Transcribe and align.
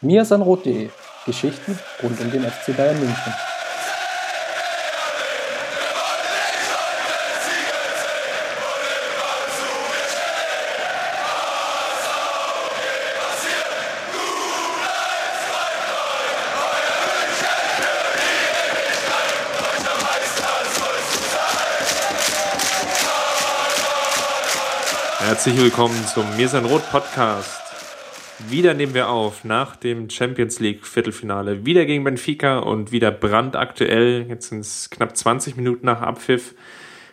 mirsanrot.de 0.00 0.90
Geschichten 1.24 1.78
rund 2.02 2.20
um 2.20 2.30
den 2.30 2.44
FC 2.44 2.76
Bayern 2.76 2.98
München. 2.98 3.34
Herzlich 25.18 25.56
willkommen 25.56 26.06
zum 26.06 26.36
Mir 26.36 26.48
sein 26.48 26.64
Rot 26.64 26.88
Podcast. 26.90 27.65
Wieder 28.38 28.74
nehmen 28.74 28.92
wir 28.92 29.08
auf 29.08 29.44
nach 29.44 29.76
dem 29.76 30.10
Champions 30.10 30.60
League 30.60 30.86
Viertelfinale. 30.86 31.64
Wieder 31.64 31.86
gegen 31.86 32.04
Benfica 32.04 32.58
und 32.58 32.92
wieder 32.92 33.10
brandaktuell. 33.10 34.26
Jetzt 34.28 34.50
sind 34.50 34.60
es 34.60 34.90
knapp 34.90 35.16
20 35.16 35.56
Minuten 35.56 35.86
nach 35.86 36.02
Abpfiff. 36.02 36.54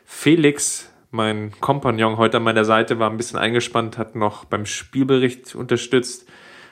Felix, 0.03 0.89
mein 1.11 1.53
Kompagnon 1.61 2.17
heute 2.17 2.37
an 2.37 2.43
meiner 2.43 2.65
Seite, 2.65 2.99
war 2.99 3.09
ein 3.09 3.15
bisschen 3.15 3.39
eingespannt, 3.39 3.97
hat 3.97 4.15
noch 4.15 4.43
beim 4.43 4.65
Spielbericht 4.65 5.55
unterstützt. 5.55 6.27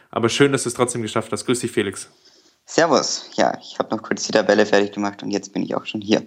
Aber 0.10 0.28
schön, 0.28 0.52
dass 0.52 0.64
du 0.64 0.70
es 0.70 0.76
trotzdem 0.76 1.02
geschafft 1.02 1.32
hast. 1.32 1.46
Grüß 1.46 1.62
dich, 1.62 1.72
Felix. 1.72 2.10
Servus. 2.66 3.30
Ja, 3.36 3.58
ich 3.62 3.80
habe 3.80 3.96
noch 3.96 4.04
kurz 4.04 4.24
die 4.24 4.34
Tabelle 4.34 4.66
fertig 4.66 4.92
gemacht 4.92 5.24
und 5.24 5.32
jetzt 5.32 5.54
bin 5.54 5.64
ich 5.64 5.76
auch 5.76 5.86
schon 5.86 6.02
hier. 6.02 6.24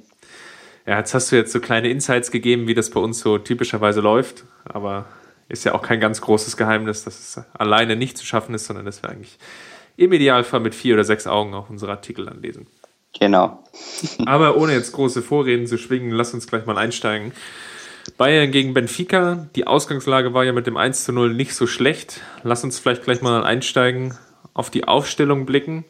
Ja, 0.87 0.98
jetzt 0.98 1.12
hast 1.12 1.31
du 1.31 1.37
jetzt 1.37 1.53
so 1.53 1.61
kleine 1.61 1.91
Insights 1.91 2.31
gegeben, 2.31 2.67
wie 2.69 2.75
das 2.75 2.89
bei 2.89 3.01
uns 3.01 3.20
so 3.20 3.37
typischerweise 3.37 4.01
läuft. 4.01 4.45
Aber 4.65 5.05
ist 5.48 5.65
ja 5.65 5.75
auch 5.75 5.83
kein 5.83 6.01
ganz 6.01 6.21
großes 6.21 6.57
Geheimnis, 6.57 7.05
dass 7.05 7.19
es 7.19 7.45
alleine 7.55 7.97
nicht 7.97 8.19
zu 8.19 8.27
schaffen 8.27 8.55
ist, 8.55 8.66
sondern 8.66 8.84
dass 8.84 9.03
wir 9.03 9.11
eigentlich 9.11 9.39
im 9.97 10.12
Idealfall 10.12 10.61
mit 10.61 10.75
vier 10.75 10.95
oder 10.95 11.05
sechs 11.05 11.27
Augen 11.27 11.55
auch 11.55 11.70
unsere 11.70 11.93
Artikel 11.93 12.29
anlesen. 12.29 12.67
Genau. 13.19 13.62
Aber 14.27 14.56
ohne 14.56 14.72
jetzt 14.72 14.92
große 14.92 15.22
Vorreden 15.22 15.67
zu 15.67 15.78
schwingen, 15.78 16.11
lass 16.11 16.34
uns 16.34 16.47
gleich 16.47 16.67
mal 16.67 16.78
einsteigen. 16.78 17.33
Bayern 18.19 18.50
gegen 18.50 18.75
Benfica. 18.75 19.48
Die 19.55 19.67
Ausgangslage 19.67 20.34
war 20.34 20.45
ja 20.45 20.53
mit 20.53 20.67
dem 20.67 20.77
1 20.77 21.05
zu 21.05 21.12
0 21.12 21.33
nicht 21.33 21.55
so 21.55 21.67
schlecht. 21.67 22.20
Lass 22.42 22.65
uns 22.65 22.78
vielleicht 22.78 23.05
gleich 23.05 23.22
mal 23.22 23.45
einsteigen, 23.45 24.15
auf 24.53 24.70
die 24.70 24.87
Aufstellung 24.87 25.47
blicken 25.47 25.84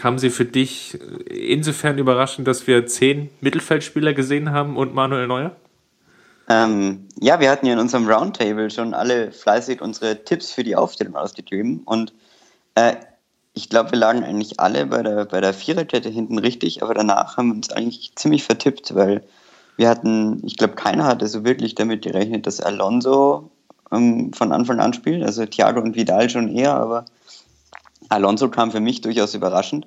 kam 0.00 0.18
sie 0.18 0.30
für 0.30 0.46
dich 0.46 0.98
insofern 1.28 1.98
überraschend, 1.98 2.48
dass 2.48 2.66
wir 2.66 2.86
zehn 2.86 3.28
Mittelfeldspieler 3.42 4.14
gesehen 4.14 4.50
haben 4.50 4.78
und 4.78 4.94
Manuel 4.94 5.26
Neuer? 5.26 5.56
Ähm, 6.50 7.08
ja, 7.20 7.40
wir 7.40 7.50
hatten 7.50 7.64
ja 7.64 7.72
in 7.72 7.78
unserem 7.78 8.08
Roundtable 8.08 8.70
schon 8.70 8.92
alle 8.92 9.32
fleißig 9.32 9.80
unsere 9.80 10.24
Tipps 10.24 10.50
für 10.50 10.64
die 10.64 10.76
Aufstellung 10.76 11.16
ausgegeben 11.16 11.82
und 11.84 12.12
äh, 12.74 12.96
ich 13.54 13.68
glaube, 13.68 13.92
wir 13.92 13.98
lagen 13.98 14.24
eigentlich 14.24 14.60
alle 14.60 14.86
bei 14.86 15.02
der, 15.02 15.24
bei 15.24 15.40
der 15.40 15.54
Viererkette 15.54 16.08
hinten 16.08 16.38
richtig, 16.38 16.82
aber 16.82 16.94
danach 16.94 17.36
haben 17.36 17.48
wir 17.48 17.54
uns 17.54 17.70
eigentlich 17.70 18.12
ziemlich 18.16 18.44
vertippt, 18.44 18.94
weil 18.94 19.22
wir 19.76 19.88
hatten, 19.88 20.44
ich 20.44 20.56
glaube, 20.56 20.74
keiner 20.74 21.04
hatte 21.04 21.26
so 21.26 21.44
wirklich 21.44 21.74
damit 21.74 22.02
gerechnet, 22.02 22.46
dass 22.46 22.60
Alonso 22.60 23.50
ähm, 23.90 24.32
von 24.32 24.52
Anfang 24.52 24.78
an 24.80 24.92
spielt. 24.92 25.22
Also 25.22 25.46
Thiago 25.46 25.80
und 25.80 25.96
Vidal 25.96 26.30
schon 26.30 26.54
eher, 26.54 26.74
aber 26.74 27.06
Alonso 28.08 28.50
kam 28.50 28.70
für 28.70 28.80
mich 28.80 29.00
durchaus 29.00 29.34
überraschend. 29.34 29.86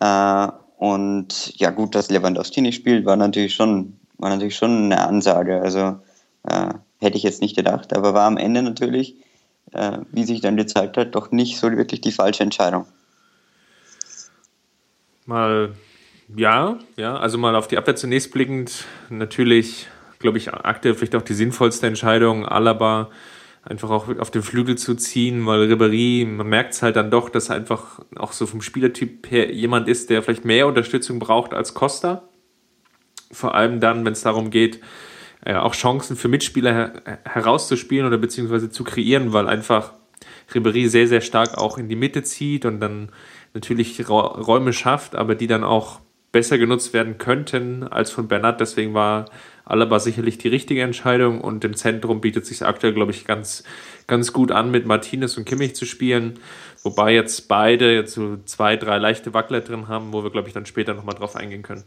Äh, 0.00 0.48
und 0.76 1.58
ja, 1.58 1.70
gut, 1.70 1.94
dass 1.94 2.10
Lewandowski 2.10 2.60
nicht 2.60 2.76
spielt, 2.76 3.04
war 3.04 3.16
natürlich 3.16 3.54
schon, 3.54 3.97
war 4.18 4.30
natürlich 4.30 4.56
schon 4.56 4.84
eine 4.84 5.06
Ansage. 5.06 5.60
Also 5.60 5.98
äh, 6.44 6.74
hätte 7.00 7.16
ich 7.16 7.22
jetzt 7.22 7.40
nicht 7.40 7.56
gedacht, 7.56 7.96
aber 7.96 8.14
war 8.14 8.26
am 8.26 8.36
Ende 8.36 8.62
natürlich, 8.62 9.16
äh, 9.72 9.98
wie 10.12 10.24
sich 10.24 10.40
dann 10.40 10.56
gezeigt 10.56 10.96
hat, 10.96 11.14
doch 11.14 11.30
nicht 11.30 11.58
so 11.58 11.70
wirklich 11.70 12.00
die 12.00 12.12
falsche 12.12 12.42
Entscheidung. 12.42 12.86
Mal, 15.26 15.74
ja, 16.34 16.78
ja, 16.96 17.16
also 17.16 17.38
mal 17.38 17.54
auf 17.54 17.68
die 17.68 17.76
Abwehr 17.76 17.96
zunächst 17.96 18.32
blickend, 18.32 18.84
natürlich, 19.10 19.88
glaube 20.18 20.38
ich, 20.38 20.52
aktuell 20.52 20.94
vielleicht 20.94 21.14
auch 21.14 21.22
die 21.22 21.34
sinnvollste 21.34 21.86
Entscheidung. 21.86 22.46
Alaba 22.46 23.10
einfach 23.62 23.90
auch 23.90 24.08
auf 24.18 24.30
den 24.30 24.42
Flügel 24.42 24.76
zu 24.76 24.94
ziehen, 24.94 25.44
weil 25.46 25.70
Ribéry, 25.70 26.26
man 26.26 26.48
merkt 26.48 26.74
es 26.74 26.82
halt 26.82 26.96
dann 26.96 27.10
doch, 27.10 27.28
dass 27.28 27.50
er 27.50 27.56
einfach 27.56 28.00
auch 28.16 28.32
so 28.32 28.46
vom 28.46 28.62
Spielertyp 28.62 29.30
her 29.30 29.52
jemand 29.52 29.88
ist, 29.88 30.10
der 30.10 30.22
vielleicht 30.22 30.44
mehr 30.44 30.66
Unterstützung 30.66 31.18
braucht 31.18 31.52
als 31.52 31.74
Costa. 31.74 32.22
Vor 33.30 33.54
allem 33.54 33.80
dann, 33.80 34.04
wenn 34.04 34.12
es 34.12 34.22
darum 34.22 34.50
geht, 34.50 34.80
äh, 35.44 35.54
auch 35.54 35.74
Chancen 35.74 36.16
für 36.16 36.28
Mitspieler 36.28 36.72
her 36.72 37.20
herauszuspielen 37.24 38.06
oder 38.06 38.18
beziehungsweise 38.18 38.70
zu 38.70 38.84
kreieren, 38.84 39.32
weil 39.32 39.48
einfach 39.48 39.92
Ribéry 40.52 40.88
sehr, 40.88 41.06
sehr 41.06 41.20
stark 41.20 41.58
auch 41.58 41.78
in 41.78 41.88
die 41.88 41.96
Mitte 41.96 42.22
zieht 42.22 42.64
und 42.64 42.80
dann 42.80 43.10
natürlich 43.54 44.08
Räume 44.08 44.72
schafft, 44.72 45.14
aber 45.14 45.34
die 45.34 45.46
dann 45.46 45.64
auch 45.64 46.00
besser 46.32 46.58
genutzt 46.58 46.92
werden 46.92 47.18
könnten 47.18 47.84
als 47.84 48.10
von 48.10 48.28
Bernat. 48.28 48.60
Deswegen 48.60 48.94
war 48.94 49.26
Alaba 49.64 49.98
sicherlich 49.98 50.38
die 50.38 50.48
richtige 50.48 50.82
Entscheidung 50.82 51.40
und 51.40 51.64
im 51.64 51.74
Zentrum 51.74 52.20
bietet 52.20 52.46
sich 52.46 52.64
aktuell, 52.64 52.92
glaube 52.92 53.12
ich, 53.12 53.24
ganz, 53.24 53.64
ganz 54.06 54.32
gut 54.32 54.52
an, 54.52 54.70
mit 54.70 54.86
Martinez 54.86 55.36
und 55.36 55.44
Kimmich 55.46 55.74
zu 55.74 55.86
spielen. 55.86 56.38
Wobei 56.82 57.14
jetzt 57.14 57.48
beide 57.48 57.94
jetzt 57.94 58.14
so 58.14 58.38
zwei, 58.44 58.76
drei 58.76 58.98
leichte 58.98 59.34
Wackler 59.34 59.60
drin 59.60 59.88
haben, 59.88 60.12
wo 60.12 60.22
wir, 60.22 60.30
glaube 60.30 60.48
ich, 60.48 60.54
dann 60.54 60.66
später 60.66 60.94
nochmal 60.94 61.14
drauf 61.14 61.36
eingehen 61.36 61.62
können. 61.62 61.84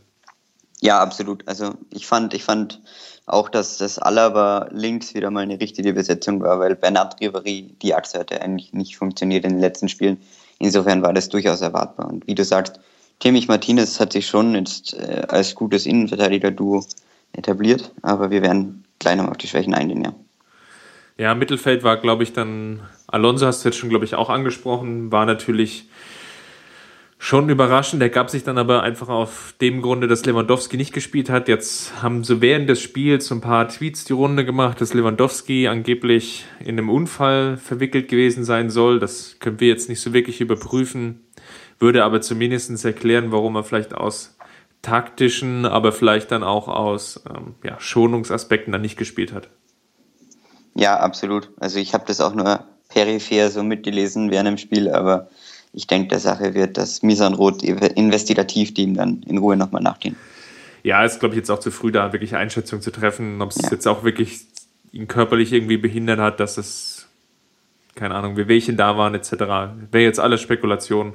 Ja, 0.82 1.00
absolut. 1.00 1.48
Also 1.48 1.76
ich 1.92 2.08
fand, 2.08 2.34
ich 2.34 2.44
fand 2.44 2.82
auch, 3.28 3.50
dass 3.50 3.78
das 3.78 4.00
Alaba 4.00 4.68
links 4.72 5.14
wieder 5.14 5.30
mal 5.30 5.42
eine 5.42 5.60
richtige 5.60 5.94
Besetzung 5.94 6.42
war, 6.42 6.60
weil 6.60 6.76
Bernat 6.76 7.22
Riveri 7.22 7.76
die 7.82 7.94
Achse 7.94 8.20
hatte 8.20 8.42
eigentlich 8.42 8.74
nicht 8.74 8.98
funktioniert 8.98 9.46
in 9.46 9.52
den 9.52 9.60
letzten 9.60 9.88
Spielen. 9.88 10.18
Insofern 10.58 11.02
war 11.04 11.14
das 11.14 11.30
durchaus 11.30 11.62
erwartbar. 11.62 12.08
Und 12.08 12.28
wie 12.28 12.36
du 12.36 12.44
sagst, 12.44 12.80
Kimmich 13.20 13.48
Martinez 13.48 14.00
hat 14.00 14.14
sich 14.14 14.28
schon 14.28 14.56
jetzt 14.56 14.96
äh, 14.96 15.24
als 15.28 15.54
gutes 15.54 15.86
Innenverteidiger-Duo 15.86 16.84
etabliert, 17.34 17.92
aber 18.02 18.32
wir 18.32 18.42
werden 18.42 18.84
gleich 18.98 19.16
noch 19.16 19.30
auf 19.30 19.38
die 19.38 19.48
Schwächen 19.48 19.74
eingehen, 19.74 20.04
ja. 20.04 20.14
Ja, 21.18 21.36
Mittelfeld 21.36 21.84
war, 21.84 21.98
glaube 21.98 22.24
ich, 22.24 22.34
dann, 22.34 22.82
Alonso 23.06 23.46
hast 23.46 23.64
du 23.64 23.70
jetzt 23.70 23.78
schon, 23.78 23.90
glaube 23.90 24.06
ich, 24.06 24.16
auch 24.16 24.30
angesprochen, 24.30 25.12
war 25.12 25.28
natürlich 25.28 25.88
schon 27.24 27.50
überraschend. 27.50 28.02
Der 28.02 28.10
gab 28.10 28.32
sich 28.32 28.44
dann 28.44 28.58
aber 28.58 28.82
einfach 28.82 29.08
auf 29.08 29.54
dem 29.62 29.84
Grunde, 29.84 30.08
dass 30.08 30.26
Lewandowski 30.26 30.76
nicht 30.76 30.92
gespielt 30.92 31.30
hat. 31.30 31.48
Jetzt 31.48 32.02
haben 32.02 32.24
sie 32.24 32.42
während 32.42 32.68
des 32.68 32.82
Spiels 32.82 33.32
ein 33.32 33.42
paar 33.42 33.68
Tweets 33.70 34.06
die 34.06 34.14
Runde 34.14 34.44
gemacht, 34.44 34.82
dass 34.82 34.96
Lewandowski 34.96 35.68
angeblich 35.68 36.46
in 36.60 36.80
einem 36.80 36.90
Unfall 36.90 37.58
verwickelt 37.58 38.08
gewesen 38.08 38.44
sein 38.44 38.72
soll. 38.72 39.00
Das 39.00 39.36
können 39.40 39.60
wir 39.60 39.68
jetzt 39.68 39.88
nicht 39.88 40.02
so 40.02 40.14
wirklich 40.14 40.42
überprüfen, 40.42 41.22
würde 41.78 42.04
aber 42.06 42.22
zumindest 42.22 42.84
erklären, 42.84 43.32
warum 43.32 43.56
er 43.56 43.64
vielleicht 43.64 43.94
aus 43.94 44.36
taktischen, 44.82 45.68
aber 45.68 45.92
vielleicht 45.92 46.32
dann 46.32 46.44
auch 46.44 46.68
aus 46.68 47.22
ähm, 47.30 47.54
ja, 47.64 47.80
Schonungsaspekten 47.80 48.72
dann 48.72 48.82
nicht 48.82 48.98
gespielt 48.98 49.32
hat. 49.32 49.52
Ja, 50.74 51.00
absolut. 51.00 51.52
Also 51.60 51.78
ich 51.78 51.94
habe 51.94 52.06
das 52.08 52.20
auch 52.20 52.34
nur 52.34 52.66
peripher 52.90 53.52
so 53.52 53.62
mitgelesen 53.62 54.32
während 54.32 54.48
dem 54.48 54.58
Spiel, 54.58 54.90
aber 54.90 55.30
ich 55.74 55.88
denke, 55.88 56.10
der 56.10 56.20
Sache 56.20 56.54
wird 56.54 56.78
das 56.78 57.02
Misanrot 57.02 57.64
Investigativteam 57.64 58.96
dann 58.96 59.24
in 59.24 59.38
Ruhe 59.38 59.56
nochmal 59.56 59.82
nachgehen. 59.82 60.16
Ja, 60.84 61.04
ist 61.06 61.20
glaube 61.20 61.36
ich 61.36 61.38
jetzt 61.38 61.52
auch 61.52 61.60
zu 61.60 61.72
früh 61.72 61.92
da, 61.92 62.12
wirklich 62.12 62.36
Einschätzung 62.36 62.82
zu 62.82 62.92
treffen, 62.92 63.42
ob 63.42 63.52
es 63.52 63.62
ja. 63.62 63.72
jetzt 63.72 63.88
auch 63.88 64.04
wirklich 64.04 64.42
ihn 64.92 65.08
körperlich 65.08 65.54
irgendwie 65.54 65.78
behindert 65.78 66.20
hat, 66.20 66.40
dass 66.40 66.58
es, 66.58 67.08
keine 67.96 68.16
Ahnung, 68.16 68.36
wie 68.36 68.48
welchen 68.48 68.78
da 68.78 68.98
waren 68.98 69.16
etc. 69.16 69.32
Wäre 69.92 70.04
jetzt 70.04 70.20
alles 70.20 70.42
Spekulation. 70.42 71.14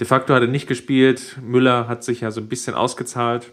De 0.00 0.06
facto 0.06 0.34
hat 0.34 0.42
er 0.42 0.48
nicht 0.48 0.66
gespielt. 0.66 1.38
Müller 1.40 1.86
hat 1.86 2.02
sich 2.02 2.22
ja 2.22 2.30
so 2.30 2.40
ein 2.40 2.48
bisschen 2.48 2.74
ausgezahlt. 2.74 3.52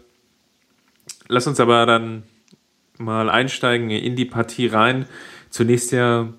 Lass 1.28 1.46
uns 1.46 1.60
aber 1.60 1.86
dann 1.86 2.24
mal 2.98 3.30
einsteigen 3.30 3.90
in 3.90 4.16
die 4.16 4.24
Partie 4.24 4.66
rein. 4.66 5.06
Zunächst 5.50 5.92
ja 5.92 6.32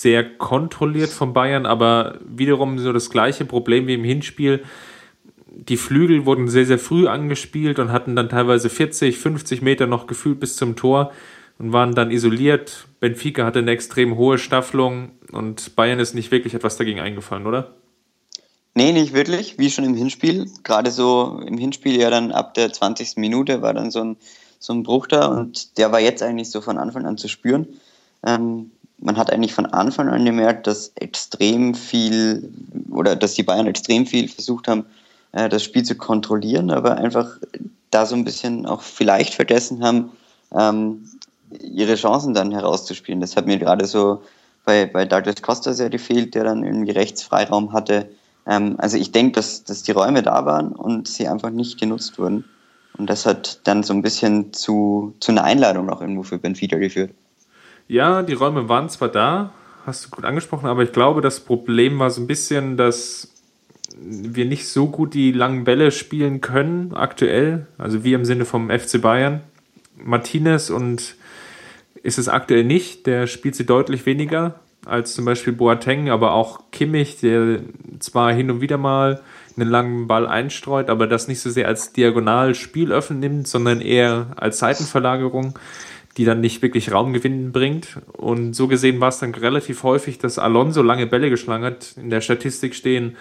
sehr 0.00 0.24
kontrolliert 0.24 1.10
von 1.10 1.32
Bayern, 1.32 1.66
aber 1.66 2.18
wiederum 2.24 2.78
so 2.78 2.92
das 2.92 3.10
gleiche 3.10 3.44
Problem 3.44 3.86
wie 3.86 3.94
im 3.94 4.04
Hinspiel. 4.04 4.64
Die 5.46 5.76
Flügel 5.76 6.24
wurden 6.24 6.48
sehr, 6.48 6.64
sehr 6.64 6.78
früh 6.78 7.06
angespielt 7.06 7.78
und 7.78 7.92
hatten 7.92 8.16
dann 8.16 8.28
teilweise 8.28 8.70
40, 8.70 9.18
50 9.18 9.62
Meter 9.62 9.86
noch 9.86 10.06
gefühlt 10.06 10.40
bis 10.40 10.56
zum 10.56 10.76
Tor 10.76 11.12
und 11.58 11.72
waren 11.72 11.94
dann 11.94 12.10
isoliert. 12.10 12.86
Benfica 13.00 13.44
hatte 13.44 13.58
eine 13.58 13.72
extrem 13.72 14.16
hohe 14.16 14.38
Staffelung 14.38 15.10
und 15.32 15.76
Bayern 15.76 15.98
ist 15.98 16.14
nicht 16.14 16.30
wirklich 16.30 16.54
etwas 16.54 16.76
dagegen 16.76 17.00
eingefallen, 17.00 17.46
oder? 17.46 17.74
Nee, 18.74 18.92
nicht 18.92 19.12
wirklich, 19.12 19.58
wie 19.58 19.70
schon 19.70 19.84
im 19.84 19.94
Hinspiel. 19.94 20.46
Gerade 20.62 20.90
so 20.90 21.42
im 21.46 21.58
Hinspiel 21.58 22.00
ja 22.00 22.08
dann 22.08 22.32
ab 22.32 22.54
der 22.54 22.72
20. 22.72 23.16
Minute 23.16 23.60
war 23.60 23.74
dann 23.74 23.90
so 23.90 24.00
ein, 24.00 24.16
so 24.58 24.72
ein 24.72 24.82
Bruch 24.82 25.08
da 25.08 25.26
und 25.26 25.76
der 25.76 25.92
war 25.92 26.00
jetzt 26.00 26.22
eigentlich 26.22 26.50
so 26.50 26.60
von 26.60 26.78
Anfang 26.78 27.04
an 27.04 27.18
zu 27.18 27.28
spüren. 27.28 27.66
Ähm, 28.24 28.70
man 29.00 29.16
hat 29.16 29.32
eigentlich 29.32 29.54
von 29.54 29.66
Anfang 29.66 30.08
an 30.08 30.24
gemerkt, 30.24 30.66
dass 30.66 30.92
extrem 30.94 31.74
viel 31.74 32.52
oder 32.90 33.16
dass 33.16 33.34
die 33.34 33.42
Bayern 33.42 33.66
extrem 33.66 34.06
viel 34.06 34.28
versucht 34.28 34.68
haben, 34.68 34.84
äh, 35.32 35.48
das 35.48 35.64
Spiel 35.64 35.82
zu 35.82 35.94
kontrollieren, 35.94 36.70
aber 36.70 36.98
einfach 36.98 37.38
da 37.90 38.06
so 38.06 38.14
ein 38.14 38.24
bisschen 38.24 38.66
auch 38.66 38.82
vielleicht 38.82 39.34
vergessen 39.34 39.82
haben, 39.82 40.10
ähm, 40.54 41.08
ihre 41.60 41.96
Chancen 41.96 42.34
dann 42.34 42.52
herauszuspielen. 42.52 43.20
Das 43.20 43.36
hat 43.36 43.46
mir 43.46 43.58
gerade 43.58 43.86
so 43.86 44.22
bei, 44.64 44.86
bei 44.86 45.04
Douglas 45.04 45.42
Costa 45.42 45.72
sehr 45.72 45.90
gefehlt, 45.90 46.34
der 46.34 46.44
dann 46.44 46.62
irgendwie 46.62 46.92
rechts 46.92 47.22
Freiraum 47.22 47.72
hatte. 47.72 48.08
Ähm, 48.46 48.76
also 48.78 48.96
ich 48.96 49.12
denke, 49.12 49.32
dass, 49.32 49.64
dass 49.64 49.82
die 49.82 49.92
Räume 49.92 50.22
da 50.22 50.44
waren 50.44 50.72
und 50.72 51.08
sie 51.08 51.26
einfach 51.26 51.50
nicht 51.50 51.80
genutzt 51.80 52.18
wurden. 52.18 52.44
Und 52.98 53.08
das 53.08 53.24
hat 53.24 53.60
dann 53.64 53.82
so 53.82 53.94
ein 53.94 54.02
bisschen 54.02 54.52
zu, 54.52 55.14
zu 55.20 55.32
einer 55.32 55.44
Einladung 55.44 55.88
auch 55.90 56.00
irgendwo 56.00 56.22
für 56.22 56.38
Benfica 56.38 56.76
geführt. 56.76 57.12
Ja, 57.90 58.22
die 58.22 58.34
Räume 58.34 58.68
waren 58.68 58.88
zwar 58.88 59.08
da, 59.08 59.52
hast 59.84 60.06
du 60.06 60.10
gut 60.10 60.24
angesprochen, 60.24 60.68
aber 60.68 60.84
ich 60.84 60.92
glaube, 60.92 61.22
das 61.22 61.40
Problem 61.40 61.98
war 61.98 62.08
so 62.10 62.20
ein 62.20 62.28
bisschen, 62.28 62.76
dass 62.76 63.34
wir 64.00 64.44
nicht 64.44 64.68
so 64.68 64.86
gut 64.86 65.12
die 65.12 65.32
langen 65.32 65.64
Bälle 65.64 65.90
spielen 65.90 66.40
können 66.40 66.94
aktuell, 66.94 67.66
also 67.78 68.04
wir 68.04 68.14
im 68.14 68.24
Sinne 68.24 68.44
vom 68.44 68.70
FC 68.70 69.02
Bayern. 69.02 69.40
Martinez 69.96 70.70
und 70.70 71.16
ist 72.04 72.20
es 72.20 72.28
aktuell 72.28 72.62
nicht, 72.62 73.08
der 73.08 73.26
spielt 73.26 73.56
sie 73.56 73.66
deutlich 73.66 74.06
weniger 74.06 74.60
als 74.86 75.14
zum 75.14 75.24
Beispiel 75.24 75.52
Boateng, 75.52 76.10
aber 76.10 76.34
auch 76.34 76.70
Kimmich, 76.70 77.18
der 77.18 77.58
zwar 77.98 78.32
hin 78.32 78.52
und 78.52 78.60
wieder 78.60 78.78
mal 78.78 79.20
einen 79.56 79.68
langen 79.68 80.06
Ball 80.06 80.28
einstreut, 80.28 80.90
aber 80.90 81.08
das 81.08 81.26
nicht 81.26 81.40
so 81.40 81.50
sehr 81.50 81.66
als 81.66 81.92
diagonal 81.92 82.54
Spielöffnen 82.54 83.18
nimmt, 83.18 83.48
sondern 83.48 83.80
eher 83.80 84.28
als 84.36 84.60
Seitenverlagerung, 84.60 85.58
die 86.20 86.26
dann 86.26 86.42
nicht 86.42 86.60
wirklich 86.60 86.92
Raumgewinn 86.92 87.50
bringt. 87.50 87.96
Und 88.12 88.52
so 88.52 88.68
gesehen 88.68 89.00
war 89.00 89.08
es 89.08 89.20
dann 89.20 89.34
relativ 89.34 89.84
häufig, 89.84 90.18
dass 90.18 90.38
Alonso 90.38 90.82
lange 90.82 91.06
Bälle 91.06 91.30
geschlagen 91.30 91.64
hat. 91.64 91.94
In 91.96 92.10
der 92.10 92.20
Statistik 92.20 92.74
stehen 92.74 93.16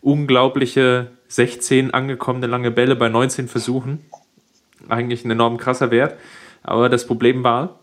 unglaubliche 0.00 1.10
16 1.26 1.92
angekommene 1.92 2.46
lange 2.46 2.70
Bälle 2.70 2.94
bei 2.94 3.08
19 3.08 3.48
Versuchen. 3.48 4.04
Eigentlich 4.88 5.24
ein 5.24 5.32
enorm 5.32 5.56
krasser 5.56 5.90
Wert. 5.90 6.16
Aber 6.62 6.88
das 6.88 7.08
Problem 7.08 7.42
war, 7.42 7.80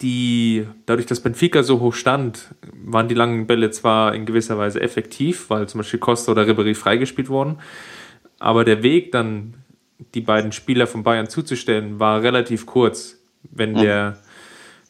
die, 0.00 0.64
dadurch, 0.84 1.06
dass 1.06 1.18
Benfica 1.18 1.64
so 1.64 1.80
hoch 1.80 1.94
stand, 1.94 2.54
waren 2.72 3.08
die 3.08 3.16
langen 3.16 3.48
Bälle 3.48 3.72
zwar 3.72 4.14
in 4.14 4.26
gewisser 4.26 4.58
Weise 4.58 4.80
effektiv, 4.80 5.50
weil 5.50 5.68
zum 5.68 5.80
Beispiel 5.80 5.98
Costa 5.98 6.30
oder 6.30 6.44
Ribéry 6.44 6.76
freigespielt 6.76 7.30
wurden, 7.30 7.58
aber 8.38 8.64
der 8.64 8.84
Weg 8.84 9.10
dann, 9.10 9.54
die 10.14 10.20
beiden 10.20 10.52
Spieler 10.52 10.86
von 10.86 11.02
Bayern 11.02 11.28
zuzustellen, 11.28 11.98
war 11.98 12.22
relativ 12.22 12.64
kurz. 12.64 13.15
Wenn 13.56 13.74
der, 13.74 14.18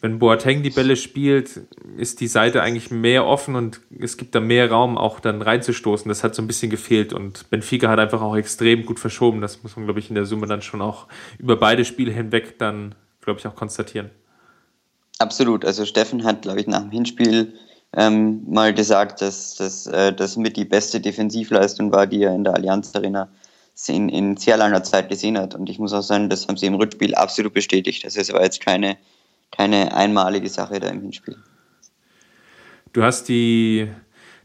wenn 0.00 0.18
Boateng 0.18 0.62
die 0.62 0.70
Bälle 0.70 0.96
spielt, 0.96 1.60
ist 1.96 2.20
die 2.20 2.26
Seite 2.26 2.62
eigentlich 2.62 2.90
mehr 2.90 3.26
offen 3.26 3.54
und 3.54 3.80
es 3.98 4.16
gibt 4.16 4.34
da 4.34 4.40
mehr 4.40 4.70
Raum, 4.70 4.98
auch 4.98 5.20
dann 5.20 5.42
reinzustoßen. 5.42 6.08
Das 6.08 6.24
hat 6.24 6.34
so 6.34 6.42
ein 6.42 6.46
bisschen 6.46 6.70
gefehlt 6.70 7.12
und 7.12 7.48
Benfica 7.50 7.88
hat 7.88 7.98
einfach 7.98 8.22
auch 8.22 8.36
extrem 8.36 8.84
gut 8.84 9.00
verschoben. 9.00 9.40
Das 9.40 9.62
muss 9.62 9.76
man, 9.76 9.86
glaube 9.86 10.00
ich, 10.00 10.08
in 10.08 10.14
der 10.14 10.26
Summe 10.26 10.46
dann 10.46 10.62
schon 10.62 10.82
auch 10.82 11.06
über 11.38 11.56
beide 11.56 11.84
Spiele 11.84 12.12
hinweg 12.12 12.58
dann, 12.58 12.94
glaube 13.20 13.40
ich, 13.40 13.46
auch 13.46 13.54
konstatieren. 13.54 14.10
Absolut. 15.18 15.64
Also 15.64 15.84
Steffen 15.84 16.24
hat, 16.24 16.42
glaube 16.42 16.60
ich, 16.60 16.66
nach 16.66 16.82
dem 16.82 16.90
Hinspiel 16.90 17.54
ähm, 17.94 18.42
mal 18.46 18.74
gesagt, 18.74 19.22
dass, 19.22 19.54
dass 19.54 19.86
äh, 19.86 20.12
das 20.12 20.36
mit 20.36 20.56
die 20.56 20.64
beste 20.64 21.00
Defensivleistung 21.00 21.92
war, 21.92 22.06
die 22.06 22.22
er 22.22 22.34
in 22.34 22.44
der 22.44 22.54
Allianz 22.54 22.94
Arena 22.94 23.28
in, 23.88 24.08
in 24.08 24.36
sehr 24.36 24.56
langer 24.56 24.82
Zeit 24.82 25.08
gesehen 25.08 25.38
hat. 25.38 25.54
Und 25.54 25.68
ich 25.68 25.78
muss 25.78 25.92
auch 25.92 26.02
sagen, 26.02 26.30
das 26.30 26.48
haben 26.48 26.56
sie 26.56 26.66
im 26.66 26.74
Rückspiel 26.74 27.14
absolut 27.14 27.52
bestätigt. 27.52 28.04
Das 28.04 28.16
ist 28.16 28.30
aber 28.30 28.42
jetzt 28.42 28.60
keine, 28.60 28.96
keine 29.50 29.94
einmalige 29.94 30.48
Sache 30.48 30.80
da 30.80 30.88
im 30.88 31.02
Hinspiel. 31.02 31.36
Du 32.92 33.02
hast 33.02 33.28
die, 33.28 33.88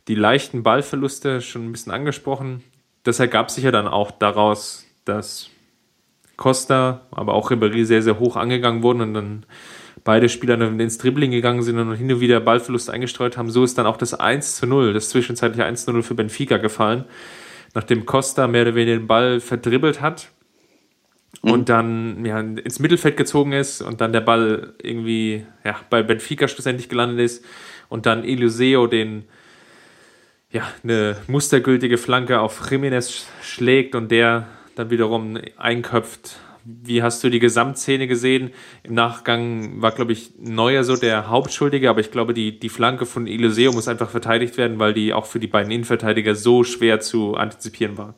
die 0.08 0.16
leichten 0.16 0.64
Ballverluste 0.64 1.42
schon 1.42 1.66
ein 1.66 1.72
bisschen 1.72 1.94
angesprochen. 1.94 2.64
Das 3.04 3.20
ergab 3.20 3.50
sich 3.50 3.64
ja 3.64 3.72
dann 3.72 3.88
auch 3.88 4.12
daraus, 4.12 4.86
dass 5.06 5.50
Costa, 6.36 7.02
aber 7.12 7.34
auch 7.34 7.52
Ribéry 7.52 7.86
sehr, 7.86 8.02
sehr 8.02 8.20
hoch 8.20 8.36
angegangen 8.36 8.84
wurden 8.84 9.02
und 9.02 9.14
dann 9.14 9.46
beide 10.04 10.28
Spieler 10.28 10.60
ins 10.60 10.98
Dribbling 10.98 11.32
gegangen 11.32 11.62
sind 11.62 11.78
und 11.78 11.96
hin 11.96 12.12
und 12.12 12.20
wieder 12.20 12.40
Ballverlust 12.40 12.90
eingestreut 12.90 13.38
haben. 13.38 13.50
So 13.50 13.64
ist 13.64 13.78
dann 13.78 13.86
auch 13.86 13.98
das 13.98 14.14
1 14.14 14.58
zu 14.58 14.66
0, 14.66 14.94
das 14.94 15.10
zwischenzeitliche 15.10 15.66
1 15.66 15.86
zu 15.86 15.94
0 15.94 16.04
für 16.04 16.16
Benfica 16.16 16.58
gefallen, 16.58 17.06
nachdem 17.74 18.06
Costa 18.06 18.48
mehr 18.48 18.64
oder 18.64 18.76
weniger 18.76 18.98
den 18.98 19.08
Ball 19.08 19.40
verdribbelt 19.40 20.02
hat 20.02 20.30
mhm. 21.42 21.52
und 21.52 21.70
dann 21.70 22.26
ja, 22.26 22.40
ins 22.40 22.80
Mittelfeld 22.80 23.18
gezogen 23.18 23.54
ist 23.54 23.82
und 23.82 24.02
dann 24.02 24.14
der 24.14 24.22
Ball 24.22 24.74
irgendwie 24.82 25.46
ja, 25.64 25.80
bei 25.90 26.04
Benfica 26.04 26.48
schlussendlich 26.48 26.90
gelandet 26.90 27.20
ist 27.20 27.46
und 27.90 28.06
dann 28.06 28.24
Eluseo 28.24 28.88
den 28.88 29.26
ja, 30.52 30.68
eine 30.84 31.18
mustergültige 31.28 31.98
Flanke 31.98 32.42
auf 32.42 32.70
Jiménez 32.70 33.24
schlägt 33.42 33.96
und 33.96 34.12
der 34.12 34.48
dann 34.76 34.90
wiederum 34.90 35.40
einköpft 35.58 36.38
wie 36.64 37.02
hast 37.02 37.24
du 37.24 37.30
die 37.30 37.40
Gesamtszene 37.40 38.08
gesehen? 38.08 38.52
Im 38.84 38.94
Nachgang 38.94 39.82
war, 39.82 39.92
glaube 39.92 40.14
ich, 40.14 40.34
Neuer 40.40 40.84
so 40.84 40.96
der 40.96 41.30
Hauptschuldige, 41.30 41.90
aber 41.90 42.02
ich 42.02 42.12
glaube, 42.12 42.34
die, 42.34 42.60
die 42.60 42.70
Flanke 42.70 43.06
von 43.06 43.28
Eliseo 43.28 43.72
muss 43.72 43.88
einfach 43.88 44.10
verteidigt 44.10 44.58
werden, 44.58 44.80
weil 44.80 44.94
die 44.94 45.14
auch 45.14 45.26
für 45.26 45.40
die 45.40 45.48
beiden 45.48 45.72
Innenverteidiger 45.72 46.36
so 46.36 46.64
schwer 46.64 47.00
zu 47.00 47.36
antizipieren 47.36 47.98
war. 47.98 48.16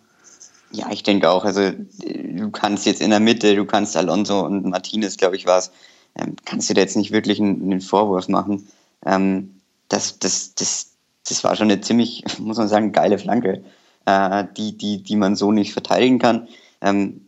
Ja, 0.71 0.91
ich 0.91 1.03
denke 1.03 1.29
auch. 1.29 1.45
Also, 1.45 1.71
du 1.71 2.49
kannst 2.51 2.85
jetzt 2.85 3.01
in 3.01 3.11
der 3.11 3.19
Mitte, 3.19 3.55
du 3.55 3.65
kannst 3.65 3.95
Alonso 3.95 4.43
und 4.43 4.65
Martinez, 4.65 5.17
glaube 5.17 5.35
ich, 5.35 5.45
war 5.45 5.59
es, 5.59 5.71
ähm, 6.15 6.35
kannst 6.45 6.69
du 6.69 6.73
dir 6.73 6.81
jetzt 6.81 6.97
nicht 6.97 7.11
wirklich 7.11 7.39
einen, 7.39 7.61
einen 7.61 7.81
Vorwurf 7.81 8.27
machen. 8.27 8.67
Ähm, 9.05 9.61
das, 9.87 10.17
das, 10.19 10.55
das, 10.55 10.93
das 11.27 11.43
war 11.43 11.55
schon 11.55 11.69
eine 11.69 11.81
ziemlich, 11.81 12.23
muss 12.39 12.57
man 12.57 12.67
sagen, 12.67 12.91
geile 12.91 13.19
Flanke, 13.19 13.63
äh, 14.05 14.45
die, 14.57 14.77
die, 14.77 15.03
die 15.03 15.15
man 15.15 15.35
so 15.35 15.51
nicht 15.51 15.73
verteidigen 15.73 16.19
kann. 16.19 16.47
Ähm, 16.81 17.21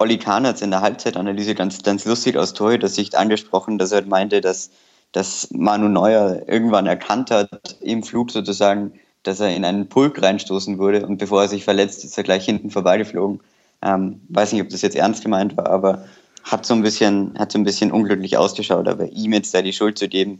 Olli 0.00 0.18
Kahn 0.18 0.46
hat 0.46 0.56
es 0.56 0.62
in 0.62 0.70
der 0.70 0.80
Halbzeitanalyse 0.80 1.56
ganz, 1.56 1.82
ganz 1.82 2.04
lustig 2.04 2.36
aus 2.36 2.54
Torhüter-Sicht 2.54 3.16
angesprochen, 3.16 3.78
dass 3.78 3.90
er 3.90 4.06
meinte, 4.06 4.40
dass, 4.40 4.70
dass 5.10 5.48
Manu 5.50 5.88
Neuer 5.88 6.42
irgendwann 6.46 6.86
erkannt 6.86 7.32
hat, 7.32 7.78
im 7.80 8.04
Flug 8.04 8.30
sozusagen, 8.30 8.92
dass 9.24 9.40
er 9.40 9.54
in 9.54 9.64
einen 9.64 9.88
Pulk 9.88 10.22
reinstoßen 10.22 10.78
würde 10.78 11.04
und 11.04 11.18
bevor 11.18 11.42
er 11.42 11.48
sich 11.48 11.64
verletzt, 11.64 12.04
ist 12.04 12.16
er 12.16 12.22
gleich 12.22 12.44
hinten 12.44 12.70
vorbeigeflogen. 12.70 13.40
Ähm, 13.82 14.20
weiß 14.28 14.52
nicht, 14.52 14.62
ob 14.62 14.68
das 14.68 14.82
jetzt 14.82 14.94
ernst 14.94 15.24
gemeint 15.24 15.56
war, 15.56 15.68
aber 15.68 16.04
hat 16.44 16.64
so 16.64 16.74
ein 16.74 16.82
bisschen, 16.82 17.36
hat 17.36 17.50
so 17.50 17.58
ein 17.58 17.64
bisschen 17.64 17.90
unglücklich 17.90 18.36
ausgeschaut, 18.36 18.86
aber 18.86 19.10
ihm 19.10 19.32
jetzt 19.32 19.52
da 19.52 19.62
die 19.62 19.72
Schuld 19.72 19.98
zu 19.98 20.08
geben, 20.08 20.38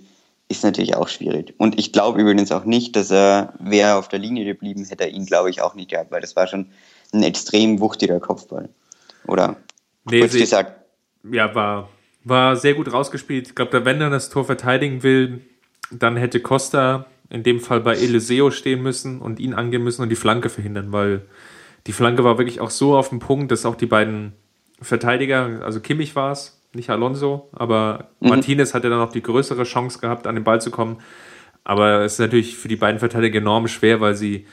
ist 0.48 0.62
natürlich 0.62 0.94
auch 0.94 1.08
schwierig. 1.08 1.54
Und 1.58 1.78
ich 1.80 1.92
glaube 1.92 2.20
übrigens 2.20 2.52
auch 2.52 2.64
nicht, 2.64 2.94
dass 2.94 3.10
er, 3.10 3.54
wäre 3.58 3.96
auf 3.96 4.06
der 4.06 4.20
Linie 4.20 4.44
geblieben, 4.44 4.84
hätte 4.84 5.04
er 5.04 5.10
ihn, 5.10 5.26
glaube 5.26 5.50
ich, 5.50 5.62
auch 5.62 5.74
nicht 5.74 5.90
gehabt, 5.90 6.12
weil 6.12 6.20
das 6.20 6.36
war 6.36 6.46
schon 6.46 6.68
ein 7.12 7.24
extrem 7.24 7.80
wuchtiger 7.80 8.20
Kopfball. 8.20 8.68
Oder 9.28 9.56
nee, 10.10 10.20
kurz 10.20 10.32
gesagt. 10.32 10.84
Ja, 11.30 11.54
war, 11.54 11.90
war 12.24 12.56
sehr 12.56 12.74
gut 12.74 12.92
rausgespielt. 12.92 13.48
Ich 13.48 13.54
glaube, 13.54 13.84
wenn 13.84 14.00
er 14.00 14.10
das 14.10 14.30
Tor 14.30 14.44
verteidigen 14.44 15.02
will, 15.02 15.42
dann 15.90 16.16
hätte 16.16 16.40
Costa 16.40 17.06
in 17.30 17.42
dem 17.42 17.60
Fall 17.60 17.80
bei 17.80 17.94
Eliseo 17.94 18.50
stehen 18.50 18.82
müssen 18.82 19.20
und 19.20 19.38
ihn 19.38 19.54
angehen 19.54 19.84
müssen 19.84 20.02
und 20.02 20.08
die 20.08 20.16
Flanke 20.16 20.48
verhindern, 20.48 20.92
weil 20.92 21.26
die 21.86 21.92
Flanke 21.92 22.24
war 22.24 22.38
wirklich 22.38 22.60
auch 22.60 22.70
so 22.70 22.96
auf 22.96 23.10
dem 23.10 23.18
Punkt, 23.18 23.52
dass 23.52 23.66
auch 23.66 23.74
die 23.76 23.86
beiden 23.86 24.32
Verteidiger, 24.80 25.60
also 25.62 25.80
Kimmich 25.80 26.16
war 26.16 26.32
es, 26.32 26.62
nicht 26.72 26.88
Alonso, 26.88 27.48
aber 27.52 28.10
mhm. 28.20 28.30
Martinez 28.30 28.72
hatte 28.72 28.88
dann 28.88 28.98
noch 28.98 29.12
die 29.12 29.22
größere 29.22 29.64
Chance 29.64 29.98
gehabt, 29.98 30.26
an 30.26 30.34
den 30.34 30.44
Ball 30.44 30.60
zu 30.60 30.70
kommen. 30.70 30.98
Aber 31.64 32.00
es 32.00 32.14
ist 32.14 32.20
natürlich 32.20 32.56
für 32.56 32.68
die 32.68 32.76
beiden 32.76 32.98
Verteidiger 32.98 33.38
enorm 33.38 33.68
schwer, 33.68 34.00
weil 34.00 34.14
sie 34.14 34.46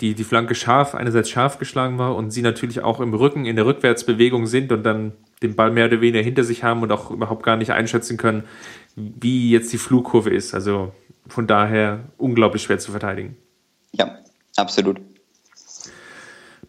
die, 0.00 0.14
die 0.14 0.24
Flanke 0.24 0.54
scharf, 0.54 0.94
einerseits 0.94 1.30
scharf 1.30 1.58
geschlagen 1.58 1.98
war 1.98 2.16
und 2.16 2.30
sie 2.30 2.42
natürlich 2.42 2.80
auch 2.80 3.00
im 3.00 3.12
Rücken 3.12 3.44
in 3.44 3.56
der 3.56 3.66
Rückwärtsbewegung 3.66 4.46
sind 4.46 4.72
und 4.72 4.82
dann 4.84 5.12
den 5.42 5.54
Ball 5.54 5.70
mehr 5.70 5.86
oder 5.86 6.00
weniger 6.00 6.22
hinter 6.22 6.44
sich 6.44 6.64
haben 6.64 6.82
und 6.82 6.90
auch 6.90 7.10
überhaupt 7.10 7.42
gar 7.42 7.56
nicht 7.56 7.70
einschätzen 7.70 8.16
können, 8.16 8.44
wie 8.96 9.50
jetzt 9.50 9.72
die 9.72 9.78
Flugkurve 9.78 10.30
ist. 10.30 10.54
Also 10.54 10.92
von 11.26 11.46
daher 11.46 12.00
unglaublich 12.16 12.62
schwer 12.62 12.78
zu 12.78 12.90
verteidigen. 12.90 13.36
Ja, 13.92 14.18
absolut. 14.56 15.00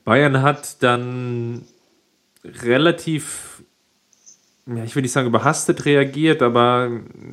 Bayern 0.03 0.41
hat 0.41 0.83
dann 0.83 1.63
relativ, 2.43 3.63
ja, 4.67 4.83
ich 4.83 4.95
will 4.95 5.01
nicht 5.01 5.13
sagen 5.13 5.27
überhastet 5.27 5.85
reagiert, 5.85 6.41
aber 6.41 6.91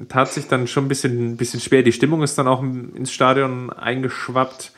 tat 0.09 0.33
sich 0.33 0.47
dann 0.47 0.67
schon 0.67 0.87
ein 0.87 0.89
bisschen, 0.89 1.33
ein 1.33 1.37
bisschen 1.37 1.61
schwer. 1.61 1.83
Die 1.83 1.93
Stimmung 1.93 2.23
ist 2.23 2.39
dann 2.39 2.49
auch 2.49 2.63
ins 2.63 3.13
Stadion 3.13 3.71
eingeschwappt 3.71 4.73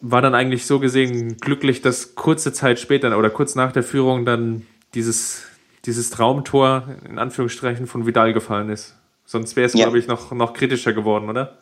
war 0.00 0.22
dann 0.22 0.34
eigentlich 0.34 0.66
so 0.66 0.80
gesehen 0.80 1.36
glücklich, 1.38 1.82
dass 1.82 2.14
kurze 2.14 2.52
Zeit 2.52 2.78
später 2.78 3.16
oder 3.18 3.30
kurz 3.30 3.54
nach 3.54 3.72
der 3.72 3.82
Führung 3.82 4.24
dann 4.24 4.66
dieses, 4.94 5.42
dieses 5.84 6.10
Traumtor 6.10 6.96
in 7.08 7.18
Anführungsstrichen 7.18 7.86
von 7.86 8.06
Vidal 8.06 8.32
gefallen 8.32 8.70
ist. 8.70 8.94
Sonst 9.26 9.56
wäre 9.56 9.66
es, 9.66 9.74
ja. 9.74 9.84
glaube 9.84 9.98
ich, 9.98 10.08
noch, 10.08 10.32
noch 10.32 10.54
kritischer 10.54 10.92
geworden, 10.92 11.28
oder? 11.28 11.58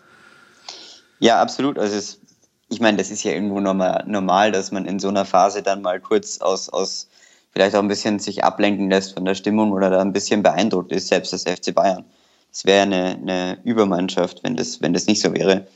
Ja, 1.19 1.41
absolut. 1.43 1.79
Also 1.79 1.97
es, 1.97 2.21
ich 2.69 2.81
meine, 2.81 2.97
das 2.97 3.11
ist 3.11 3.25
ja 3.25 3.33
irgendwo 3.33 3.61
normal, 3.61 4.05
normal, 4.07 4.53
dass 4.53 4.73
man 4.73 4.87
in 4.87 4.99
so 4.99 5.09
einer 5.09 5.25
Phase 5.25 5.63
dann 5.63 5.83
mal 5.83 6.01
kurz 6.01 6.41
aus, 6.41 6.69
aus 6.69 7.09
vielleicht 7.51 7.75
auch 7.75 7.83
ein 7.83 7.89
bisschen 7.89 8.21
sich 8.21 8.45
ablenken 8.45 8.89
lässt 8.89 9.15
von 9.15 9.25
der 9.25 9.35
Stimmung 9.35 9.73
oder 9.73 9.91
da 9.91 10.01
ein 10.01 10.13
bisschen 10.13 10.43
beeindruckt 10.43 10.93
ist, 10.93 11.09
selbst 11.09 11.33
das 11.33 11.43
FC 11.43 11.75
Bayern. 11.75 12.05
Das 12.53 12.65
wäre 12.65 12.83
eine, 12.83 13.19
eine 13.21 13.59
Übermannschaft, 13.65 14.43
wenn 14.45 14.57
das, 14.57 14.81
wenn 14.81 14.93
das 14.95 15.07
nicht 15.07 15.21
so 15.21 15.35
wäre 15.35 15.67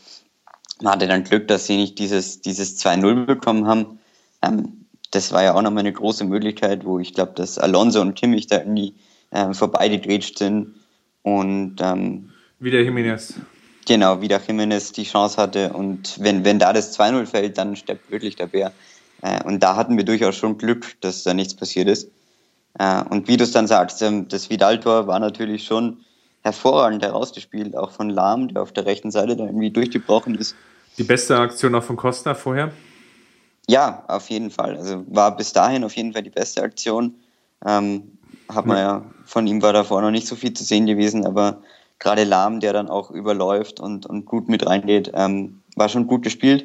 man 0.83 0.95
hatte 0.95 1.07
dann 1.07 1.25
Glück, 1.25 1.49
dass 1.49 1.67
sie 1.67 1.77
nicht 1.77 1.99
dieses, 1.99 2.41
dieses 2.41 2.79
2-0 2.85 3.27
bekommen 3.27 3.67
haben. 3.67 3.99
Ähm, 4.43 4.87
das 5.11 5.33
war 5.33 5.43
ja 5.43 5.55
auch 5.55 5.63
nochmal 5.63 5.81
eine 5.81 5.93
große 5.93 6.25
Möglichkeit, 6.25 6.85
wo 6.85 6.99
ich 6.99 7.15
glaube, 7.15 7.33
dass 7.35 7.59
Alonso 7.59 8.01
und 8.01 8.15
Kimmich 8.15 8.47
da 8.47 8.59
irgendwie 8.59 8.95
ähm, 9.31 9.55
vorbeigegrätscht 9.55 10.39
sind. 10.39 10.75
Und 11.23 11.77
ähm, 11.81 12.31
Wieder 12.59 12.81
Jiménez. 12.81 13.35
Genau, 13.87 14.21
wieder 14.21 14.39
Jiménez 14.39 14.93
die 14.93 15.05
Chance 15.05 15.37
hatte 15.37 15.73
und 15.73 16.17
wenn, 16.21 16.45
wenn 16.45 16.61
da 16.61 16.73
das 16.73 16.97
2-0 16.99 17.27
fällt, 17.27 17.59
dann 17.59 17.75
steppt 17.75 18.11
wirklich 18.11 18.37
der 18.37 18.47
Bär. 18.47 18.73
Äh, 19.23 19.43
und 19.45 19.63
da 19.63 19.77
hatten 19.77 19.97
wir 19.97 20.05
durchaus 20.05 20.37
schon 20.37 20.59
Glück, 20.59 21.01
dass 21.01 21.25
da 21.25 21.35
nichts 21.35 21.55
passiert 21.55 21.89
ist. 21.89 22.09
Äh, 22.79 23.03
und 23.11 23.29
wie 23.29 23.37
du 23.37 23.45
es 23.45 23.53
dann 23.53 23.67
sagst, 23.67 24.01
ähm, 24.03 24.29
das 24.29 24.51
Vidal-Tor 24.51 25.09
war 25.09 25.19
natürlich 25.19 25.65
schon 25.65 25.99
hervorragend 26.43 27.03
herausgespielt, 27.03 27.77
auch 27.77 27.91
von 27.91 28.11
Lahm, 28.11 28.49
der 28.49 28.63
auf 28.63 28.73
der 28.73 28.87
rechten 28.87 29.11
Seite 29.11 29.37
da 29.37 29.45
irgendwie 29.45 29.71
durchgebrochen 29.71 30.35
ist. 30.35 30.55
Die 30.99 31.05
beste 31.05 31.39
Aktion 31.39 31.75
auch 31.75 31.83
von 31.85 31.97
Costa 31.97 32.35
vorher? 32.35 32.73
Ja, 33.69 34.05
auf 34.09 34.29
jeden 34.31 34.51
Fall. 34.51 34.77
Also 34.77 35.05
war 35.09 35.37
bis 35.37 35.53
dahin 35.53 35.85
auf 35.85 35.97
jeden 35.97 36.13
Fall 36.13 36.23
die 36.23 36.31
beste 36.31 36.63
Aktion. 36.63 37.15
Ähm, 37.65 38.19
hat 38.49 38.67
man 38.67 38.79
ja, 38.79 39.05
von 39.25 39.47
ihm 39.47 39.63
war 39.63 39.73
davor 39.73 40.03
noch 40.03 40.11
nicht 40.11 40.27
so 40.27 40.37
viel 40.37 40.53
zu 40.53 40.65
sehen 40.65 40.87
gewesen, 40.87 41.25
aber 41.25 41.63
gerade 41.99 42.25
Lahm, 42.25 42.61
der 42.61 42.73
dann 42.73 42.89
auch 42.89 43.11
überläuft 43.11 43.81
und, 43.81 44.07
und 44.07 44.27
gut 44.27 44.49
mit 44.49 44.67
reingeht, 44.67 45.13
ähm, 45.15 45.63
war 45.77 45.89
schon 45.89 46.07
gut 46.07 46.23
gespielt. 46.23 46.65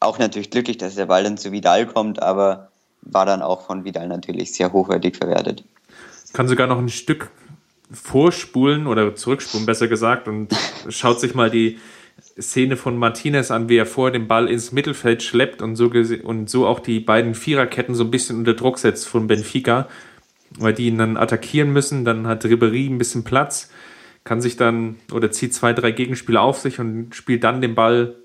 Auch 0.00 0.18
natürlich 0.18 0.50
glücklich, 0.50 0.78
dass 0.78 0.94
der 0.94 1.06
Ball 1.06 1.24
dann 1.24 1.36
zu 1.36 1.50
Vidal 1.50 1.86
kommt, 1.86 2.22
aber 2.22 2.70
war 3.02 3.26
dann 3.26 3.42
auch 3.42 3.66
von 3.66 3.84
Vidal 3.84 4.06
natürlich 4.06 4.54
sehr 4.54 4.72
hochwertig 4.72 5.16
verwertet. 5.16 5.64
Kann 6.32 6.46
sogar 6.46 6.66
noch 6.66 6.78
ein 6.78 6.88
Stück 6.88 7.30
vorspulen 7.90 8.86
oder 8.86 9.14
zurückspulen, 9.16 9.66
besser 9.66 9.88
gesagt, 9.88 10.28
und 10.28 10.54
schaut 10.88 11.20
sich 11.20 11.34
mal 11.34 11.50
die 11.50 11.78
Szene 12.40 12.76
von 12.76 12.96
Martinez 12.96 13.50
an, 13.50 13.68
wie 13.68 13.76
er 13.76 13.86
vorher 13.86 14.12
den 14.12 14.28
Ball 14.28 14.48
ins 14.48 14.72
Mittelfeld 14.72 15.22
schleppt 15.22 15.62
und 15.62 15.76
so, 15.76 15.90
und 16.22 16.50
so 16.50 16.66
auch 16.66 16.80
die 16.80 17.00
beiden 17.00 17.34
Viererketten 17.34 17.94
so 17.94 18.04
ein 18.04 18.10
bisschen 18.10 18.38
unter 18.38 18.54
Druck 18.54 18.78
setzt 18.78 19.08
von 19.08 19.26
Benfica, 19.26 19.88
weil 20.58 20.72
die 20.72 20.88
ihn 20.88 20.98
dann 20.98 21.16
attackieren 21.16 21.72
müssen. 21.72 22.04
Dann 22.04 22.26
hat 22.26 22.44
Ribéry 22.44 22.88
ein 22.88 22.98
bisschen 22.98 23.24
Platz, 23.24 23.70
kann 24.24 24.40
sich 24.40 24.56
dann 24.56 24.96
oder 25.12 25.30
zieht 25.30 25.54
zwei, 25.54 25.72
drei 25.72 25.90
Gegenspieler 25.90 26.42
auf 26.42 26.58
sich 26.58 26.78
und 26.80 27.14
spielt 27.14 27.44
dann 27.44 27.60
den 27.60 27.74
Ball, 27.74 28.16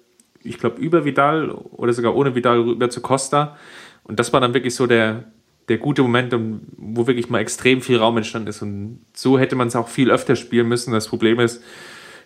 ich 0.44 0.58
glaube, 0.58 0.82
über 0.82 1.06
Vidal 1.06 1.50
oder 1.50 1.94
sogar 1.94 2.16
ohne 2.16 2.36
Vidal 2.36 2.60
rüber 2.62 2.90
zu 2.90 3.02
Costa. 3.02 3.58
Und 4.04 4.20
das 4.20 4.34
war 4.34 4.42
dann 4.42 4.54
wirklich 4.54 4.76
so 4.76 4.88
der, 4.88 5.26
der 5.70 5.78
gute 5.78 6.02
Moment, 6.02 6.36
wo 6.78 7.08
wirklich 7.08 7.30
mal 7.30 7.40
extrem 7.40 7.82
viel 7.82 7.98
Raum 7.98 8.18
entstanden 8.18 8.50
ist. 8.50 8.62
Und 8.62 9.06
so 9.14 9.40
hätte 9.40 9.56
man 9.56 9.68
es 9.68 9.76
auch 9.76 9.88
viel 9.88 10.12
öfter 10.12 10.36
spielen 10.36 10.68
müssen. 10.68 10.92
Das 10.92 11.08
Problem 11.08 11.40
ist, 11.40 11.64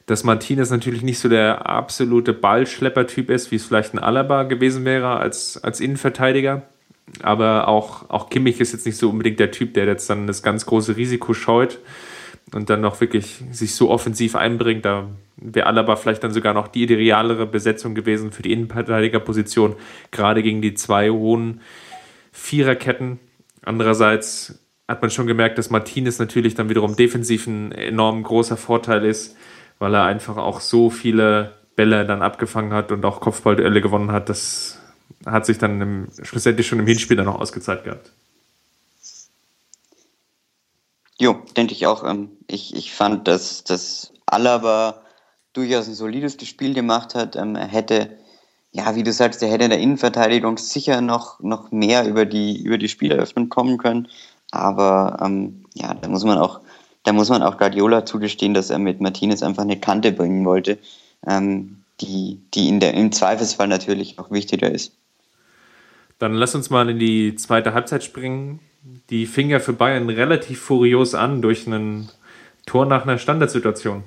dass 0.08 0.24
Martinez 0.24 0.72
natürlich 0.72 1.04
nicht 1.04 1.20
so 1.20 1.30
der 1.30 1.70
absolute 1.70 2.34
Ballschlepper-Typ 2.34 3.30
ist, 3.30 3.52
wie 3.52 3.58
es 3.58 3.66
vielleicht 3.66 3.94
ein 3.94 4.00
Alaba 4.00 4.44
gewesen 4.44 4.86
wäre 4.86 5.18
als, 5.18 5.62
als 5.64 5.82
Innenverteidiger. 5.82 6.64
Aber 7.22 7.68
auch, 7.68 8.10
auch 8.10 8.30
Kimmich 8.30 8.60
ist 8.60 8.72
jetzt 8.72 8.86
nicht 8.86 8.98
so 8.98 9.10
unbedingt 9.10 9.40
der 9.40 9.52
Typ, 9.52 9.74
der 9.74 9.86
jetzt 9.86 10.10
dann 10.10 10.26
das 10.26 10.42
ganz 10.42 10.66
große 10.66 10.96
Risiko 10.96 11.34
scheut 11.34 11.80
und 12.54 12.70
dann 12.70 12.80
noch 12.80 13.02
wirklich 13.02 13.44
sich 13.52 13.76
so 13.76 13.90
offensiv 13.90 14.38
einbringt. 14.38 14.86
Da 14.86 15.10
wäre 15.36 15.68
Alaba 15.68 15.98
vielleicht 15.98 16.24
dann 16.24 16.32
sogar 16.32 16.54
noch 16.54 16.70
die 16.70 16.84
idealere 16.84 17.46
Besetzung 17.46 17.94
gewesen 17.94 18.32
für 18.32 18.44
die 18.44 18.54
Innenverteidigerposition, 18.54 19.76
gerade 20.12 20.42
gegen 20.42 20.62
die 20.62 20.74
zwei 20.74 21.10
hohen 21.10 21.60
Viererketten. 22.32 23.20
Andererseits 23.64 24.64
hat 24.88 25.02
man 25.02 25.12
schon 25.12 25.28
gemerkt, 25.28 25.58
dass 25.58 25.70
Martinez 25.70 26.18
natürlich 26.18 26.56
dann 26.56 26.70
wiederum 26.70 26.96
defensiv 26.96 27.46
ein 27.46 27.74
enorm 27.74 28.24
großer 28.24 28.56
Vorteil 28.56 29.04
ist, 29.04 29.36
weil 29.80 29.94
er 29.94 30.04
einfach 30.04 30.38
auch 30.38 30.62
so 30.62 30.90
viele 30.90 31.54
Bälle 31.76 32.06
dann 32.06 32.22
abgefangen 32.22 32.74
hat 32.74 32.92
und 32.92 33.06
auch 33.06 33.20
Kopfballduelle 33.20 33.82
gewonnen 33.82 34.12
hat. 34.12 34.30
Das 34.30 34.80
hat 35.26 35.46
sich 35.46 35.58
dann 35.58 35.82
im, 35.82 36.08
schlussendlich 36.24 36.68
schon 36.68 36.80
im 36.80 36.88
Hinspiel 36.88 37.18
dann 37.18 37.26
noch 37.26 37.40
ausgezahlt 37.40 37.84
gehabt. 37.84 38.12
Jo, 41.20 41.42
denke 41.56 41.74
ich 41.74 41.88
auch. 41.88 42.04
Ähm, 42.04 42.30
ich, 42.48 42.76
ich 42.76 42.94
fand, 42.94 43.28
dass, 43.28 43.64
dass 43.64 44.14
Alaba 44.26 45.02
durchaus 45.54 45.88
ein 45.88 45.96
solides 45.96 46.38
Spiel 46.48 46.74
gemacht 46.74 47.16
hat. 47.16 47.36
Ähm, 47.36 47.56
er 47.56 47.68
hätte, 47.68 48.18
ja, 48.72 48.96
wie 48.96 49.04
du 49.04 49.12
sagst, 49.12 49.42
er 49.42 49.50
hätte 49.50 49.64
in 49.64 49.72
der 49.72 49.80
Innenverteidigung 49.80 50.58
sicher 50.58 51.02
noch, 51.02 51.40
noch 51.40 51.72
mehr 51.72 52.08
über 52.08 52.26
die, 52.26 52.62
über 52.62 52.78
die 52.78 52.90
Spieleröffnung 52.90 53.50
kommen 53.50 53.78
können. 53.78 54.08
Aber 54.52 55.18
ähm, 55.22 55.66
ja, 55.74 55.94
da 55.94 56.08
muss 56.08 56.24
man 56.24 56.38
auch, 56.38 56.62
da 57.08 57.14
muss 57.14 57.30
man 57.30 57.42
auch 57.42 57.58
Guardiola 57.58 58.06
zugestehen, 58.06 58.54
dass 58.54 58.70
er 58.70 58.80
mit 58.80 59.00
Martinez 59.00 59.42
einfach 59.42 59.64
eine 59.64 59.80
Kante 59.80 60.12
bringen 60.12 60.44
wollte, 60.44 60.78
ähm, 61.26 61.78
die, 62.02 62.42
die 62.54 62.68
in 62.68 62.82
der, 62.82 62.96
im 62.96 63.14
Zweifelsfall 63.14 63.70
natürlich 63.70 64.20
auch 64.20 64.30
wichtiger 64.30 64.70
ist. 64.70 64.92
Dann 66.20 66.34
lass 66.34 66.54
uns 66.54 66.70
mal 66.70 66.90
in 66.90 67.00
die 67.00 67.38
zweite 67.38 67.74
Halbzeit 67.74 68.04
springen. 68.04 68.60
Die 69.10 69.26
fing 69.26 69.50
ja 69.50 69.60
für 69.60 69.72
Bayern 69.72 70.10
relativ 70.10 70.60
furios 70.60 71.16
an 71.16 71.42
durch 71.42 71.66
ein 71.66 72.10
Tor 72.66 72.86
nach 72.86 73.04
einer 73.04 73.18
Standardsituation. 73.18 74.04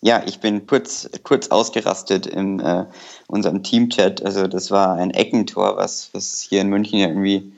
Ja, 0.00 0.22
ich 0.24 0.40
bin 0.40 0.66
kurz, 0.66 1.10
kurz 1.22 1.48
ausgerastet 1.48 2.24
in 2.26 2.60
äh, 2.60 2.86
unserem 3.26 3.62
Teamchat. 3.62 4.24
Also 4.24 4.46
das 4.46 4.70
war 4.70 4.94
ein 4.94 5.10
Eckentor, 5.10 5.76
was, 5.76 6.08
was 6.14 6.40
hier 6.40 6.62
in 6.62 6.70
München 6.70 6.98
ja 6.98 7.08
irgendwie 7.08 7.52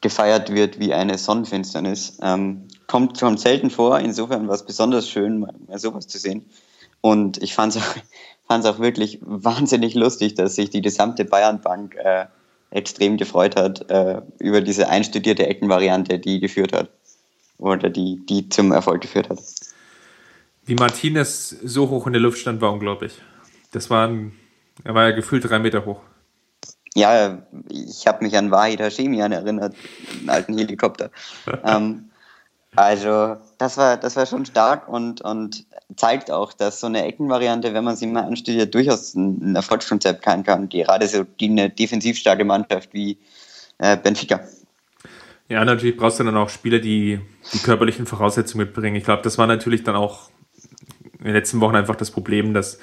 gefeiert 0.00 0.54
wird 0.54 0.78
wie 0.78 0.94
eine 0.94 1.18
Sonnenfinsternis. 1.18 2.18
Ähm, 2.22 2.67
kommt, 2.88 3.20
kommt 3.20 3.38
selten 3.38 3.70
vor, 3.70 4.00
insofern 4.00 4.48
war 4.48 4.56
es 4.56 4.66
besonders 4.66 5.08
schön, 5.08 5.38
mal, 5.38 5.54
mal 5.68 5.78
sowas 5.78 6.08
zu 6.08 6.18
sehen. 6.18 6.44
Und 7.00 7.40
ich 7.40 7.54
fand 7.54 7.76
es 7.76 7.82
auch, 7.82 7.94
auch 8.66 8.78
wirklich 8.80 9.20
wahnsinnig 9.20 9.94
lustig, 9.94 10.34
dass 10.34 10.56
sich 10.56 10.70
die 10.70 10.82
gesamte 10.82 11.24
Bayernbank 11.24 11.94
äh, 11.94 12.26
extrem 12.70 13.16
gefreut 13.16 13.56
hat 13.56 13.88
äh, 13.90 14.20
über 14.38 14.60
diese 14.60 14.88
einstudierte 14.88 15.46
Eckenvariante, 15.46 16.18
die 16.18 16.40
geführt 16.40 16.72
hat. 16.72 16.90
Oder 17.58 17.90
die, 17.90 18.24
die 18.28 18.48
zum 18.48 18.72
Erfolg 18.72 19.02
geführt 19.02 19.30
hat. 19.30 19.38
Wie 20.64 20.74
Martinez 20.74 21.56
so 21.64 21.88
hoch 21.88 22.06
in 22.06 22.12
der 22.12 22.22
Luft 22.22 22.38
stand, 22.38 22.60
war 22.60 22.72
unglaublich. 22.72 23.20
Das 23.72 23.90
war 23.90 24.06
ein, 24.06 24.32
er 24.84 24.94
war 24.94 25.08
ja 25.08 25.10
gefühlt 25.10 25.48
drei 25.48 25.58
Meter 25.58 25.84
hoch. 25.84 26.00
Ja, 26.94 27.42
ich 27.68 28.06
habe 28.06 28.24
mich 28.24 28.36
an 28.36 28.50
Wahid 28.50 28.80
Hashemian 28.80 29.32
erinnert, 29.32 29.74
einen 30.20 30.30
alten 30.30 30.56
Helikopter. 30.56 31.10
ähm, 31.64 32.10
also 32.76 33.36
das 33.58 33.76
war, 33.76 33.96
das 33.96 34.16
war 34.16 34.26
schon 34.26 34.44
stark 34.46 34.88
und, 34.88 35.20
und 35.22 35.64
zeigt 35.96 36.30
auch, 36.30 36.52
dass 36.52 36.80
so 36.80 36.86
eine 36.86 37.04
Eckenvariante, 37.04 37.74
wenn 37.74 37.84
man 37.84 37.96
sie 37.96 38.06
mal 38.06 38.24
anstudiert, 38.24 38.74
durchaus 38.74 39.14
ein, 39.14 39.56
Erfolgskonzept 39.56 40.24
sein 40.24 40.44
kann. 40.44 40.68
Gerade 40.68 41.08
so 41.08 41.24
die 41.24 41.48
eine 41.48 41.70
defensiv 41.70 42.18
starke 42.18 42.44
Mannschaft 42.44 42.90
wie 42.92 43.18
äh, 43.78 43.96
Benfica. 43.96 44.40
Ja, 45.48 45.64
natürlich 45.64 45.96
brauchst 45.96 46.20
du 46.20 46.24
dann 46.24 46.36
auch 46.36 46.50
Spieler, 46.50 46.78
die 46.78 47.20
die 47.54 47.58
körperlichen 47.58 48.06
Voraussetzungen 48.06 48.66
mitbringen. 48.66 48.96
Ich 48.96 49.04
glaube, 49.04 49.22
das 49.22 49.38
war 49.38 49.46
natürlich 49.46 49.82
dann 49.82 49.96
auch 49.96 50.30
in 51.18 51.24
den 51.24 51.32
letzten 51.32 51.60
Wochen 51.60 51.74
einfach 51.74 51.96
das 51.96 52.10
Problem, 52.10 52.52
dass 52.52 52.78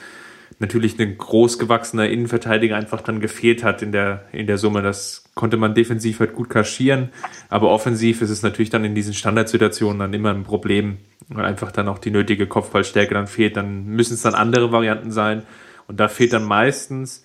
natürlich 0.60 1.00
ein 1.00 1.18
großgewachsener 1.18 2.08
Innenverteidiger 2.10 2.76
einfach 2.76 3.02
dann 3.02 3.20
gefehlt 3.20 3.64
hat 3.64 3.82
in 3.82 3.92
der, 3.92 4.26
in 4.32 4.48
der 4.48 4.58
Summe. 4.58 4.82
Das 4.82 5.26
konnte 5.36 5.58
man 5.58 5.76
defensiv 5.76 6.20
halt 6.20 6.34
gut 6.34 6.50
kaschieren, 6.50 7.10
aber 7.50 7.70
offensiv 7.70 8.22
ist 8.22 8.30
es 8.30 8.42
natürlich 8.42 8.70
dann 8.70 8.86
in 8.86 8.96
diesen 8.96 9.14
Standardsituationen 9.14 10.00
dann 10.00 10.14
immer 10.14 10.34
ein 10.34 10.44
Problem, 10.44 10.98
weil 11.28 11.46
einfach 11.46 11.72
dann 11.72 11.90
auch 11.90 12.00
die 12.00 12.12
nötige 12.12 12.48
Kopfballstärke 12.48 13.14
dann 13.14 13.28
fehlt. 13.28 13.58
Dann 13.58 13.86
müssen 13.86 14.14
es 14.14 14.22
dann 14.22 14.36
andere 14.36 14.72
Varianten 14.72 15.12
sein 15.12 15.44
und 15.88 16.00
da 16.00 16.08
fehlt 16.08 16.34
dann 16.34 16.46
meistens, 16.46 17.24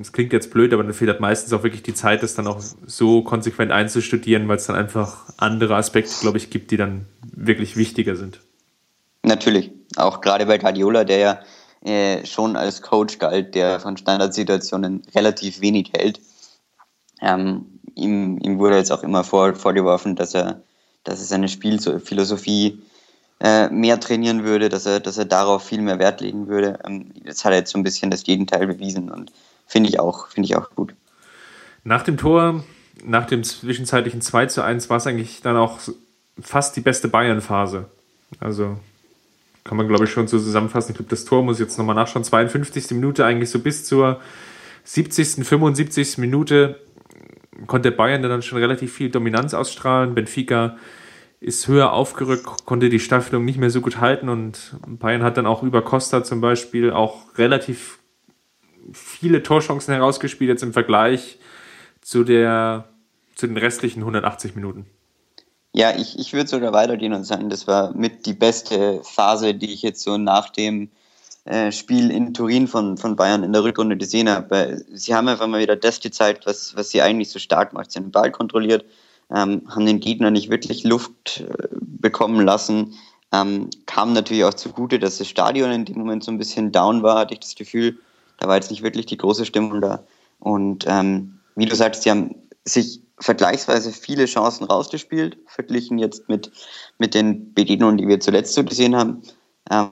es 0.00 0.12
klingt 0.12 0.32
jetzt 0.32 0.52
blöd, 0.52 0.72
aber 0.72 0.84
dann 0.84 0.92
fehlt 0.92 1.10
halt 1.10 1.20
meistens 1.20 1.52
auch 1.52 1.62
wirklich 1.62 1.82
die 1.82 1.94
Zeit, 1.94 2.22
das 2.22 2.34
dann 2.34 2.46
auch 2.46 2.60
so 2.60 3.22
konsequent 3.22 3.72
einzustudieren, 3.72 4.46
weil 4.48 4.56
es 4.56 4.66
dann 4.66 4.76
einfach 4.76 5.24
andere 5.38 5.76
Aspekte, 5.76 6.12
glaube 6.20 6.38
ich, 6.38 6.50
gibt, 6.50 6.70
die 6.70 6.76
dann 6.76 7.06
wirklich 7.32 7.76
wichtiger 7.76 8.14
sind. 8.14 8.40
Natürlich, 9.22 9.72
auch 9.96 10.20
gerade 10.20 10.46
bei 10.46 10.58
Guardiola, 10.58 11.04
der 11.04 11.18
ja 11.18 11.40
äh, 11.84 12.26
schon 12.26 12.56
als 12.56 12.82
Coach 12.82 13.18
galt, 13.18 13.54
der 13.54 13.80
von 13.80 13.96
Standardsituationen 13.96 15.02
relativ 15.14 15.60
wenig 15.60 15.92
hält. 15.92 16.20
Ähm, 17.20 17.80
ihm, 17.94 18.38
ihm 18.38 18.58
wurde 18.58 18.76
jetzt 18.76 18.92
auch 18.92 19.02
immer 19.02 19.24
vor, 19.24 19.54
vorgeworfen, 19.54 20.16
dass 20.16 20.34
er, 20.34 20.62
dass 21.04 21.20
er 21.20 21.26
seine 21.26 21.48
Spielphilosophie 21.48 22.82
äh, 23.40 23.68
mehr 23.70 24.00
trainieren 24.00 24.44
würde, 24.44 24.68
dass 24.68 24.86
er, 24.86 25.00
dass 25.00 25.18
er 25.18 25.24
darauf 25.24 25.64
viel 25.64 25.80
mehr 25.80 25.98
Wert 25.98 26.20
legen 26.20 26.48
würde. 26.48 26.78
Ähm, 26.84 27.12
jetzt 27.24 27.44
hat 27.44 27.52
er 27.52 27.58
jetzt 27.58 27.70
so 27.70 27.78
ein 27.78 27.84
bisschen 27.84 28.10
das 28.10 28.24
Gegenteil 28.24 28.66
bewiesen 28.66 29.10
und 29.10 29.32
finde 29.66 29.90
ich 29.90 30.00
auch, 30.00 30.28
finde 30.28 30.46
ich 30.46 30.56
auch 30.56 30.70
gut. 30.74 30.94
Nach 31.84 32.02
dem 32.02 32.16
Tor, 32.16 32.64
nach 33.04 33.26
dem 33.26 33.44
zwischenzeitlichen 33.44 34.20
2 34.20 34.46
zu 34.46 34.62
1 34.62 34.90
war 34.90 34.96
es 34.96 35.06
eigentlich 35.06 35.40
dann 35.40 35.56
auch 35.56 35.78
fast 36.40 36.76
die 36.76 36.80
beste 36.80 37.08
Bayern-Phase. 37.08 37.86
Also 38.40 38.78
kann 39.68 39.76
man, 39.76 39.86
glaube 39.86 40.04
ich, 40.04 40.10
schon 40.10 40.26
so 40.26 40.38
zusammenfassen. 40.38 40.92
Ich 40.92 40.96
glaube, 40.96 41.10
das 41.10 41.24
Tor 41.24 41.44
muss 41.44 41.56
ich 41.56 41.66
jetzt 41.66 41.78
nochmal 41.78 41.94
nachschauen. 41.94 42.24
52. 42.24 42.90
Minute, 42.92 43.24
eigentlich 43.24 43.50
so 43.50 43.58
bis 43.58 43.84
zur 43.84 44.20
70., 44.84 45.46
75. 45.46 46.18
Minute 46.18 46.80
konnte 47.66 47.92
Bayern 47.92 48.22
dann 48.22 48.42
schon 48.42 48.58
relativ 48.58 48.92
viel 48.92 49.10
Dominanz 49.10 49.52
ausstrahlen. 49.52 50.14
Benfica 50.14 50.76
ist 51.40 51.68
höher 51.68 51.92
aufgerückt, 51.92 52.46
konnte 52.64 52.88
die 52.88 52.98
Staffelung 52.98 53.44
nicht 53.44 53.58
mehr 53.58 53.70
so 53.70 53.80
gut 53.80 54.00
halten 54.00 54.28
und 54.28 54.76
Bayern 54.86 55.22
hat 55.22 55.36
dann 55.36 55.46
auch 55.46 55.62
über 55.62 55.82
Costa 55.82 56.24
zum 56.24 56.40
Beispiel 56.40 56.90
auch 56.90 57.38
relativ 57.38 57.98
viele 58.92 59.42
Torchancen 59.42 59.94
herausgespielt, 59.94 60.48
jetzt 60.48 60.62
im 60.62 60.72
Vergleich 60.72 61.38
zu, 62.00 62.24
der, 62.24 62.88
zu 63.34 63.46
den 63.46 63.56
restlichen 63.56 64.00
180 64.00 64.56
Minuten. 64.56 64.86
Ja, 65.74 65.96
ich, 65.96 66.18
ich 66.18 66.32
würde 66.32 66.48
sogar 66.48 66.72
weitergehen 66.72 67.12
und 67.12 67.24
sagen, 67.24 67.50
das 67.50 67.66
war 67.66 67.94
mit 67.94 68.26
die 68.26 68.32
beste 68.32 69.00
Phase, 69.04 69.54
die 69.54 69.72
ich 69.72 69.82
jetzt 69.82 70.02
so 70.02 70.16
nach 70.16 70.50
dem 70.50 70.90
äh, 71.44 71.72
Spiel 71.72 72.10
in 72.10 72.34
Turin 72.34 72.68
von, 72.68 72.96
von 72.96 73.16
Bayern 73.16 73.42
in 73.42 73.52
der 73.52 73.64
Rückrunde 73.64 73.96
gesehen 73.96 74.28
habe. 74.28 74.82
Sie 74.92 75.14
haben 75.14 75.28
einfach 75.28 75.46
mal 75.46 75.60
wieder 75.60 75.76
das 75.76 76.00
gezeigt, 76.00 76.46
was, 76.46 76.74
was 76.76 76.90
sie 76.90 77.02
eigentlich 77.02 77.30
so 77.30 77.38
stark 77.38 77.72
macht. 77.72 77.90
Sie 77.90 77.98
haben 77.98 78.06
den 78.06 78.12
Ball 78.12 78.30
kontrolliert, 78.30 78.84
ähm, 79.30 79.62
haben 79.68 79.86
den 79.86 80.00
Gegner 80.00 80.30
nicht 80.30 80.50
wirklich 80.50 80.84
Luft 80.84 81.40
äh, 81.40 81.68
bekommen 81.70 82.44
lassen. 82.44 82.94
Ähm, 83.32 83.68
kam 83.86 84.14
natürlich 84.14 84.44
auch 84.44 84.54
zugute, 84.54 84.98
dass 84.98 85.18
das 85.18 85.28
Stadion 85.28 85.70
in 85.70 85.84
dem 85.84 85.98
Moment 85.98 86.24
so 86.24 86.30
ein 86.30 86.38
bisschen 86.38 86.72
down 86.72 87.02
war, 87.02 87.20
hatte 87.20 87.34
ich 87.34 87.40
das 87.40 87.54
Gefühl. 87.54 87.98
Da 88.38 88.48
war 88.48 88.56
jetzt 88.56 88.70
nicht 88.70 88.82
wirklich 88.82 89.06
die 89.06 89.18
große 89.18 89.44
Stimmung 89.44 89.80
da. 89.80 90.04
Und 90.38 90.84
ähm, 90.86 91.40
wie 91.56 91.66
du 91.66 91.74
sagst, 91.74 92.02
sie 92.02 92.10
haben 92.10 92.34
sich 92.64 93.00
vergleichsweise 93.20 93.92
viele 93.92 94.26
Chancen 94.26 94.64
rausgespielt, 94.64 95.38
verglichen 95.46 95.98
jetzt 95.98 96.28
mit, 96.28 96.50
mit 96.98 97.14
den 97.14 97.52
Begegnungen, 97.54 97.98
die 97.98 98.08
wir 98.08 98.20
zuletzt 98.20 98.54
so 98.54 98.64
gesehen 98.64 98.96
haben. 98.96 99.22
Ähm, 99.70 99.90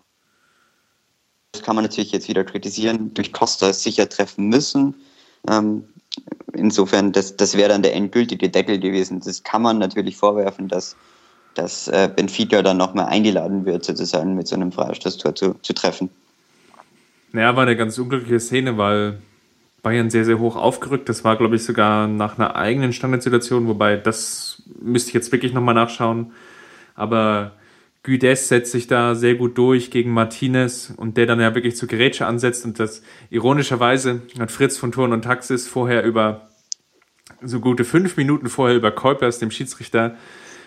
das 1.53 1.63
kann 1.63 1.75
man 1.75 1.85
natürlich 1.85 2.13
jetzt 2.13 2.29
wieder 2.29 2.45
kritisieren, 2.45 3.15
durch 3.15 3.33
Costa 3.33 3.73
sicher 3.73 4.09
treffen 4.09 4.49
müssen. 4.49 4.95
Ähm, 5.49 5.85
insofern, 6.53 7.13
das, 7.13 7.37
das 7.37 7.57
wäre 7.57 7.71
dann 7.71 7.83
der 7.83 7.95
endgültige 7.95 8.49
Deckel 8.49 8.79
gewesen. 8.79 9.21
Das 9.25 9.43
kann 9.43 9.63
man 9.63 9.79
natürlich 9.79 10.17
vorwerfen, 10.17 10.69
dass, 10.69 10.97
dass 11.55 11.89
äh, 11.89 12.11
Benfica 12.15 12.63
dann 12.63 12.77
nochmal 12.77 13.07
eingeladen 13.07 13.65
wird, 13.65 13.85
sozusagen 13.85 14.35
mit 14.35 14.47
so 14.49 14.57
einem 14.57 14.73
Freistoßtor 14.73 15.35
zu, 15.35 15.55
zu 15.63 15.73
treffen. 15.73 16.11
Naja, 17.33 17.57
war 17.57 17.63
eine 17.63 17.77
ganz 17.77 17.99
unglückliche 17.99 18.41
Szene, 18.41 18.79
weil 18.79 19.21
Bayern 19.87 20.11
sehr, 20.11 20.25
sehr 20.25 20.41
hoch 20.41 20.57
aufgerückt. 20.57 21.09
Das 21.09 21.23
war, 21.23 21.37
glaube 21.37 21.55
ich, 21.55 21.63
sogar 21.63 22.09
nach 22.09 22.41
einer 22.41 22.57
eigenen 22.57 22.93
Standardsituation, 22.93 23.69
wobei 23.69 23.97
das 23.97 24.65
müsste 24.83 25.11
ich 25.11 25.15
jetzt 25.15 25.31
wirklich 25.31 25.53
nochmal 25.53 25.77
nachschauen. 25.77 26.33
Aber 26.97 27.53
Güdes 28.03 28.49
setzt 28.49 28.73
sich 28.73 28.89
da 28.89 29.15
sehr 29.15 29.37
gut 29.37 29.57
durch 29.57 29.93
gegen 29.93 30.11
Martinez 30.11 30.93
und 30.97 31.17
der 31.17 31.27
dann 31.27 31.39
ja 31.39 31.55
wirklich 31.55 31.77
zur 31.77 31.87
Gerätsche 31.87 32.27
ansetzt 32.27 32.65
und 32.65 32.81
das 32.81 33.05
ironischerweise 33.31 34.23
hat 34.41 34.51
Fritz 34.51 34.77
von 34.77 34.91
Thurn 34.91 35.13
und 35.13 35.23
Taxis 35.23 35.69
vorher 35.69 36.03
über 36.03 36.49
so 37.41 37.61
gute 37.61 37.85
fünf 37.85 38.17
Minuten 38.17 38.49
vorher 38.49 38.77
über 38.77 38.91
Kolpers, 38.91 39.39
dem 39.39 39.53
Schiedsrichter, 39.53 40.17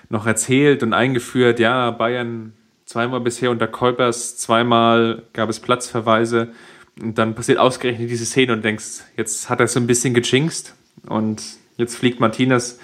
noch 0.08 0.28
erzählt 0.28 0.82
und 0.82 0.94
eingeführt, 0.94 1.60
ja, 1.60 1.92
Bayern 1.92 2.54
zweimal 2.86 3.20
bisher 3.20 3.52
unter 3.52 3.68
Kolpers, 3.68 4.38
zweimal 4.38 5.24
gab 5.34 5.50
es 5.50 5.60
Platzverweise 5.60 6.54
und 7.02 7.18
dann 7.18 7.36
passiert 7.36 7.58
ausgerechnet 7.58 8.10
diese 8.10 8.26
Szene 8.26 8.54
und 8.54 8.64
denkst, 8.64 9.04
jetzt 9.18 9.50
hat 9.50 9.60
er 9.60 9.68
so 9.68 9.80
ein 9.80 9.88
bisschen 9.88 10.14
gejinxt 10.14 10.76
und 11.08 11.42
jetzt 11.78 11.96
fliegt 11.96 12.20
Martinez. 12.20 12.80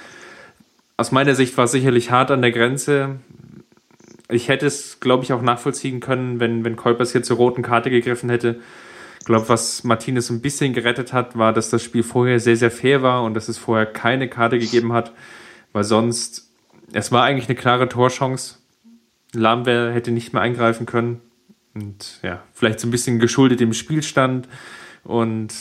Aus 0.98 1.12
meiner 1.12 1.36
Sicht 1.36 1.58
war 1.58 1.66
es 1.66 1.72
sicherlich 1.72 2.12
hart 2.12 2.32
an 2.32 2.42
der 2.42 2.52
Grenze. 2.52 3.20
Ich 4.30 4.48
hätte 4.48 4.66
es, 4.66 5.00
glaube 5.00 5.24
ich, 5.24 5.34
auch 5.34 5.42
nachvollziehen 5.42 6.00
können, 6.00 6.40
wenn, 6.40 6.64
wenn 6.64 6.76
Kolpers 6.76 7.12
hier 7.12 7.24
zur 7.24 7.38
roten 7.38 7.62
Karte 7.62 7.90
gegriffen 7.90 8.30
hätte. 8.30 8.62
Ich 9.20 9.26
glaube, 9.26 9.50
was 9.50 9.84
Martinez 9.84 10.30
ein 10.30 10.42
bisschen 10.42 10.74
gerettet 10.74 11.12
hat, 11.12 11.38
war, 11.38 11.52
dass 11.52 11.70
das 11.70 11.84
Spiel 11.84 12.04
vorher 12.04 12.40
sehr, 12.40 12.56
sehr 12.56 12.72
fair 12.72 13.02
war 13.02 13.24
und 13.24 13.34
dass 13.34 13.50
es 13.50 13.58
vorher 13.58 13.86
keine 13.86 14.30
Karte 14.30 14.60
gegeben 14.60 14.94
hat, 14.94 15.14
weil 15.74 15.84
sonst, 15.84 16.50
es 16.94 17.12
war 17.12 17.24
eigentlich 17.24 17.50
eine 17.50 17.58
klare 17.58 17.90
Torchance. 17.90 18.60
Lamwer 19.34 19.92
hätte 19.92 20.12
nicht 20.12 20.32
mehr 20.32 20.42
eingreifen 20.42 20.86
können. 20.86 21.22
Und 21.76 22.20
ja, 22.24 22.42
vielleicht 22.54 22.80
so 22.80 22.88
ein 22.88 22.92
bisschen 22.92 23.20
geschuldet 23.20 23.60
dem 23.60 23.74
Spielstand 23.74 24.48
und 25.04 25.54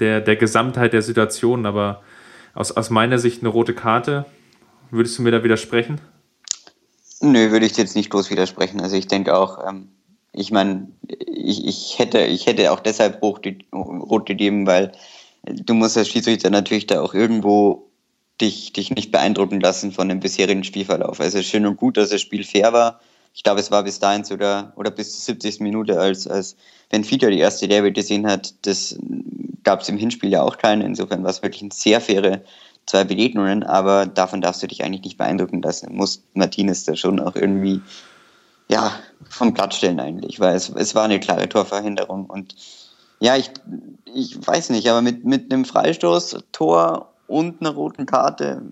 der, 0.00 0.20
der 0.20 0.36
Gesamtheit 0.36 0.92
der 0.92 1.02
Situation, 1.02 1.66
aber 1.66 2.02
aus, 2.54 2.72
aus 2.72 2.90
meiner 2.90 3.18
Sicht 3.18 3.42
eine 3.42 3.48
rote 3.48 3.74
Karte. 3.74 4.26
Würdest 4.90 5.18
du 5.18 5.22
mir 5.22 5.30
da 5.30 5.44
widersprechen? 5.44 6.00
Nö, 7.20 7.50
würde 7.50 7.66
ich 7.66 7.76
jetzt 7.76 7.96
nicht 7.96 8.10
bloß 8.10 8.30
widersprechen. 8.30 8.80
Also 8.80 8.96
ich 8.96 9.06
denke 9.06 9.36
auch, 9.36 9.66
ähm, 9.66 9.88
ich 10.32 10.50
meine, 10.50 10.88
ich, 11.08 11.64
ich, 11.64 11.98
hätte, 11.98 12.20
ich 12.20 12.46
hätte 12.46 12.72
auch 12.72 12.80
deshalb 12.80 13.22
rot 13.22 14.26
gegeben, 14.26 14.66
weil 14.66 14.92
du 15.44 15.74
musst 15.74 15.96
als 15.96 16.08
Schiedsrichter 16.08 16.50
natürlich 16.50 16.86
da 16.86 17.00
auch 17.00 17.14
irgendwo 17.14 17.90
dich, 18.40 18.72
dich 18.72 18.90
nicht 18.90 19.12
beeindrucken 19.12 19.60
lassen 19.60 19.92
von 19.92 20.08
dem 20.08 20.20
bisherigen 20.20 20.64
Spielverlauf. 20.64 21.20
Also 21.20 21.40
schön 21.42 21.66
und 21.66 21.76
gut, 21.76 21.96
dass 21.96 22.10
das 22.10 22.20
Spiel 22.20 22.44
fair 22.44 22.72
war. 22.72 23.00
Ich 23.36 23.42
glaube, 23.42 23.60
es 23.60 23.70
war 23.70 23.82
bis 23.82 23.98
dahin 23.98 24.24
sogar, 24.24 24.72
oder 24.76 24.90
bis 24.90 25.12
zur 25.12 25.34
70. 25.34 25.60
Minute, 25.60 26.00
als, 26.00 26.26
als 26.26 26.56
Benfica 26.88 27.28
die 27.28 27.38
erste 27.38 27.68
Derby 27.68 27.92
gesehen 27.92 28.26
hat, 28.26 28.54
das 28.62 28.98
gab 29.62 29.82
es 29.82 29.90
im 29.90 29.98
Hinspiel 29.98 30.30
ja 30.30 30.42
auch 30.42 30.56
keine. 30.56 30.86
Insofern 30.86 31.22
war 31.22 31.30
es 31.30 31.42
wirklich 31.42 31.60
ein 31.60 31.70
sehr 31.70 32.00
faire 32.00 32.40
zwei 32.86 33.04
Begegnungen, 33.04 33.62
aber 33.62 34.06
davon 34.06 34.40
darfst 34.40 34.62
du 34.62 34.68
dich 34.68 34.82
eigentlich 34.82 35.02
nicht 35.02 35.18
beeindrucken 35.18 35.60
lassen. 35.60 35.94
Muss 35.94 36.22
Martinez 36.32 36.84
da 36.84 36.96
schon 36.96 37.20
auch 37.20 37.36
irgendwie 37.36 37.82
ja, 38.68 38.92
vom 39.28 39.52
Platz 39.52 39.76
stellen 39.76 40.00
eigentlich, 40.00 40.40
weil 40.40 40.56
es, 40.56 40.70
es 40.70 40.94
war 40.94 41.04
eine 41.04 41.20
klare 41.20 41.48
Torverhinderung 41.48 42.26
und 42.26 42.54
ja, 43.20 43.36
ich, 43.36 43.50
ich 44.14 44.46
weiß 44.46 44.70
nicht, 44.70 44.88
aber 44.88 45.02
mit, 45.02 45.24
mit 45.24 45.52
einem 45.52 45.64
Freistoß, 45.64 46.38
Tor 46.52 47.12
und 47.26 47.60
einer 47.60 47.70
roten 47.70 48.06
Karte, 48.06 48.62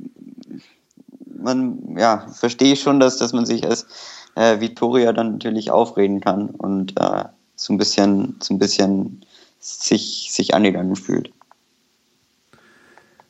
man, 1.37 1.96
ja, 1.98 2.27
verstehe 2.33 2.72
ich 2.72 2.81
schon, 2.81 3.00
dass, 3.00 3.18
dass 3.18 3.33
man 3.33 3.46
sich 3.46 3.64
als 3.64 3.87
äh, 4.35 4.61
Victoria 4.61 5.12
dann 5.12 5.33
natürlich 5.33 5.70
aufreden 5.70 6.20
kann 6.20 6.51
und 6.51 6.99
äh, 7.01 7.25
so 7.57 7.73
ein 7.73 7.79
bisschen, 7.79 8.37
so 8.40 8.55
ein 8.55 8.59
bisschen 8.59 9.25
sich, 9.61 10.29
sich 10.31 10.55
angegangen 10.55 10.97
fühlt. 10.97 11.33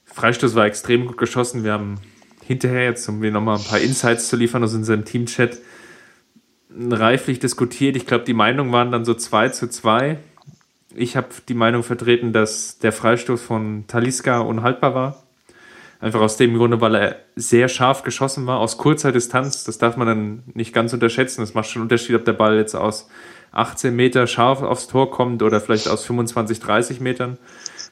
Freistoß 0.05 0.55
war 0.55 0.67
extrem 0.67 1.07
gut 1.07 1.17
geschossen. 1.17 1.65
Wir 1.65 1.73
haben 1.73 1.97
hinterher 2.45 2.85
jetzt, 2.85 3.09
um 3.09 3.19
mir 3.19 3.31
nochmal 3.31 3.59
ein 3.59 3.65
paar 3.65 3.81
Insights 3.81 4.29
zu 4.29 4.37
liefern 4.37 4.63
aus 4.63 4.75
unserem 4.75 5.05
Teamchat, 5.05 5.59
reiflich 6.71 7.39
diskutiert. 7.39 7.97
Ich 7.97 8.07
glaube, 8.07 8.25
die 8.25 8.35
Meinungen 8.35 8.73
waren 8.73 8.93
dann 8.93 9.05
so 9.05 9.15
2 9.15 9.51
zu 9.51 9.69
2. 9.69 10.19
Ich 10.95 11.17
habe 11.17 11.29
die 11.49 11.55
Meinung 11.55 11.83
vertreten, 11.83 12.33
dass 12.33 12.79
der 12.79 12.93
Freistoß 12.93 13.43
von 13.43 13.85
Taliska 13.89 14.41
unhaltbar 14.41 14.95
war. 14.95 15.24
Einfach 16.05 16.21
aus 16.21 16.37
dem 16.37 16.55
Grunde, 16.59 16.83
weil 16.83 16.97
er 16.97 17.17
sehr 17.35 17.67
scharf 17.67 18.03
geschossen 18.03 18.47
war, 18.47 18.59
aus 18.59 18.77
kurzer 18.77 19.11
Distanz. 19.11 19.65
Das 19.65 19.79
darf 19.79 19.97
man 19.97 20.07
dann 20.07 20.43
nicht 20.53 20.75
ganz 20.75 20.93
unterschätzen. 20.93 21.41
Das 21.41 21.55
macht 21.55 21.67
schon 21.67 21.81
einen 21.81 21.85
Unterschied, 21.87 22.15
ob 22.15 22.27
der 22.27 22.35
Ball 22.35 22.59
jetzt 22.59 22.75
aus 22.75 23.09
18 23.53 23.97
Meter 23.97 24.27
scharf 24.27 24.61
aufs 24.61 24.87
Tor 24.87 25.11
kommt 25.11 25.43
oder 25.43 25.63
vielleicht 25.63 25.89
aus 25.89 26.05
25, 26.05 26.61
30 26.61 27.01
Metern, 27.01 27.39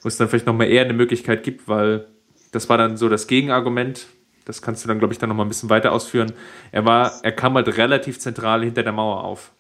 wo 0.03 0.09
es 0.09 0.19
dann 0.19 0.29
vielleicht 0.29 0.45
nochmal 0.45 0.67
eher 0.69 0.85
eine 0.85 0.93
Möglichkeit 0.93 1.43
gibt, 1.43 1.69
weil 1.69 2.07
das 2.51 2.69
war 2.69 2.77
dann 2.77 2.99
so 2.99 3.09
das 3.09 3.29
Gegenargument. 3.29 4.09
Das 4.45 4.61
kannst 4.61 4.85
du 4.85 4.89
dann, 4.89 4.99
glaube 4.99 5.15
ich, 5.15 5.19
dann 5.19 5.31
nochmal 5.31 5.47
ein 5.47 5.49
bisschen 5.49 5.71
weiter 5.71 5.93
ausführen. 5.93 6.33
Er 6.71 6.85
war, 6.85 7.15
er 7.23 7.33
kam 7.33 7.55
halt 7.55 7.79
relativ 7.79 8.21
zentral 8.21 8.63
hinter 8.63 8.83
der 8.83 8.93
Mauer 8.93 9.25
auf. 9.25 9.53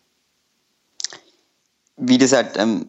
Wie 1.96 2.18
gesagt, 2.18 2.58
ähm, 2.58 2.84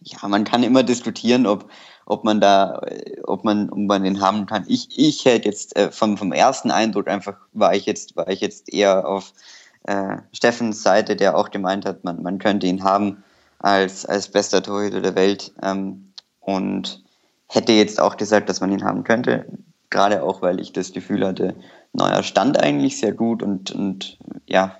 ja, 0.00 0.26
man 0.26 0.42
kann 0.42 0.64
immer 0.64 0.82
diskutieren, 0.82 1.46
ob, 1.46 1.70
ob 2.06 2.24
man 2.24 2.40
da, 2.40 2.82
ob 3.24 3.44
man, 3.44 3.70
ob 3.70 3.78
man 3.78 4.04
den 4.04 4.20
haben 4.20 4.46
kann. 4.46 4.64
Ich, 4.68 4.98
ich 4.98 5.24
hätte 5.24 5.48
jetzt 5.48 5.76
äh, 5.76 5.90
vom, 5.90 6.16
vom 6.16 6.32
ersten 6.32 6.70
Eindruck 6.70 7.08
einfach 7.08 7.36
war 7.52 7.74
ich 7.74 7.86
jetzt, 7.86 8.16
war 8.16 8.28
ich 8.28 8.40
jetzt 8.40 8.72
eher 8.72 9.08
auf 9.08 9.32
äh, 9.84 10.18
Steffens 10.32 10.82
Seite, 10.82 11.16
der 11.16 11.36
auch 11.36 11.50
gemeint 11.50 11.86
hat, 11.86 12.04
man, 12.04 12.22
man 12.22 12.38
könnte 12.38 12.66
ihn 12.66 12.84
haben 12.84 13.22
als, 13.58 14.04
als 14.04 14.28
bester 14.28 14.62
Torhüter 14.62 15.00
der 15.00 15.14
Welt 15.14 15.52
ähm, 15.62 16.12
und 16.40 17.02
hätte 17.48 17.72
jetzt 17.72 18.00
auch 18.00 18.16
gesagt, 18.16 18.48
dass 18.48 18.60
man 18.60 18.72
ihn 18.72 18.84
haben 18.84 19.04
könnte. 19.04 19.46
Gerade 19.90 20.22
auch, 20.22 20.42
weil 20.42 20.60
ich 20.60 20.72
das 20.72 20.92
Gefühl 20.92 21.24
hatte, 21.26 21.54
neuer 21.92 22.22
Stand 22.22 22.58
eigentlich 22.58 22.98
sehr 22.98 23.12
gut 23.12 23.42
und, 23.42 23.70
und 23.70 24.18
ja, 24.46 24.76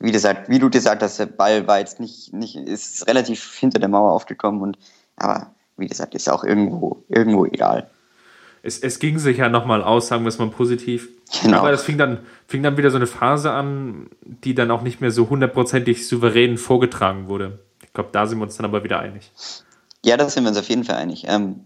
wie 0.00 0.12
gesagt, 0.12 0.48
wie 0.48 0.58
du 0.58 0.70
gesagt 0.70 1.02
hast, 1.02 1.18
der 1.18 1.26
Ball 1.26 1.66
war 1.66 1.78
jetzt 1.78 2.00
nicht, 2.00 2.32
nicht, 2.32 2.56
ist 2.56 3.06
relativ 3.06 3.54
hinter 3.54 3.80
der 3.80 3.88
Mauer 3.88 4.12
aufgekommen 4.12 4.62
und 4.62 4.78
aber 5.16 5.52
wie 5.78 5.86
gesagt, 5.86 6.14
ist 6.14 6.30
auch 6.30 6.44
irgendwo, 6.44 7.04
irgendwo 7.08 7.46
egal 7.46 7.88
es, 8.62 8.78
es 8.78 8.98
ging 8.98 9.18
sich 9.18 9.38
ja 9.38 9.48
nochmal 9.48 9.82
aus, 9.82 10.08
sagen 10.08 10.24
wir 10.24 10.28
es 10.28 10.38
mal 10.38 10.50
positiv. 10.50 11.08
Genau. 11.42 11.58
Aber 11.58 11.72
es 11.72 11.82
fing 11.82 11.98
dann, 11.98 12.20
fing 12.46 12.62
dann 12.62 12.76
wieder 12.76 12.90
so 12.90 12.96
eine 12.96 13.06
Phase 13.06 13.50
an, 13.50 14.08
die 14.22 14.54
dann 14.54 14.70
auch 14.70 14.82
nicht 14.82 15.00
mehr 15.00 15.10
so 15.10 15.28
hundertprozentig 15.28 16.06
souverän 16.06 16.58
vorgetragen 16.58 17.28
wurde. 17.28 17.58
Ich 17.82 17.92
glaube, 17.92 18.10
da 18.12 18.26
sind 18.26 18.38
wir 18.38 18.44
uns 18.44 18.56
dann 18.56 18.66
aber 18.66 18.84
wieder 18.84 19.00
einig. 19.00 19.30
Ja, 20.04 20.16
da 20.16 20.28
sind 20.28 20.44
wir 20.44 20.48
uns 20.48 20.58
auf 20.58 20.68
jeden 20.68 20.84
Fall 20.84 20.96
einig. 20.96 21.24
Ähm, 21.28 21.60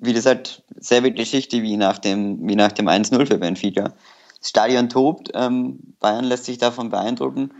wie 0.00 0.12
gesagt, 0.12 0.62
selbe 0.76 1.12
Geschichte 1.12 1.62
wie 1.62 1.76
nach 1.76 1.98
dem, 1.98 2.46
wie 2.48 2.56
nach 2.56 2.72
dem 2.72 2.88
1-0 2.88 3.26
für 3.26 3.38
Benfica. 3.38 3.92
Das 4.38 4.50
Stadion 4.50 4.88
tobt, 4.88 5.30
ähm, 5.34 5.78
Bayern 6.00 6.24
lässt 6.24 6.44
sich 6.44 6.58
davon 6.58 6.90
beeindrucken. 6.90 7.52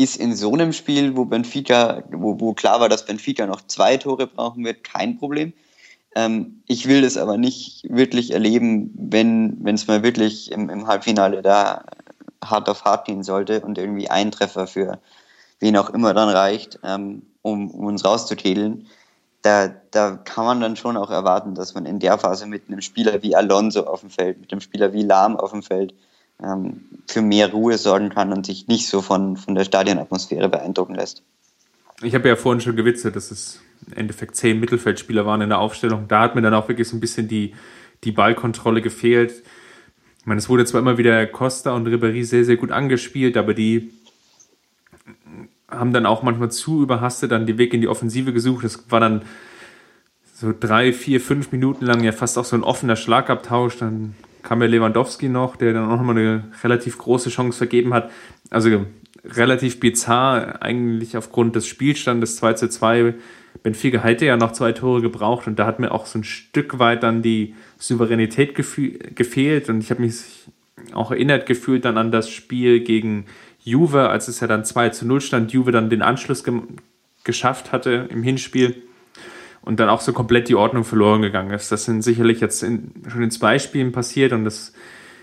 Ist 0.00 0.16
in 0.16 0.34
so 0.34 0.54
einem 0.54 0.72
Spiel, 0.72 1.14
wo 1.14 1.26
Benfica, 1.26 2.02
wo, 2.10 2.40
wo 2.40 2.54
klar 2.54 2.80
war, 2.80 2.88
dass 2.88 3.04
Benfica 3.04 3.46
noch 3.46 3.60
zwei 3.66 3.98
Tore 3.98 4.26
brauchen 4.26 4.64
wird, 4.64 4.82
kein 4.82 5.18
Problem. 5.18 5.52
Ähm, 6.14 6.62
ich 6.66 6.88
will 6.88 7.02
das 7.02 7.18
aber 7.18 7.36
nicht 7.36 7.84
wirklich 7.86 8.30
erleben, 8.30 8.90
wenn 8.94 9.62
es 9.66 9.86
mal 9.88 10.02
wirklich 10.02 10.52
im, 10.52 10.70
im 10.70 10.86
Halbfinale 10.86 11.42
da 11.42 11.84
hart 12.42 12.70
auf 12.70 12.86
hart 12.86 13.04
gehen 13.08 13.22
sollte 13.22 13.60
und 13.60 13.76
irgendwie 13.76 14.08
ein 14.08 14.30
Treffer 14.30 14.66
für 14.66 15.00
wen 15.58 15.76
auch 15.76 15.90
immer 15.90 16.14
dann 16.14 16.30
reicht, 16.30 16.78
ähm, 16.82 17.20
um, 17.42 17.70
um 17.70 17.84
uns 17.84 18.02
rauszukedeln. 18.02 18.86
da, 19.42 19.68
da 19.90 20.16
kann 20.16 20.46
man 20.46 20.62
dann 20.62 20.76
schon 20.76 20.96
auch 20.96 21.10
erwarten, 21.10 21.54
dass 21.54 21.74
man 21.74 21.84
in 21.84 21.98
der 21.98 22.16
Phase 22.16 22.46
mit 22.46 22.68
einem 22.68 22.80
Spieler 22.80 23.22
wie 23.22 23.36
Alonso 23.36 23.82
auf 23.82 24.00
dem 24.00 24.08
Feld, 24.08 24.40
mit 24.40 24.50
einem 24.50 24.62
Spieler 24.62 24.94
wie 24.94 25.02
Lahm 25.02 25.36
auf 25.36 25.50
dem 25.50 25.62
Feld 25.62 25.92
ähm, 26.42 26.82
für 27.06 27.22
mehr 27.22 27.50
Ruhe 27.50 27.78
sorgen 27.78 28.10
kann 28.10 28.32
und 28.32 28.46
sich 28.46 28.68
nicht 28.68 28.88
so 28.88 29.02
von, 29.02 29.36
von 29.36 29.54
der 29.54 29.64
Stadionatmosphäre 29.64 30.48
beeindrucken 30.48 30.94
lässt. 30.94 31.22
Ich 32.02 32.14
habe 32.14 32.28
ja 32.28 32.36
vorhin 32.36 32.60
schon 32.60 32.76
gewitzelt, 32.76 33.16
dass 33.16 33.30
es 33.30 33.60
im 33.86 33.94
Endeffekt 33.94 34.36
zehn 34.36 34.58
Mittelfeldspieler 34.60 35.26
waren 35.26 35.42
in 35.42 35.50
der 35.50 35.58
Aufstellung. 35.58 36.06
Da 36.08 36.22
hat 36.22 36.34
mir 36.34 36.42
dann 36.42 36.54
auch 36.54 36.68
wirklich 36.68 36.88
so 36.88 36.96
ein 36.96 37.00
bisschen 37.00 37.28
die, 37.28 37.54
die 38.04 38.12
Ballkontrolle 38.12 38.80
gefehlt. 38.80 39.42
Ich 40.18 40.26
meine, 40.26 40.38
es 40.38 40.48
wurde 40.48 40.64
zwar 40.64 40.80
immer 40.80 40.98
wieder 40.98 41.26
Costa 41.26 41.72
und 41.72 41.86
Ribéry 41.88 42.24
sehr, 42.24 42.44
sehr 42.44 42.56
gut 42.56 42.70
angespielt, 42.70 43.36
aber 43.36 43.54
die 43.54 43.92
haben 45.68 45.92
dann 45.92 46.06
auch 46.06 46.22
manchmal 46.22 46.50
zu 46.50 46.82
überhastet 46.82 47.32
dann 47.32 47.46
den 47.46 47.58
Weg 47.58 47.72
in 47.72 47.80
die 47.80 47.88
Offensive 47.88 48.32
gesucht. 48.32 48.64
Das 48.64 48.90
war 48.90 49.00
dann 49.00 49.22
so 50.34 50.52
drei, 50.58 50.92
vier, 50.92 51.20
fünf 51.20 51.52
Minuten 51.52 51.84
lang 51.84 52.02
ja 52.02 52.12
fast 52.12 52.38
auch 52.38 52.44
so 52.44 52.56
ein 52.56 52.64
offener 52.64 52.96
Schlagabtausch. 52.96 53.76
Dann 53.78 54.14
kam 54.42 54.62
ja 54.62 54.68
Lewandowski 54.68 55.28
noch, 55.28 55.56
der 55.56 55.72
dann 55.72 55.90
auch 55.90 55.96
nochmal 55.96 56.18
eine 56.18 56.44
relativ 56.62 56.98
große 56.98 57.30
Chance 57.30 57.58
vergeben 57.58 57.94
hat. 57.94 58.10
Also 58.50 58.86
relativ 59.24 59.80
bizarr 59.80 60.62
eigentlich 60.62 61.16
aufgrund 61.16 61.56
des 61.56 61.66
Spielstandes 61.66 62.36
2 62.36 62.52
zu 62.54 62.68
2. 62.68 63.14
Benfica 63.62 64.02
hätte 64.02 64.26
ja 64.26 64.36
noch 64.36 64.52
zwei 64.52 64.72
Tore 64.72 65.02
gebraucht 65.02 65.46
und 65.46 65.58
da 65.58 65.66
hat 65.66 65.80
mir 65.80 65.92
auch 65.92 66.06
so 66.06 66.18
ein 66.18 66.24
Stück 66.24 66.78
weit 66.78 67.02
dann 67.02 67.20
die 67.20 67.54
Souveränität 67.78 68.54
gefehlt 68.54 69.68
und 69.68 69.82
ich 69.82 69.90
habe 69.90 70.02
mich 70.02 70.22
auch 70.92 71.10
erinnert 71.10 71.46
gefühlt 71.46 71.84
dann 71.84 71.98
an 71.98 72.10
das 72.10 72.30
Spiel 72.30 72.80
gegen 72.80 73.26
Juve, 73.62 74.08
als 74.08 74.28
es 74.28 74.40
ja 74.40 74.46
dann 74.46 74.64
2 74.64 74.90
zu 74.90 75.06
0 75.06 75.20
stand, 75.20 75.52
Juve 75.52 75.72
dann 75.72 75.90
den 75.90 76.02
Anschluss 76.02 76.44
ge 76.44 76.54
geschafft 77.22 77.70
hatte 77.70 78.08
im 78.10 78.22
Hinspiel 78.22 78.82
und 79.62 79.80
dann 79.80 79.88
auch 79.88 80.00
so 80.00 80.12
komplett 80.12 80.48
die 80.48 80.54
Ordnung 80.54 80.84
verloren 80.84 81.22
gegangen 81.22 81.50
ist. 81.50 81.70
Das 81.70 81.84
sind 81.84 82.02
sicherlich 82.02 82.40
jetzt 82.40 82.62
in, 82.62 82.92
schon 83.08 83.22
in 83.22 83.30
zwei 83.30 83.58
Spielen 83.58 83.92
passiert 83.92 84.32
und 84.32 84.44
das 84.44 84.72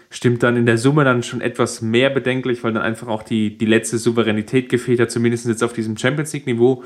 stimmt 0.10 0.43
dann 0.43 0.56
in 0.56 0.65
der 0.65 0.78
Summe 0.78 1.04
dann 1.04 1.23
schon 1.23 1.41
etwas 1.41 1.82
mehr 1.82 2.10
bedenklich, 2.10 2.63
weil 2.63 2.73
dann 2.73 2.84
einfach 2.84 3.08
auch 3.08 3.23
die, 3.23 3.58
die 3.58 3.65
letzte 3.65 3.97
Souveränität 3.97 4.69
gefehlt 4.69 5.00
hat, 5.00 5.12
zumindest 5.12 5.47
jetzt 5.47 5.63
auf 5.63 5.73
diesem 5.73 5.97
Champions 5.97 6.32
League-Niveau, 6.34 6.84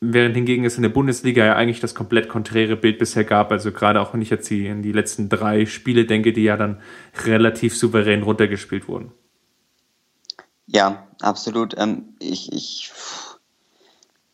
während 0.00 0.34
hingegen 0.34 0.64
es 0.64 0.76
in 0.76 0.82
der 0.82 0.90
Bundesliga 0.90 1.46
ja 1.46 1.56
eigentlich 1.56 1.80
das 1.80 1.94
komplett 1.94 2.28
konträre 2.28 2.76
Bild 2.76 2.98
bisher 2.98 3.24
gab. 3.24 3.52
Also 3.52 3.72
gerade 3.72 4.00
auch 4.00 4.12
wenn 4.12 4.20
ich 4.20 4.30
jetzt 4.30 4.50
die, 4.50 4.66
in 4.66 4.82
die 4.82 4.92
letzten 4.92 5.28
drei 5.28 5.64
Spiele 5.64 6.04
denke, 6.04 6.32
die 6.32 6.42
ja 6.42 6.56
dann 6.56 6.80
relativ 7.24 7.76
souverän 7.76 8.22
runtergespielt 8.22 8.88
wurden. 8.88 9.12
Ja, 10.66 11.06
absolut. 11.20 11.74
Ähm, 11.78 12.16
ich, 12.18 12.52
ich 12.52 12.90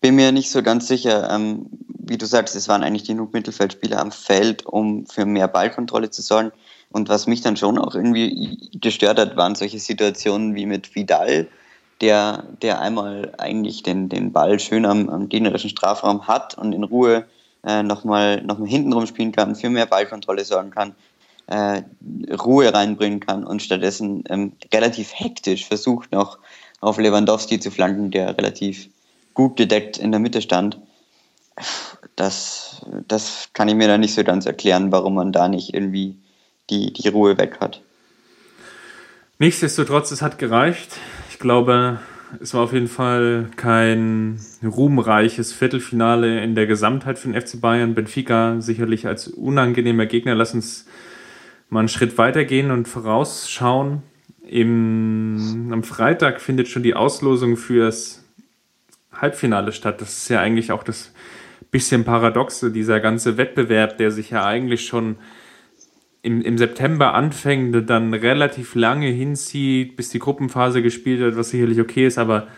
bin 0.00 0.14
mir 0.14 0.32
nicht 0.32 0.50
so 0.50 0.62
ganz 0.62 0.88
sicher. 0.88 1.30
Ähm, 1.30 1.66
wie 2.09 2.18
du 2.18 2.27
sagst, 2.27 2.57
es 2.57 2.68
waren 2.68 2.83
eigentlich 2.83 3.05
genug 3.05 3.33
Mittelfeldspieler 3.33 4.01
am 4.01 4.12
Feld, 4.12 4.66
um 4.66 5.07
für 5.07 5.27
mehr 5.27 5.49
Ballkontrolle 5.49 6.11
zu 6.11 6.23
sorgen. 6.23 6.53
Und 6.90 7.09
was 7.09 7.27
mich 7.27 7.42
dann 7.42 7.57
schon 7.57 7.79
auch 7.79 7.94
irgendwie 7.94 8.71
gestört 8.81 9.18
hat, 9.18 9.37
waren 9.37 9.55
solche 9.55 9.79
Situationen 9.79 10.55
wie 10.55 10.66
mit 10.66 10.94
Vidal, 10.94 11.49
der, 12.01 12.44
der 12.62 12.81
einmal 12.81 13.33
eigentlich 13.38 13.83
den, 13.83 14.09
den 14.09 14.33
Ball 14.33 14.59
schön 14.59 14.87
am, 14.87 15.09
am 15.09 15.29
gegnerischen 15.29 15.71
Strafraum 15.71 16.27
hat 16.27 16.57
und 16.57 16.73
in 16.73 16.85
Ruhe 16.85 17.27
äh, 17.64 17.83
nochmal 17.83 18.42
noch 18.42 18.59
mal 18.59 18.68
hinten 18.68 18.92
rumspielen 18.92 19.33
kann, 19.33 19.57
für 19.57 19.68
mehr 19.68 19.87
Ballkontrolle 19.87 20.44
sorgen 20.44 20.71
kann 20.71 20.94
äh, 21.49 21.83
Ruhe 22.33 22.73
reinbringen 22.73 23.21
kann 23.21 23.44
und 23.44 23.62
stattdessen 23.62 24.23
ähm, 24.29 24.53
relativ 24.73 25.12
hektisch 25.14 25.66
versucht 25.66 26.12
noch 26.12 26.38
auf 26.81 26.99
Lewandowski 26.99 27.59
zu 27.59 27.71
flanken, 27.71 28.11
der 28.11 28.37
relativ 28.37 28.88
gut 29.35 29.57
gedeckt 29.57 29.99
in 29.99 30.12
der 30.12 30.21
Mitte 30.21 30.42
stand. 30.42 30.79
Das, 32.16 32.85
das 33.07 33.51
kann 33.53 33.68
ich 33.68 33.75
mir 33.75 33.88
da 33.88 33.99
nicht 33.99 34.14
so 34.14 34.25
ganz 34.25 34.47
erklären, 34.47 34.92
warum 34.92 35.14
man 35.14 35.33
da 35.33 35.49
nicht 35.49 35.75
irgendwie 35.75 36.16
die, 36.71 36.92
die 36.92 37.09
Ruhe 37.09 37.38
weg 37.38 37.59
hat. 37.61 37.83
Nichtsdestotrotz, 39.38 40.11
es 40.11 40.21
hat 40.21 40.38
gereicht. 40.38 40.97
Ich 41.31 41.38
glaube, 41.38 42.01
es 42.40 42.55
war 42.55 42.62
auf 42.62 42.73
jeden 42.73 42.88
Fall 42.88 43.49
kein 43.57 44.40
ruhmreiches 44.64 45.53
Viertelfinale 45.53 46.42
in 46.42 46.55
der 46.55 46.66
Gesamtheit 46.66 47.18
für 47.18 47.29
den 47.29 47.40
FC 47.40 47.61
Bayern. 47.61 47.94
Benfica 47.94 48.61
sicherlich 48.61 49.07
als 49.07 49.29
unangenehmer 49.29 50.07
Gegner. 50.07 50.35
Lass 50.35 50.55
uns 50.55 50.87
mal 51.71 51.81
einen 51.81 51.88
Schritt 51.88 52.18
weitergehen 52.18 52.71
und 52.71 52.88
vorausschauen. 52.88 54.03
Im, 54.47 55.71
am 55.73 55.83
Freitag 55.83 56.40
findet 56.40 56.68
schon 56.68 56.83
die 56.83 56.94
Auslosung 56.94 57.57
fürs 57.57 58.25
Halbfinale 59.12 59.73
statt. 59.73 60.01
Das 60.01 60.18
ist 60.18 60.29
ja 60.29 60.40
eigentlich 60.40 60.73
auch 60.73 60.83
das 60.83 61.12
bisschen 61.70 62.04
Paradoxe, 62.04 62.70
dieser 62.70 63.00
ganze 63.00 63.37
Wettbewerb, 63.37 63.98
der 63.98 64.11
sich 64.11 64.31
ja 64.31 64.44
eigentlich 64.44 64.87
schon 64.87 65.16
im, 66.22 66.42
im 66.42 66.59
September 66.59 67.14
anfängt, 67.14 67.88
dann 67.88 68.14
relativ 68.14 68.74
lange 68.74 69.09
hinzieht, 69.09 69.96
bis 69.96 70.09
die 70.09 70.18
Gruppenphase 70.18 70.83
gespielt 70.83 71.20
wird, 71.20 71.37
was 71.37 71.50
sicherlich 71.50 71.81
okay 71.81 72.07
ist, 72.07 72.18
aber 72.18 72.48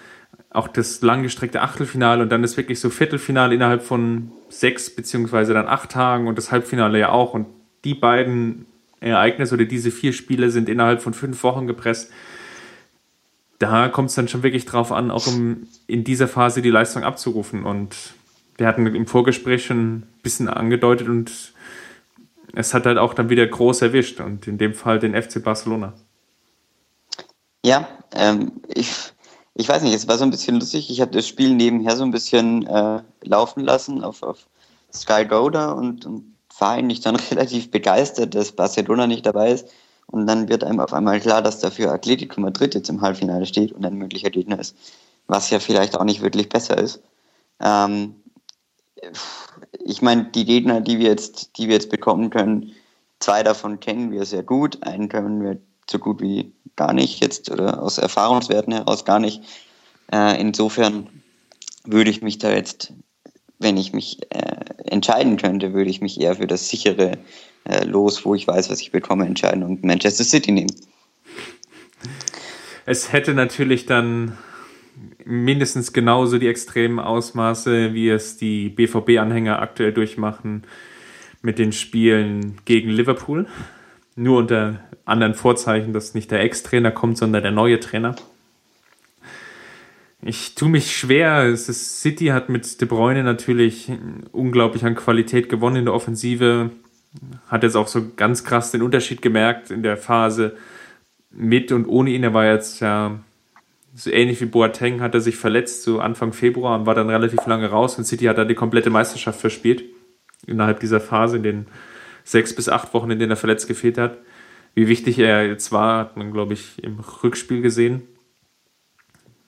auch 0.51 0.69
das 0.69 1.03
langgestreckte 1.03 1.61
Achtelfinale 1.61 2.23
und 2.23 2.31
dann 2.31 2.43
ist 2.43 2.57
wirklich 2.57 2.81
so 2.81 2.91
Viertelfinale 2.91 3.55
innerhalb 3.55 3.83
von 3.83 4.33
sechs 4.49 4.91
beziehungsweise 4.91 5.55
dann 5.55 5.69
acht 5.69 5.91
Tagen 5.91 6.27
und 6.27 6.39
das 6.39 6.51
Halbfinale 6.51 6.99
ja 6.99 7.11
auch 7.11 7.35
und 7.35 7.47
die 7.85 7.95
beiden 7.95 8.67
Ereignis 9.01 9.53
oder 9.53 9.65
diese 9.65 9.91
vier 9.91 10.13
Spiele 10.13 10.51
sind 10.51 10.69
innerhalb 10.69 11.03
von 11.03 11.15
fünf 11.15 11.43
Wochen 11.43 11.67
gepresst. 11.67 12.13
Da 13.59 13.89
kommt 13.89 14.11
es 14.11 14.15
dann 14.15 14.29
schon 14.29 14.43
wirklich 14.43 14.65
drauf 14.65 14.93
an, 14.93 15.11
auch 15.11 15.27
um 15.27 15.69
in 15.87 16.05
dieser 16.05 16.29
Phase 16.29 16.63
die 16.63 16.71
Leistung 16.71 17.05
abzurufen. 17.05 17.65
Und 17.65 18.15
wir 18.61 18.67
hatten 18.67 18.87
im 18.87 19.07
Vorgespräch 19.07 19.65
schon 19.65 19.97
ein 19.97 20.09
bisschen 20.23 20.49
angedeutet 20.49 21.09
und 21.09 21.55
es 22.53 22.75
hat 22.75 22.85
halt 22.85 22.99
auch 22.99 23.15
dann 23.15 23.31
wieder 23.31 23.47
groß 23.47 23.83
erwischt 23.83 24.21
und 24.21 24.47
in 24.47 24.59
dem 24.59 24.75
Fall 24.75 24.99
den 24.99 25.21
FC 25.21 25.43
Barcelona. 25.43 25.95
Ja, 27.65 27.89
ähm, 28.15 28.61
ich, 28.69 28.93
ich 29.55 29.69
weiß 29.69 29.83
nicht, 29.83 29.95
es 29.95 30.09
war 30.09 30.19
so 30.19 30.25
ein 30.25 30.31
bisschen 30.31 30.61
lustig. 30.61 30.91
Ich 30.91 31.01
habe 31.01 31.11
das 31.11 31.27
Spiel 31.27 31.55
nebenher 31.55 31.97
so 31.97 32.05
ein 32.05 32.11
bisschen 32.11 32.67
äh, 32.67 33.03
laufen 33.23 33.65
lassen 33.65 34.05
auf, 34.05 34.23
auf 34.23 34.47
Sky 34.93 35.25
Go 35.25 35.49
da 35.49 35.73
und, 35.73 36.05
und 36.05 36.37
war 36.59 36.73
eigentlich 36.73 37.01
dann 37.01 37.17
relativ 37.31 37.71
begeistert, 37.71 38.35
dass 38.35 38.53
Barcelona 38.53 39.07
nicht 39.07 39.25
dabei 39.25 39.53
ist. 39.53 39.69
Und 40.07 40.27
dann 40.27 40.49
wird 40.49 40.65
einem 40.65 40.81
auf 40.81 40.93
einmal 40.93 41.21
klar, 41.21 41.41
dass 41.41 41.61
dafür 41.61 41.93
Atletico 41.93 42.41
Madrid 42.41 42.75
jetzt 42.75 42.91
im 42.91 43.01
Halbfinale 43.01 43.47
steht 43.47 43.73
und 43.73 43.87
ein 43.87 43.95
möglicher 43.95 44.31
Gegner 44.31 44.59
ist. 44.59 44.77
Was 45.29 45.49
ja 45.49 45.61
vielleicht 45.61 45.97
auch 45.97 46.05
nicht 46.05 46.21
wirklich 46.21 46.49
besser 46.49 46.77
ist. 46.77 47.01
Ähm, 47.61 48.17
ich 49.85 50.03
meine, 50.03 50.25
die 50.25 50.45
Gegner, 50.45 50.81
die 50.81 50.99
wir 50.99 51.09
jetzt, 51.09 51.59
die 51.59 51.69
wir 51.69 51.75
jetzt 51.75 51.91
bekommen 51.91 52.31
können, 52.31 52.73
zwei 53.19 53.43
davon 53.43 53.81
kennen 53.81 54.11
wir 54.11 54.25
sehr 54.25 54.43
gut. 54.43 54.83
Einen 54.83 55.09
können 55.09 55.43
wir 55.43 55.59
so 55.89 55.99
gut 55.99 56.21
wie 56.21 56.53
gar 56.77 56.93
nicht 56.93 57.21
jetzt 57.21 57.51
oder 57.51 57.83
aus 57.83 57.99
Erfahrungswerten 57.99 58.73
heraus 58.73 59.05
gar 59.05 59.19
nicht. 59.19 59.43
Äh, 60.13 60.41
insofern 60.41 61.09
würde 61.85 62.11
ich 62.11 62.23
mich 62.23 62.39
da 62.39 62.51
jetzt 62.51 62.93
wenn 63.61 63.77
ich 63.77 63.93
mich 63.93 64.19
äh, 64.31 64.65
entscheiden 64.87 65.37
könnte, 65.37 65.73
würde 65.73 65.91
ich 65.91 66.01
mich 66.01 66.21
eher 66.21 66.37
für 66.37 66.47
das 66.47 66.69
sichere 66.69 67.19
äh, 67.65 67.85
Los, 67.85 68.25
wo 68.25 68.35
ich 68.35 68.49
weiß, 68.49 68.71
was 68.71 68.81
ich 68.81 68.91
bekomme, 68.91 69.27
entscheiden 69.27 69.63
und 69.63 69.85
Manchester 69.85 70.25
City 70.25 70.51
nehmen. 70.51 70.75
Es 72.87 73.13
hätte 73.13 73.35
natürlich 73.35 73.87
dann 73.87 74.37
mindestens 75.25 75.93
genauso 75.93 76.39
die 76.39 76.49
extremen 76.49 76.99
Ausmaße, 76.99 77.95
wie 77.95 78.09
es 78.09 78.37
die 78.37 78.69
BVB-Anhänger 78.69 79.61
aktuell 79.61 79.93
durchmachen 79.93 80.65
mit 81.43 81.59
den 81.59 81.73
Spielen 81.73 82.59
gegen 82.65 82.91
Liverpool. 82.91 83.47
Nur 84.17 84.39
unter 84.39 84.81
anderen 85.05 85.35
Vorzeichen, 85.35 85.93
dass 85.93 86.15
nicht 86.15 86.31
der 86.31 86.41
Ex-Trainer 86.41 86.91
kommt, 86.91 87.19
sondern 87.19 87.43
der 87.43 87.53
neue 87.53 87.81
Trainer. 87.81 88.17
Ich 90.23 90.55
tue 90.55 90.69
mich 90.69 90.95
schwer. 90.95 91.45
Es 91.45 91.69
ist, 91.69 92.01
City 92.01 92.27
hat 92.27 92.49
mit 92.49 92.81
De 92.81 92.87
Bruyne 92.87 93.25
natürlich 93.25 93.91
unglaublich 94.33 94.85
an 94.85 94.95
Qualität 94.95 95.49
gewonnen 95.49 95.77
in 95.77 95.85
der 95.87 95.95
Offensive. 95.95 96.71
Hat 97.49 97.63
jetzt 97.63 97.77
auch 97.77 97.89
so 97.89 98.03
ganz 98.17 98.45
krass 98.45 98.71
den 98.71 98.83
Unterschied 98.83 99.23
gemerkt 99.23 99.71
in 99.71 99.83
der 99.83 99.97
Phase 99.97 100.57
mit 101.31 101.73
und 101.73 101.87
ohne 101.87 102.11
ihn. 102.11 102.23
Er 102.23 102.35
war 102.35 102.45
jetzt 102.45 102.81
ja 102.81 103.21
so 103.95 104.11
ähnlich 104.11 104.41
wie 104.41 104.47
Boateng, 104.47 105.01
hat 105.01 105.15
er 105.15 105.21
sich 105.21 105.37
verletzt, 105.37 105.83
so 105.83 106.01
Anfang 106.01 106.33
Februar 106.33 106.79
und 106.79 106.87
war 106.87 106.95
dann 106.95 107.11
relativ 107.11 107.45
lange 107.47 107.69
raus. 107.69 107.99
Und 107.99 108.05
City 108.05 108.27
hat 108.27 108.39
da 108.39 108.45
die 108.45 108.55
komplette 108.55 108.91
Meisterschaft 108.91 109.41
verspielt. 109.41 109.85
Innerhalb 110.47 110.81
dieser 110.81 111.01
Phase, 111.01 111.37
in 111.37 111.43
den 111.43 111.67
sechs 112.25 112.55
bis 112.55 112.69
acht 112.69 112.95
Wochen, 112.95 113.11
in 113.11 113.19
denen 113.19 113.33
er 113.33 113.37
verletzt 113.37 113.69
gefehlt 113.69 113.99
hat. 113.99 114.19
Wie 114.75 114.89
wichtig 114.89 115.19
er 115.19 115.47
jetzt 115.47 115.73
war, 115.73 115.99
hat 115.99 116.17
man, 116.17 116.33
glaube 116.33 116.55
ich, 116.55 116.83
im 116.83 117.01
Rückspiel 117.01 117.61
gesehen. 117.61 118.03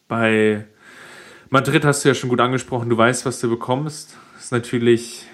Bei 0.09 0.67
Madrid 1.49 1.85
hast 1.85 2.05
du 2.05 2.09
ja 2.09 2.15
schon 2.15 2.29
gut 2.31 2.41
angesprochen, 2.41 2.91
du 2.91 2.97
weißt, 2.97 3.25
was 3.25 3.41
du 3.41 3.49
bekommst. 3.49 4.17
Das 4.35 4.45
ist 4.45 4.53
natürlich, 4.53 5.27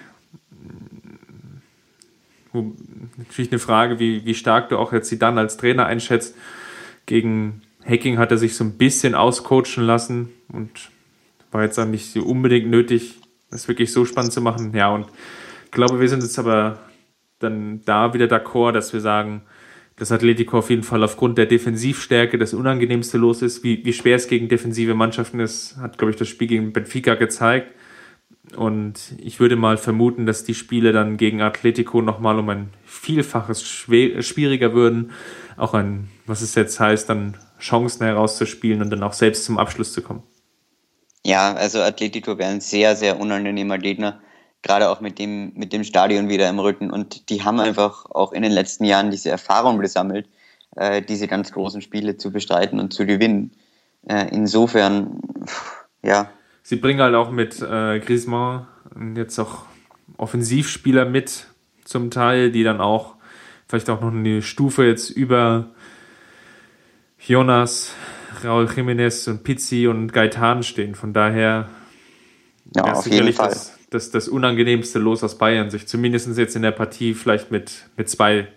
hm, 2.51 2.75
natürlich 3.17 3.51
eine 3.51 3.59
Frage, 3.59 3.99
wie, 3.99 4.25
wie 4.25 4.35
stark 4.35 4.69
du 4.69 4.77
auch 4.77 4.93
jetzt 4.93 5.09
sie 5.09 5.17
dann 5.17 5.37
als 5.37 5.57
Trainer 5.57 5.87
einschätzt. 5.87 6.35
Gegen 7.07 7.63
Hacking 7.85 8.17
hat 8.17 8.31
er 8.31 8.37
sich 8.37 8.55
so 8.55 8.63
ein 8.63 8.77
bisschen 8.77 9.15
auscoachen 9.15 9.83
lassen 9.83 10.29
und 10.51 10.91
war 11.51 11.63
jetzt 11.63 11.77
dann 11.77 11.91
nicht 11.91 12.11
so 12.11 12.21
unbedingt 12.21 12.69
nötig. 12.69 13.15
das 13.51 13.67
wirklich 13.67 13.91
so 13.91 14.05
spannend 14.05 14.31
zu 14.31 14.41
machen. 14.41 14.73
Ja, 14.75 14.89
und 14.89 15.07
ich 15.65 15.71
glaube, 15.71 15.99
wir 15.99 16.09
sind 16.09 16.21
jetzt 16.21 16.37
aber 16.37 16.79
dann 17.39 17.81
da 17.85 18.13
wieder 18.13 18.27
d'accord, 18.27 18.73
dass 18.73 18.93
wir 18.93 19.01
sagen, 19.01 19.41
dass 19.95 20.11
Atletico 20.11 20.59
auf 20.59 20.69
jeden 20.69 20.83
Fall 20.83 21.03
aufgrund 21.03 21.37
der 21.37 21.45
Defensivstärke 21.45 22.37
das 22.37 22.53
unangenehmste 22.53 23.17
los 23.17 23.41
ist. 23.41 23.63
Wie, 23.63 23.83
wie 23.83 23.93
schwer 23.93 24.15
es 24.15 24.27
gegen 24.27 24.47
defensive 24.47 24.93
Mannschaften 24.93 25.39
ist, 25.39 25.77
hat, 25.77 25.97
glaube 25.97 26.11
ich, 26.11 26.17
das 26.17 26.27
Spiel 26.27 26.47
gegen 26.47 26.73
Benfica 26.73 27.15
gezeigt. 27.15 27.73
Und 28.55 29.13
ich 29.19 29.39
würde 29.39 29.55
mal 29.55 29.77
vermuten, 29.77 30.25
dass 30.25 30.43
die 30.43 30.55
Spiele 30.55 30.91
dann 30.91 31.17
gegen 31.17 31.41
Atletico 31.41 32.01
nochmal 32.01 32.39
um 32.39 32.49
ein 32.49 32.69
Vielfaches 32.85 33.67
schwieriger 33.67 34.73
würden. 34.73 35.11
Auch 35.57 35.73
ein, 35.73 36.07
was 36.25 36.41
es 36.41 36.55
jetzt 36.55 36.79
heißt, 36.79 37.09
dann 37.09 37.35
Chancen 37.59 38.05
herauszuspielen 38.05 38.81
und 38.81 38.89
dann 38.89 39.03
auch 39.03 39.13
selbst 39.13 39.45
zum 39.45 39.57
Abschluss 39.57 39.93
zu 39.93 40.01
kommen. 40.01 40.23
Ja, 41.25 41.53
also 41.53 41.81
Atletico 41.81 42.37
wäre 42.37 42.49
ein 42.49 42.61
sehr, 42.61 42.95
sehr 42.95 43.19
unangenehmer 43.19 43.77
Gegner 43.77 44.21
gerade 44.61 44.89
auch 44.89 45.01
mit 45.01 45.19
dem, 45.19 45.53
mit 45.55 45.73
dem 45.73 45.83
Stadion 45.83 46.29
wieder 46.29 46.49
im 46.49 46.59
Rücken. 46.59 46.91
Und 46.91 47.29
die 47.29 47.43
haben 47.43 47.59
einfach 47.59 48.05
auch 48.09 48.33
in 48.33 48.41
den 48.41 48.51
letzten 48.51 48.83
Jahren 48.83 49.11
diese 49.11 49.29
Erfahrung 49.29 49.79
gesammelt, 49.79 50.27
äh, 50.75 51.01
diese 51.01 51.27
ganz 51.27 51.51
großen 51.51 51.81
Spiele 51.81 52.17
zu 52.17 52.31
bestreiten 52.31 52.79
und 52.79 52.93
zu 52.93 53.05
gewinnen. 53.05 53.51
Äh, 54.07 54.27
insofern, 54.31 55.21
ja. 56.03 56.29
Sie 56.63 56.75
bringen 56.75 57.01
halt 57.01 57.15
auch 57.15 57.31
mit 57.31 57.61
äh, 57.61 57.99
Griezmann 57.99 58.67
jetzt 59.15 59.39
auch 59.39 59.63
Offensivspieler 60.17 61.05
mit, 61.05 61.47
zum 61.85 62.11
Teil, 62.11 62.51
die 62.51 62.63
dann 62.63 62.81
auch 62.81 63.15
vielleicht 63.67 63.89
auch 63.89 64.01
noch 64.01 64.11
eine 64.11 64.41
Stufe 64.41 64.85
jetzt 64.85 65.09
über 65.09 65.71
Jonas, 67.19 67.93
Raul 68.43 68.65
Jiménez 68.65 69.29
und 69.29 69.43
Pizzi 69.43 69.87
und 69.87 70.13
Gaetan 70.13 70.63
stehen. 70.63 70.95
Von 70.95 71.13
daher 71.13 71.69
ja, 72.75 73.01
jeden 73.05 73.33
Fall. 73.33 73.49
Das, 73.49 73.77
das, 73.89 74.11
das 74.11 74.27
unangenehmste 74.27 74.99
Los 74.99 75.23
aus 75.23 75.37
Bayern, 75.37 75.69
sich 75.69 75.87
zumindest 75.87 76.37
jetzt 76.37 76.55
in 76.55 76.61
der 76.61 76.71
Partie 76.71 77.13
vielleicht 77.13 77.51
mit, 77.51 77.89
mit 77.97 78.09
zwei 78.09 78.47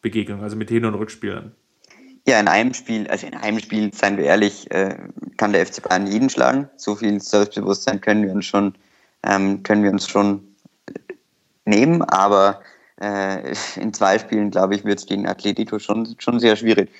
Begegnungen, 0.00 0.42
also 0.44 0.56
mit 0.56 0.68
Hin- 0.68 0.84
und 0.84 0.94
Rückspielern. 0.94 1.52
Ja, 2.26 2.40
in 2.40 2.48
einem 2.48 2.72
Spiel, 2.72 3.06
also 3.08 3.26
in 3.26 3.34
einem 3.34 3.58
Spiel, 3.58 3.92
seien 3.92 4.16
wir 4.16 4.24
ehrlich, 4.24 4.70
äh, 4.70 4.96
kann 5.36 5.52
der 5.52 5.66
FC 5.66 5.82
Bayern 5.82 6.06
jeden 6.06 6.30
schlagen. 6.30 6.70
So 6.76 6.94
viel 6.94 7.20
Selbstbewusstsein 7.20 8.00
können 8.00 8.22
wir 8.22 8.32
uns 8.32 8.46
schon, 8.46 8.74
ähm, 9.22 9.62
können 9.62 9.82
wir 9.82 9.90
uns 9.90 10.08
schon 10.08 10.54
nehmen, 11.66 12.02
aber 12.02 12.62
äh, 13.00 13.54
in 13.80 13.92
zwei 13.92 14.18
Spielen, 14.18 14.50
glaube 14.50 14.74
ich, 14.74 14.84
wird 14.84 15.00
es 15.00 15.06
gegen 15.06 15.26
Atletico 15.26 15.78
schon, 15.78 16.14
schon 16.18 16.40
sehr 16.40 16.56
schwierig. 16.56 16.90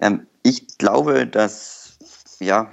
Ähm, 0.00 0.26
ich 0.42 0.78
glaube, 0.78 1.26
dass 1.26 1.84
ja, 2.40 2.70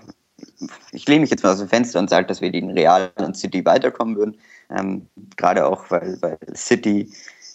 ich 0.92 1.08
lehne 1.08 1.22
mich 1.22 1.30
jetzt 1.30 1.44
mal 1.44 1.54
aus 1.54 1.60
dem 1.60 1.70
Fenster 1.70 2.00
und 2.00 2.10
sage, 2.10 2.28
dass 2.28 2.42
wir 2.42 2.50
gegen 2.50 2.72
Real 2.72 3.12
und 3.18 3.38
City 3.38 3.66
weiterkommen 3.66 4.16
würden. 4.16 4.38
Ähm, 4.70 5.08
Gerade 5.38 5.66
auch, 5.66 5.90
weil, 5.90 6.18
weil 6.22 6.38
City, 6.56 7.12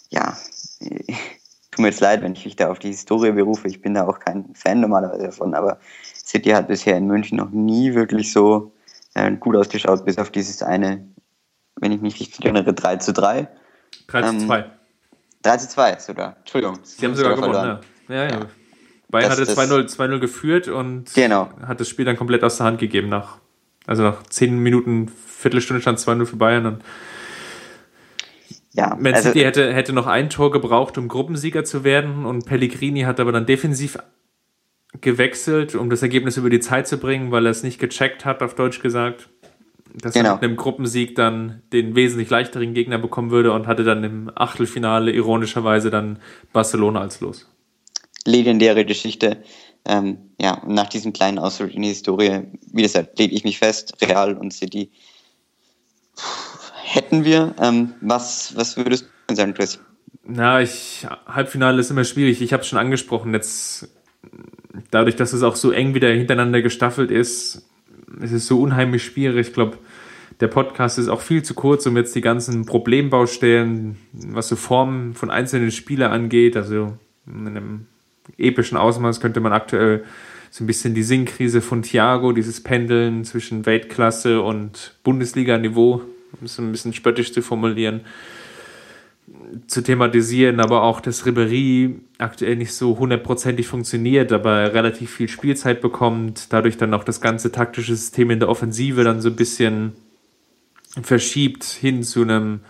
ja, 0.09 0.37
tut 0.79 1.79
mir 1.79 1.87
jetzt 1.87 2.01
leid, 2.01 2.21
wenn 2.21 2.33
ich 2.33 2.45
mich 2.45 2.55
da 2.55 2.69
auf 2.69 2.79
die 2.79 2.89
Historie 2.89 3.31
berufe. 3.31 3.67
Ich 3.67 3.81
bin 3.81 3.93
da 3.93 4.07
auch 4.07 4.19
kein 4.19 4.53
Fan 4.55 4.81
normalerweise 4.81 5.25
davon, 5.25 5.53
aber 5.53 5.79
City 6.13 6.49
hat 6.49 6.67
bisher 6.67 6.97
in 6.97 7.07
München 7.07 7.37
noch 7.37 7.49
nie 7.49 7.93
wirklich 7.93 8.31
so 8.31 8.71
äh, 9.13 9.31
gut 9.33 9.55
ausgeschaut, 9.55 10.05
bis 10.05 10.17
auf 10.17 10.31
dieses 10.31 10.61
eine, 10.61 11.07
wenn 11.75 11.91
ich 11.91 12.01
mich 12.01 12.19
richtig 12.19 12.43
erinnere, 12.43 12.73
3 12.73 12.97
zu 12.97 13.13
3. 13.13 13.47
3 14.07 14.21
zu 14.21 14.45
2. 14.47 14.59
Ähm, 14.59 14.65
3 15.43 15.57
zu 15.57 15.69
2 15.69 15.99
sogar. 15.99 16.35
Entschuldigung. 16.39 16.79
Sie 16.83 17.05
haben 17.05 17.15
sogar 17.15 17.35
gewonnen, 17.35 17.53
ja. 17.53 17.79
Ja, 18.09 18.23
ja. 18.23 18.39
ja. 18.39 18.45
Bayern 19.09 19.31
hatte 19.31 19.43
2-0 19.43 20.19
geführt 20.19 20.67
und 20.67 21.13
genau. 21.13 21.49
hat 21.65 21.79
das 21.79 21.87
Spiel 21.87 22.05
dann 22.05 22.17
komplett 22.17 22.43
aus 22.43 22.57
der 22.57 22.65
Hand 22.65 22.79
gegeben. 22.79 23.09
Nach, 23.09 23.37
also 23.85 24.03
nach 24.03 24.23
10 24.23 24.59
Minuten, 24.59 25.07
Viertelstunde 25.07 25.81
stand 25.81 25.99
2-0 25.99 26.25
für 26.25 26.35
Bayern. 26.35 26.65
Und 26.65 26.83
ja, 28.73 28.97
Man 28.99 29.13
also, 29.13 29.29
City 29.29 29.41
hätte, 29.41 29.73
hätte 29.73 29.93
noch 29.93 30.07
ein 30.07 30.29
Tor 30.29 30.51
gebraucht, 30.51 30.97
um 30.97 31.07
Gruppensieger 31.07 31.63
zu 31.63 31.85
werden. 31.85 32.25
Und 32.25 32.45
Pellegrini 32.45 33.01
hat 33.01 33.19
aber 33.21 33.31
dann 33.31 33.45
defensiv 33.45 33.97
gewechselt, 34.99 35.75
um 35.75 35.89
das 35.89 36.01
Ergebnis 36.01 36.35
über 36.35 36.49
die 36.49 36.59
Zeit 36.59 36.87
zu 36.87 36.97
bringen, 36.97 37.31
weil 37.31 37.45
er 37.45 37.51
es 37.51 37.63
nicht 37.63 37.79
gecheckt 37.79 38.25
hat, 38.25 38.43
auf 38.43 38.55
Deutsch 38.55 38.81
gesagt. 38.81 39.29
Dass 39.93 40.13
genau. 40.13 40.31
er 40.31 40.35
mit 40.35 40.43
einem 40.43 40.57
Gruppensieg 40.57 41.15
dann 41.15 41.61
den 41.71 41.95
wesentlich 41.95 42.29
leichteren 42.29 42.73
Gegner 42.73 42.97
bekommen 42.97 43.31
würde 43.31 43.53
und 43.53 43.67
hatte 43.67 43.85
dann 43.85 44.03
im 44.03 44.31
Achtelfinale 44.35 45.11
ironischerweise 45.11 45.89
dann 45.89 46.19
Barcelona 46.51 46.99
als 46.99 47.21
Los 47.21 47.49
legendäre 48.27 48.85
Geschichte. 48.85 49.43
Ähm, 49.85 50.17
ja, 50.39 50.55
und 50.55 50.73
nach 50.73 50.89
diesem 50.89 51.13
kleinen 51.13 51.39
Ausflug 51.39 51.73
in 51.73 51.81
die 51.81 51.89
Historie, 51.89 52.41
wie 52.71 52.81
gesagt, 52.81 53.17
lege 53.17 53.33
ich 53.33 53.43
mich 53.43 53.57
fest, 53.57 53.95
Real 54.01 54.35
und 54.37 54.53
City 54.53 54.91
hätten 56.83 57.23
wir. 57.23 57.55
Ähm, 57.59 57.93
was, 58.01 58.55
was 58.55 58.77
würdest 58.77 59.07
du 59.27 59.35
sagen, 59.35 59.53
Chris? 59.53 59.79
Na, 60.23 60.61
ich, 60.61 61.07
Halbfinale 61.25 61.79
ist 61.79 61.89
immer 61.89 62.03
schwierig. 62.03 62.41
Ich 62.41 62.53
habe 62.53 62.61
es 62.61 62.67
schon 62.67 62.79
angesprochen. 62.79 63.33
Jetzt, 63.33 63.89
dadurch, 64.91 65.15
dass 65.15 65.33
es 65.33 65.43
auch 65.43 65.55
so 65.55 65.71
eng 65.71 65.93
wieder 65.93 66.09
hintereinander 66.09 66.61
gestaffelt 66.61 67.11
ist, 67.11 67.65
ist 68.21 68.31
es 68.31 68.47
so 68.47 68.59
unheimlich 68.59 69.03
schwierig. 69.03 69.47
Ich 69.47 69.53
glaube, 69.53 69.77
der 70.39 70.47
Podcast 70.47 70.99
ist 70.99 71.07
auch 71.07 71.21
viel 71.21 71.43
zu 71.43 71.53
kurz, 71.53 71.85
um 71.85 71.95
jetzt 71.97 72.15
die 72.15 72.21
ganzen 72.21 72.65
Problembaustellen, 72.65 73.97
was 74.11 74.49
so 74.49 74.55
Formen 74.55 75.13
von 75.13 75.31
einzelnen 75.31 75.71
Spielern 75.71 76.11
angeht, 76.11 76.57
also 76.57 76.97
in 77.25 77.47
einem 77.47 77.85
epischen 78.37 78.77
Ausmaß 78.77 79.19
könnte 79.19 79.39
man 79.39 79.53
aktuell 79.53 80.03
so 80.49 80.63
ein 80.63 80.67
bisschen 80.67 80.93
die 80.93 81.03
Sinnkrise 81.03 81.61
von 81.61 81.81
Thiago, 81.81 82.31
dieses 82.31 82.61
Pendeln 82.63 83.25
zwischen 83.25 83.65
Weltklasse 83.65 84.41
und 84.41 84.95
Bundesliga-Niveau, 85.03 86.01
um 86.39 86.45
es 86.45 86.57
ein 86.59 86.71
bisschen 86.71 86.93
spöttisch 86.93 87.33
zu 87.33 87.41
formulieren, 87.41 88.01
zu 89.67 89.81
thematisieren, 89.81 90.59
aber 90.59 90.83
auch, 90.83 91.01
dass 91.01 91.25
Ribéry 91.25 91.95
aktuell 92.17 92.55
nicht 92.55 92.73
so 92.73 92.97
hundertprozentig 92.97 93.67
funktioniert, 93.67 94.31
aber 94.31 94.73
relativ 94.73 95.11
viel 95.11 95.27
Spielzeit 95.27 95.81
bekommt, 95.81 96.53
dadurch 96.53 96.77
dann 96.77 96.93
auch 96.93 97.03
das 97.03 97.19
ganze 97.19 97.51
taktische 97.51 97.95
System 97.95 98.31
in 98.31 98.39
der 98.39 98.49
Offensive 98.49 99.03
dann 99.03 99.21
so 99.21 99.29
ein 99.29 99.35
bisschen 99.35 99.93
verschiebt 101.01 101.63
hin 101.63 102.03
zu 102.03 102.21
einem 102.21 102.61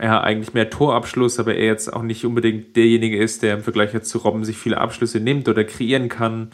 ja, 0.00 0.20
eigentlich 0.20 0.54
mehr 0.54 0.70
Torabschluss, 0.70 1.38
aber 1.38 1.54
er 1.54 1.66
jetzt 1.66 1.92
auch 1.92 2.02
nicht 2.02 2.24
unbedingt 2.24 2.76
derjenige 2.76 3.18
ist, 3.18 3.42
der 3.42 3.54
im 3.54 3.62
Vergleich 3.62 4.00
zu 4.02 4.18
Robben 4.18 4.44
sich 4.44 4.56
viele 4.56 4.78
Abschlüsse 4.78 5.20
nimmt 5.20 5.48
oder 5.48 5.64
kreieren 5.64 6.08
kann. 6.08 6.50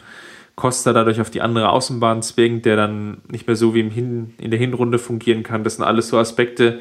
Costa 0.55 0.93
dadurch 0.93 1.21
auf 1.21 1.29
die 1.29 1.41
andere 1.41 1.69
Außenbahn 1.69 2.21
zwingt, 2.21 2.65
der 2.65 2.75
dann 2.75 3.21
nicht 3.27 3.47
mehr 3.47 3.55
so 3.55 3.73
wie 3.73 3.79
im 3.79 3.89
Hin 3.89 4.33
in 4.37 4.51
der 4.51 4.59
Hinrunde 4.59 4.99
fungieren 4.99 5.43
kann. 5.43 5.63
Das 5.63 5.77
sind 5.77 5.85
alles 5.85 6.09
so 6.09 6.17
Aspekte, 6.17 6.79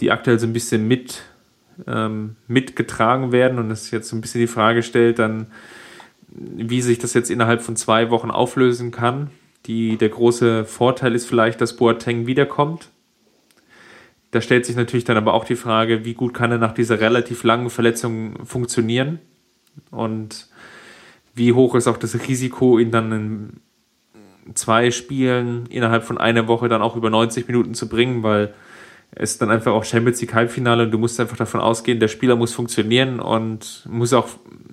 die 0.00 0.10
aktuell 0.10 0.38
so 0.38 0.46
ein 0.46 0.52
bisschen 0.52 0.86
mit 0.86 1.22
ähm, 1.86 2.36
mitgetragen 2.46 3.32
werden 3.32 3.58
und 3.58 3.70
es 3.70 3.90
jetzt 3.90 4.08
so 4.08 4.16
ein 4.16 4.20
bisschen 4.20 4.40
die 4.40 4.46
Frage 4.46 4.82
stellt, 4.82 5.18
dann, 5.18 5.46
wie 6.28 6.82
sich 6.82 6.98
das 6.98 7.14
jetzt 7.14 7.30
innerhalb 7.30 7.62
von 7.62 7.76
zwei 7.76 8.10
Wochen 8.10 8.30
auflösen 8.30 8.90
kann. 8.90 9.30
Die, 9.66 9.96
der 9.96 10.10
große 10.10 10.66
Vorteil 10.66 11.14
ist 11.14 11.26
vielleicht, 11.26 11.60
dass 11.60 11.76
Boateng 11.76 12.26
wiederkommt 12.26 12.90
da 14.34 14.40
stellt 14.40 14.66
sich 14.66 14.74
natürlich 14.74 15.04
dann 15.04 15.16
aber 15.16 15.32
auch 15.34 15.44
die 15.44 15.54
Frage, 15.54 16.04
wie 16.04 16.14
gut 16.14 16.34
kann 16.34 16.50
er 16.50 16.58
nach 16.58 16.74
dieser 16.74 16.98
relativ 16.98 17.44
langen 17.44 17.70
Verletzung 17.70 18.44
funktionieren 18.44 19.20
und 19.92 20.48
wie 21.34 21.52
hoch 21.52 21.76
ist 21.76 21.86
auch 21.86 21.96
das 21.96 22.18
Risiko, 22.26 22.78
ihn 22.80 22.90
dann 22.90 23.12
in 23.12 24.54
zwei 24.54 24.90
Spielen 24.90 25.66
innerhalb 25.66 26.02
von 26.02 26.18
einer 26.18 26.48
Woche 26.48 26.68
dann 26.68 26.82
auch 26.82 26.96
über 26.96 27.10
90 27.10 27.46
Minuten 27.46 27.74
zu 27.74 27.88
bringen, 27.88 28.24
weil 28.24 28.54
es 29.12 29.38
dann 29.38 29.50
einfach 29.50 29.72
auch 29.72 29.84
Champions 29.84 30.20
League 30.20 30.34
Halbfinale 30.34 30.82
und 30.82 30.90
du 30.90 30.98
musst 30.98 31.20
einfach 31.20 31.36
davon 31.36 31.60
ausgehen, 31.60 32.00
der 32.00 32.08
Spieler 32.08 32.34
muss 32.34 32.52
funktionieren 32.52 33.20
und 33.20 33.86
muss 33.88 34.12
auch, 34.12 34.28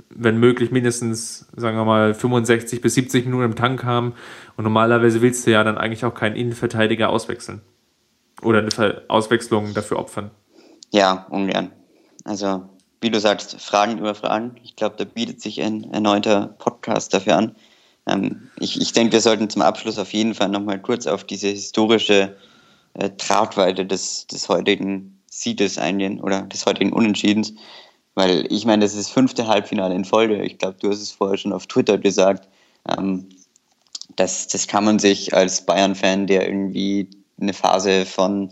wenn 0.09 0.39
möglich, 0.39 0.71
mindestens, 0.71 1.47
sagen 1.55 1.77
wir 1.77 1.85
mal, 1.85 2.15
65 2.15 2.81
bis 2.81 2.95
70 2.95 3.25
Minuten 3.25 3.43
im 3.43 3.55
Tank 3.55 3.83
haben. 3.83 4.13
Und 4.57 4.63
normalerweise 4.63 5.21
willst 5.21 5.45
du 5.45 5.51
ja 5.51 5.63
dann 5.63 5.77
eigentlich 5.77 6.03
auch 6.03 6.15
keinen 6.15 6.35
Innenverteidiger 6.35 7.09
auswechseln 7.09 7.61
oder 8.43 8.59
eine 8.59 9.01
Auswechslung 9.07 9.73
dafür 9.73 9.99
opfern? 9.99 10.31
Ja, 10.91 11.27
ungern. 11.29 11.71
Also, 12.23 12.63
wie 13.01 13.09
du 13.09 13.19
sagst, 13.19 13.59
Fragen 13.59 13.97
über 13.97 14.13
Fragen. 14.13 14.55
Ich 14.63 14.75
glaube, 14.75 14.95
da 14.97 15.05
bietet 15.05 15.41
sich 15.41 15.61
ein 15.61 15.91
erneuter 15.91 16.55
Podcast 16.59 17.13
dafür 17.13 17.37
an. 17.37 17.55
Ähm, 18.07 18.49
ich, 18.59 18.79
ich 18.79 18.93
denke, 18.93 19.13
wir 19.13 19.21
sollten 19.21 19.49
zum 19.49 19.61
Abschluss 19.61 19.97
auf 19.97 20.13
jeden 20.13 20.35
Fall 20.35 20.49
nochmal 20.49 20.81
kurz 20.81 21.07
auf 21.07 21.23
diese 21.23 21.47
historische 21.47 22.35
äh, 22.93 23.09
Tragweite 23.17 23.85
des, 23.85 24.27
des 24.27 24.49
heutigen 24.49 25.19
Sieges 25.29 25.77
eingehen 25.77 26.19
oder 26.19 26.43
des 26.43 26.65
heutigen 26.65 26.93
Unentschiedens. 26.93 27.53
Weil 28.13 28.45
ich 28.51 28.65
meine, 28.65 28.83
das 28.83 28.93
ist 28.93 29.07
das 29.07 29.13
fünfte 29.13 29.47
Halbfinale 29.47 29.95
in 29.95 30.05
Folge. 30.05 30.43
Ich 30.43 30.57
glaube, 30.57 30.77
du 30.79 30.89
hast 30.89 31.01
es 31.01 31.11
vorher 31.11 31.37
schon 31.37 31.53
auf 31.53 31.67
Twitter 31.67 31.97
gesagt. 31.97 32.47
Ähm, 32.87 33.29
das, 34.15 34.47
das 34.47 34.67
kann 34.67 34.83
man 34.83 34.99
sich 34.99 35.33
als 35.33 35.65
Bayern-Fan, 35.65 36.27
der 36.27 36.47
irgendwie 36.47 37.09
eine 37.41 37.53
Phase 37.53 38.05
von 38.05 38.51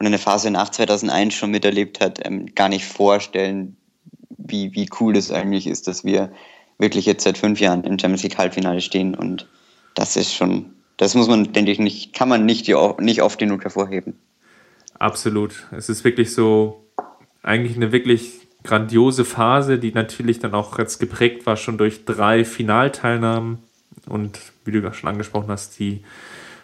oder 0.00 0.08
eine 0.08 0.18
Phase 0.18 0.50
nach 0.50 0.70
2001 0.70 1.34
schon 1.34 1.50
miterlebt 1.50 2.00
hat, 2.00 2.24
ähm, 2.24 2.54
gar 2.54 2.68
nicht 2.68 2.84
vorstellen, 2.84 3.76
wie, 4.36 4.74
wie 4.74 4.88
cool 5.00 5.14
das 5.14 5.30
eigentlich 5.30 5.66
ist, 5.66 5.86
dass 5.86 6.04
wir 6.04 6.32
wirklich 6.78 7.06
jetzt 7.06 7.24
seit 7.24 7.38
fünf 7.38 7.60
Jahren 7.60 7.84
im 7.84 7.98
Champions 7.98 8.22
League 8.24 8.36
Halbfinale 8.36 8.80
stehen 8.80 9.14
und 9.14 9.48
das 9.94 10.16
ist 10.16 10.34
schon, 10.34 10.74
das 10.96 11.14
muss 11.14 11.28
man, 11.28 11.52
denke 11.52 11.70
ich, 11.70 11.78
nicht, 11.78 12.12
kann 12.12 12.28
man 12.28 12.44
nicht, 12.44 12.68
nicht 12.98 13.22
oft 13.22 13.38
genug 13.38 13.62
hervorheben. 13.62 14.18
Absolut. 14.98 15.66
Es 15.70 15.88
ist 15.88 16.04
wirklich 16.04 16.32
so, 16.34 16.84
eigentlich 17.42 17.76
eine 17.76 17.92
wirklich 17.92 18.48
grandiose 18.64 19.24
Phase, 19.24 19.78
die 19.78 19.92
natürlich 19.92 20.40
dann 20.40 20.54
auch 20.54 20.78
jetzt 20.78 20.98
geprägt 20.98 21.46
war 21.46 21.56
schon 21.56 21.78
durch 21.78 22.04
drei 22.04 22.44
Finalteilnahmen 22.44 23.58
und 24.06 24.40
wie 24.64 24.72
du 24.72 24.92
schon 24.92 25.10
angesprochen 25.10 25.48
hast, 25.48 25.78
die 25.78 26.02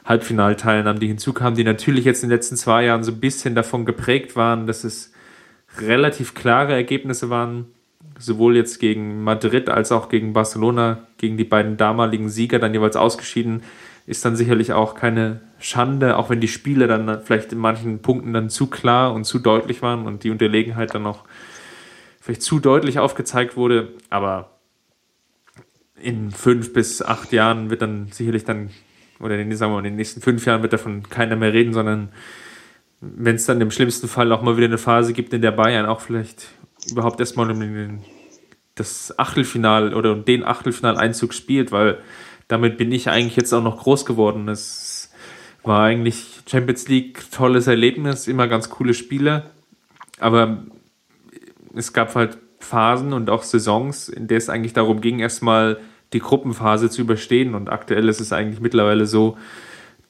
Halbfinalteilnahmen, 0.04 1.00
die 1.00 1.08
hinzukamen, 1.08 1.56
die 1.56 1.64
natürlich 1.64 2.04
jetzt 2.04 2.22
in 2.22 2.28
den 2.28 2.36
letzten 2.36 2.56
zwei 2.56 2.84
Jahren 2.84 3.04
so 3.04 3.12
ein 3.12 3.20
bisschen 3.20 3.54
davon 3.54 3.84
geprägt 3.84 4.36
waren, 4.36 4.66
dass 4.66 4.84
es 4.84 5.12
relativ 5.78 6.34
klare 6.34 6.72
Ergebnisse 6.72 7.30
waren, 7.30 7.66
sowohl 8.18 8.56
jetzt 8.56 8.80
gegen 8.80 9.22
Madrid 9.22 9.68
als 9.68 9.92
auch 9.92 10.08
gegen 10.08 10.32
Barcelona, 10.32 11.06
gegen 11.18 11.36
die 11.36 11.44
beiden 11.44 11.76
damaligen 11.76 12.28
Sieger 12.28 12.58
dann 12.58 12.74
jeweils 12.74 12.96
ausgeschieden, 12.96 13.62
ist 14.06 14.24
dann 14.24 14.36
sicherlich 14.36 14.72
auch 14.72 14.94
keine 14.94 15.40
Schande, 15.58 16.16
auch 16.16 16.30
wenn 16.30 16.40
die 16.40 16.48
Spiele 16.48 16.86
dann 16.86 17.22
vielleicht 17.22 17.52
in 17.52 17.58
manchen 17.58 18.00
Punkten 18.02 18.32
dann 18.32 18.50
zu 18.50 18.66
klar 18.66 19.12
und 19.12 19.24
zu 19.24 19.38
deutlich 19.38 19.82
waren 19.82 20.06
und 20.06 20.24
die 20.24 20.30
Unterlegenheit 20.30 20.94
dann 20.94 21.02
noch 21.02 21.24
vielleicht 22.20 22.42
zu 22.42 22.60
deutlich 22.60 22.98
aufgezeigt 22.98 23.56
wurde, 23.56 23.88
aber 24.08 24.58
in 26.02 26.30
fünf 26.30 26.72
bis 26.72 27.02
acht 27.02 27.32
Jahren 27.32 27.70
wird 27.70 27.82
dann 27.82 28.08
sicherlich 28.10 28.44
dann, 28.44 28.70
oder 29.20 29.38
in, 29.38 29.54
sagen 29.54 29.72
wir 29.72 29.76
mal, 29.76 29.78
in 29.80 29.92
den 29.92 29.96
nächsten 29.96 30.20
fünf 30.20 30.46
Jahren 30.46 30.62
wird 30.62 30.72
davon 30.72 31.08
keiner 31.08 31.36
mehr 31.36 31.52
reden, 31.52 31.72
sondern 31.72 32.10
wenn 33.00 33.36
es 33.36 33.46
dann 33.46 33.60
im 33.60 33.70
schlimmsten 33.70 34.08
Fall 34.08 34.30
auch 34.32 34.42
mal 34.42 34.56
wieder 34.56 34.66
eine 34.66 34.78
Phase 34.78 35.12
gibt, 35.12 35.32
in 35.32 35.42
der 35.42 35.52
Bayern 35.52 35.86
auch 35.86 36.00
vielleicht 36.00 36.48
überhaupt 36.90 37.20
erstmal 37.20 37.50
um 37.50 37.60
den, 37.60 38.00
das 38.74 39.18
Achtelfinal 39.18 39.94
oder 39.94 40.12
um 40.12 40.24
den 40.24 40.44
Achtelfinaleinzug 40.44 41.34
spielt, 41.34 41.72
weil 41.72 41.98
damit 42.48 42.76
bin 42.76 42.92
ich 42.92 43.08
eigentlich 43.08 43.36
jetzt 43.36 43.52
auch 43.52 43.62
noch 43.62 43.78
groß 43.82 44.04
geworden. 44.04 44.48
Es 44.48 45.12
war 45.62 45.84
eigentlich 45.84 46.40
Champions 46.46 46.88
League 46.88 47.30
tolles 47.30 47.66
Erlebnis, 47.66 48.26
immer 48.26 48.48
ganz 48.48 48.70
coole 48.70 48.94
Spiele, 48.94 49.44
aber 50.18 50.64
es 51.74 51.92
gab 51.92 52.14
halt 52.14 52.38
Phasen 52.58 53.12
und 53.12 53.30
auch 53.30 53.42
Saisons, 53.42 54.08
in 54.08 54.26
der 54.26 54.38
es 54.38 54.50
eigentlich 54.50 54.72
darum 54.72 55.00
ging, 55.00 55.20
erstmal 55.20 55.78
die 56.12 56.20
Gruppenphase 56.20 56.90
zu 56.90 57.02
überstehen. 57.02 57.54
Und 57.54 57.70
aktuell 57.70 58.08
ist 58.08 58.20
es 58.20 58.32
eigentlich 58.32 58.60
mittlerweile 58.60 59.06
so, 59.06 59.36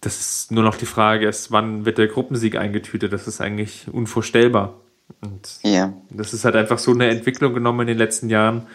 dass 0.01 0.19
es 0.19 0.51
nur 0.51 0.63
noch 0.63 0.77
die 0.77 0.87
Frage 0.87 1.29
ist, 1.29 1.53
wann 1.53 1.85
wird 1.85 1.99
der 1.99 2.07
Gruppensieg 2.07 2.57
eingetütet. 2.57 3.13
Das 3.13 3.29
ist 3.29 3.41
eigentlich 3.41 3.87
unvorstellbar. 3.93 4.81
Und 5.21 5.59
yeah. 5.65 5.93
das 6.11 6.33
ist 6.33 6.45
halt 6.45 6.57
einfach 6.57 6.79
so 6.79 6.93
eine 6.93 7.09
Entwicklung 7.09 7.53
genommen 7.53 7.81
in 7.81 7.87
den 7.89 7.99
letzten 7.99 8.31
Jahren, 8.31 8.67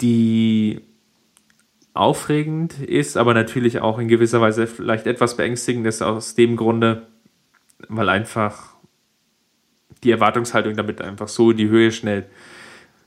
die 0.00 0.82
aufregend 1.94 2.80
ist, 2.80 3.16
aber 3.16 3.34
natürlich 3.34 3.80
auch 3.80 3.98
in 3.98 4.08
gewisser 4.08 4.40
Weise 4.40 4.66
vielleicht 4.66 5.06
etwas 5.06 5.36
beängstigend 5.36 5.86
ist 5.86 6.02
aus 6.02 6.34
dem 6.34 6.56
Grunde, 6.56 7.06
weil 7.88 8.08
einfach 8.08 8.74
die 10.02 10.10
Erwartungshaltung 10.10 10.76
damit 10.76 11.00
einfach 11.00 11.28
so 11.28 11.52
in 11.52 11.56
die 11.56 11.68
Höhe 11.68 11.92
schnellt. 11.92 12.26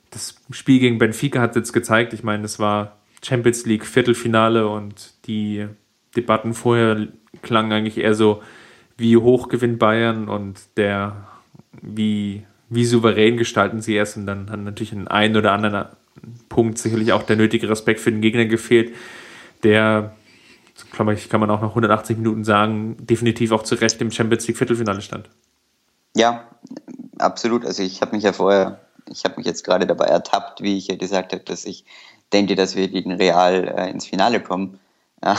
Das 0.10 0.36
Spiel 0.52 0.80
gegen 0.80 0.98
Benfica 0.98 1.42
hat 1.42 1.56
jetzt 1.56 1.74
gezeigt, 1.74 2.14
ich 2.14 2.24
meine, 2.24 2.44
das 2.44 2.60
war 2.60 2.97
Champions 3.24 3.66
League 3.66 3.86
Viertelfinale 3.86 4.68
und 4.68 5.14
die 5.26 5.68
Debatten 6.16 6.54
vorher 6.54 7.08
klangen 7.42 7.72
eigentlich 7.72 7.98
eher 7.98 8.14
so, 8.14 8.42
wie 8.98 9.18
hoch 9.18 9.50
gewinnt 9.50 9.80
Bayern 9.80 10.28
und 10.28 10.60
der, 10.76 11.28
wie, 11.82 12.46
wie 12.70 12.86
souverän 12.86 13.38
gestalten 13.38 13.82
sie 13.82 13.98
es 13.98 14.18
und 14.18 14.26
dann 14.26 14.50
hat 14.50 14.60
natürlich 14.60 14.94
in 14.94 15.08
einen 15.08 15.36
oder 15.36 15.52
anderen 15.52 15.88
Punkt 16.50 16.78
sicherlich 16.78 17.14
auch 17.14 17.24
der 17.24 17.36
nötige 17.36 17.70
Respekt 17.70 18.00
für 18.00 18.12
den 18.12 18.22
Gegner 18.22 18.46
gefehlt, 18.46 18.96
der, 19.64 20.16
kann 20.92 21.06
man 21.06 21.50
auch 21.50 21.62
nach 21.62 21.70
180 21.70 22.18
Minuten 22.18 22.44
sagen, 22.44 22.98
definitiv 23.00 23.52
auch 23.52 23.64
zu 23.64 23.76
Recht 23.76 24.02
im 24.02 24.12
Champions 24.12 24.48
League 24.48 24.58
Viertelfinale 24.58 25.02
stand. 25.02 25.30
Ja, 26.16 26.48
absolut. 27.20 27.66
Also 27.66 27.84
ich 27.84 28.02
habe 28.02 28.16
mich 28.16 28.24
ja 28.24 28.34
vorher, 28.34 28.80
ich 29.10 29.24
habe 29.24 29.36
mich 29.38 29.46
jetzt 29.46 29.64
gerade 29.64 29.86
dabei 29.86 30.06
ertappt, 30.06 30.62
wie 30.62 30.78
ich 30.78 30.88
ja 30.88 30.96
gesagt 30.96 31.34
habe, 31.34 31.44
dass 31.44 31.66
ich 31.66 31.86
denke, 32.34 32.56
dass 32.56 32.76
wir 32.76 32.88
gegen 32.88 33.14
Real 33.14 33.68
äh, 33.78 33.90
ins 33.90 34.06
Finale 34.06 34.42
kommen. 34.42 34.80
Ja, 35.24 35.38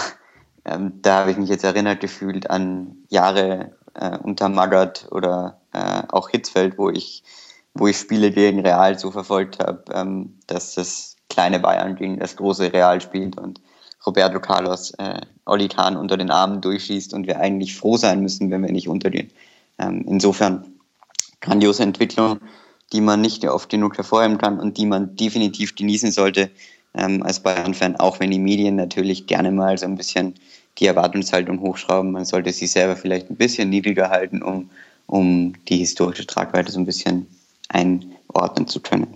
ähm, 0.65 1.01
da 1.03 1.21
habe 1.21 1.31
ich 1.31 1.37
mich 1.37 1.49
jetzt 1.49 1.65
erinnert 1.65 2.01
gefühlt 2.01 2.51
an 2.51 2.97
Jahre 3.09 3.77
äh, 3.95 4.17
unter 4.19 4.49
Magath 4.49 5.09
oder 5.11 5.61
äh, 5.73 6.03
auch 6.09 6.31
Hitzfeld, 6.31 6.79
wo 6.79 6.91
ich, 6.91 7.23
wo 7.75 7.87
ich 7.87 7.97
Spiele 7.97 8.31
gegen 8.31 8.61
Real 8.61 8.99
so 8.99 9.11
verfolgt 9.11 9.59
habe, 9.61 9.85
ähm, 9.93 10.39
dass 10.47 10.75
das 10.75 11.17
kleine 11.29 11.61
Bayern 11.61 11.97
gegen 11.97 12.19
das 12.19 12.37
große 12.37 12.73
Real 12.73 13.01
spielt 13.01 13.39
und 13.39 13.61
Roberto 14.07 14.41
Carlos 14.41 14.93
äh, 14.99 15.21
Oli 15.45 15.69
Kahn 15.69 15.97
unter 15.97 16.17
den 16.17 16.31
Armen 16.31 16.61
durchschießt 16.61 17.13
und 17.13 17.27
wir 17.27 17.41
eigentlich 17.41 17.77
froh 17.77 17.97
sein 17.97 18.21
müssen, 18.21 18.51
wenn 18.51 18.63
wir 18.63 18.73
nicht 18.73 18.89
untergehen. 18.89 19.31
Ähm, 19.79 20.05
insofern 20.09 20.79
grandiose 21.41 21.83
Entwicklung, 21.83 22.41
die 22.93 23.01
man 23.01 23.21
nicht 23.21 23.45
oft 23.47 23.69
genug 23.69 23.97
hervorheben 23.97 24.39
kann 24.39 24.61
und 24.61 24.79
die 24.79 24.87
man 24.87 25.17
definitiv 25.17 25.75
genießen 25.75 26.11
sollte 26.11 26.51
ähm, 26.95 27.23
als 27.23 27.41
Bayern-Fan, 27.41 27.97
auch 27.97 28.21
wenn 28.21 28.31
die 28.31 28.39
Medien 28.39 28.77
natürlich 28.77 29.27
gerne 29.27 29.51
mal 29.51 29.77
so 29.79 29.87
ein 29.87 29.97
bisschen 29.97 30.35
die 30.79 30.87
Erwartungshaltung 30.87 31.61
hochschrauben. 31.61 32.13
Man 32.13 32.25
sollte 32.25 32.53
sich 32.53 32.71
selber 32.71 32.97
vielleicht 32.97 33.31
ein 33.31 33.37
bisschen 33.37 33.71
niedriger 33.71 34.11
halten, 34.11 34.43
um, 34.43 34.71
um 35.07 35.55
die 35.69 35.79
historische 35.79 36.27
Tragweite 36.27 36.73
so 36.73 36.79
ein 36.79 36.87
bisschen 36.87 37.27
einordnen 37.69 38.67
zu 38.67 38.81
können. 38.81 39.09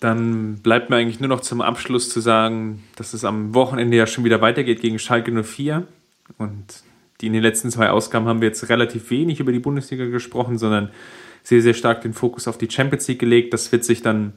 Dann 0.00 0.56
bleibt 0.56 0.90
mir 0.90 0.96
eigentlich 0.96 1.20
nur 1.20 1.28
noch 1.28 1.40
zum 1.40 1.60
Abschluss 1.60 2.10
zu 2.10 2.20
sagen, 2.20 2.84
dass 2.96 3.14
es 3.14 3.24
am 3.24 3.54
Wochenende 3.54 3.96
ja 3.96 4.06
schon 4.06 4.24
wieder 4.24 4.40
weitergeht 4.40 4.80
gegen 4.80 4.98
Schalke 4.98 5.32
04. 5.42 5.86
Und 6.38 6.82
die 7.20 7.28
in 7.28 7.32
den 7.32 7.42
letzten 7.42 7.70
zwei 7.70 7.90
Ausgaben 7.90 8.26
haben 8.26 8.40
wir 8.40 8.48
jetzt 8.48 8.68
relativ 8.68 9.10
wenig 9.10 9.40
über 9.40 9.52
die 9.52 9.60
Bundesliga 9.60 10.04
gesprochen, 10.06 10.58
sondern 10.58 10.90
sehr, 11.42 11.62
sehr 11.62 11.74
stark 11.74 12.02
den 12.02 12.12
Fokus 12.12 12.48
auf 12.48 12.58
die 12.58 12.70
Champions 12.70 13.08
League 13.08 13.18
gelegt. 13.18 13.54
Das 13.54 13.72
wird 13.72 13.84
sich 13.84 14.02
dann 14.02 14.34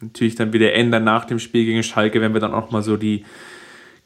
natürlich 0.00 0.34
dann 0.34 0.52
wieder 0.52 0.72
ändern 0.72 1.04
nach 1.04 1.24
dem 1.24 1.38
Spiel 1.38 1.64
gegen 1.64 1.82
Schalke, 1.82 2.20
wenn 2.20 2.32
wir 2.32 2.40
dann 2.40 2.54
auch 2.54 2.70
mal 2.70 2.82
so 2.82 2.96
die 2.96 3.24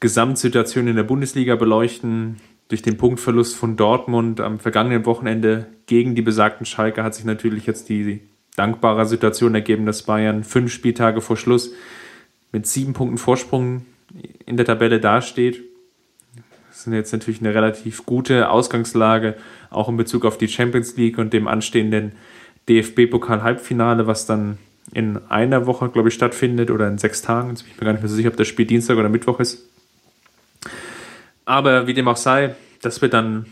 Gesamtsituation 0.01 0.89
in 0.89 0.97
der 0.97 1.03
Bundesliga 1.03 1.57
beleuchten. 1.57 2.37
Durch 2.69 2.83
den 2.83 2.97
Punktverlust 2.97 3.57
von 3.57 3.77
Dortmund 3.77 4.41
am 4.41 4.59
vergangenen 4.59 5.05
Wochenende 5.05 5.67
gegen 5.87 6.15
die 6.15 6.23
besagten 6.23 6.65
Schalke 6.65 7.03
hat 7.03 7.15
sich 7.15 7.25
natürlich 7.25 7.67
jetzt 7.67 7.89
die 7.89 8.21
dankbare 8.57 9.07
Situation 9.07 9.55
ergeben, 9.55 9.85
dass 9.85 10.05
Bayern 10.05 10.45
fünf 10.45 10.73
Spieltage 10.73 11.21
vor 11.21 11.37
Schluss 11.37 11.73
mit 12.53 12.67
sieben 12.67 12.95
Punkten 12.95 13.19
Vorsprung 13.19 13.85
in 14.47 14.57
der 14.57 14.65
Tabelle 14.65 14.99
dasteht 14.99 15.63
sind 16.85 16.93
jetzt 16.93 17.13
natürlich 17.13 17.41
eine 17.41 17.55
relativ 17.55 18.07
gute 18.07 18.51
Ausgangslage, 18.51 19.37
auch 19.71 19.89
in 19.89 19.97
Bezug 19.97 20.25
auf 20.25 20.39
die 20.39 20.49
Champions 20.49 20.97
League 20.97 21.19
und 21.19 21.33
dem 21.33 21.49
anstehenden 21.49 22.13
DFB-Pokal-Halbfinale, 22.69 24.07
was 24.07 24.27
dann 24.27 24.59
in 24.95 25.19
einer 25.29 25.67
Woche, 25.67 25.89
glaube 25.89 26.09
ich, 26.09 26.15
stattfindet 26.15 26.71
oder 26.71 26.89
in 26.89 26.99
sechs 26.99 27.21
Tagen. 27.21 27.51
Jetzt 27.51 27.65
bin 27.65 27.73
ich 27.73 27.81
mir 27.81 27.85
gar 27.85 27.93
nicht 27.93 28.03
mehr 28.03 28.09
so 28.09 28.15
sicher, 28.15 28.29
ob 28.29 28.37
das 28.37 28.47
Spiel 28.47 28.65
Dienstag 28.65 28.97
oder 28.97 29.09
Mittwoch 29.09 29.41
ist. 29.41 29.69
Aber 31.45 31.87
wie 31.87 31.95
dem 31.95 32.09
auch 32.09 32.17
sei, 32.17 32.55
das 32.81 33.03
wird 33.03 33.13
dann 33.13 33.47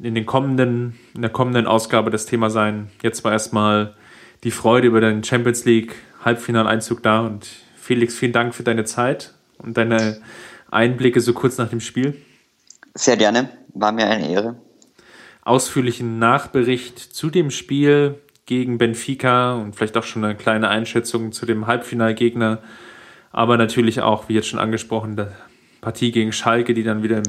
in, 0.00 0.14
den 0.14 0.26
kommenden, 0.26 0.98
in 1.14 1.22
der 1.22 1.30
kommenden 1.30 1.66
Ausgabe 1.66 2.10
das 2.10 2.26
Thema 2.26 2.50
sein. 2.50 2.90
Jetzt 3.02 3.24
war 3.24 3.32
erstmal 3.32 3.94
die 4.42 4.50
Freude 4.50 4.88
über 4.88 5.00
den 5.00 5.22
Champions 5.22 5.64
League 5.64 5.94
Halbfinaleinzug 6.24 7.02
da 7.02 7.20
und 7.20 7.46
Felix, 7.76 8.16
vielen 8.16 8.32
Dank 8.32 8.54
für 8.54 8.64
deine 8.64 8.84
Zeit 8.84 9.34
und 9.58 9.76
deine 9.76 10.20
Einblicke 10.70 11.20
so 11.20 11.32
kurz 11.32 11.58
nach 11.58 11.70
dem 11.70 11.80
Spiel. 11.80 12.20
Sehr 12.94 13.16
gerne, 13.16 13.50
war 13.72 13.92
mir 13.92 14.06
eine 14.08 14.28
Ehre. 14.28 14.56
Ausführlichen 15.42 16.18
Nachbericht 16.18 16.98
zu 16.98 17.30
dem 17.30 17.50
Spiel 17.50 18.16
gegen 18.48 18.78
Benfica 18.78 19.52
und 19.56 19.76
vielleicht 19.76 19.98
auch 19.98 20.04
schon 20.04 20.24
eine 20.24 20.34
kleine 20.34 20.70
Einschätzung 20.70 21.32
zu 21.32 21.44
dem 21.44 21.66
Halbfinalgegner, 21.66 22.60
aber 23.30 23.58
natürlich 23.58 24.00
auch, 24.00 24.30
wie 24.30 24.34
jetzt 24.34 24.48
schon 24.48 24.58
angesprochen, 24.58 25.16
der 25.16 25.32
Partie 25.82 26.12
gegen 26.12 26.32
Schalke, 26.32 26.72
die 26.72 26.82
dann 26.82 27.02
wieder 27.02 27.18
im, 27.18 27.24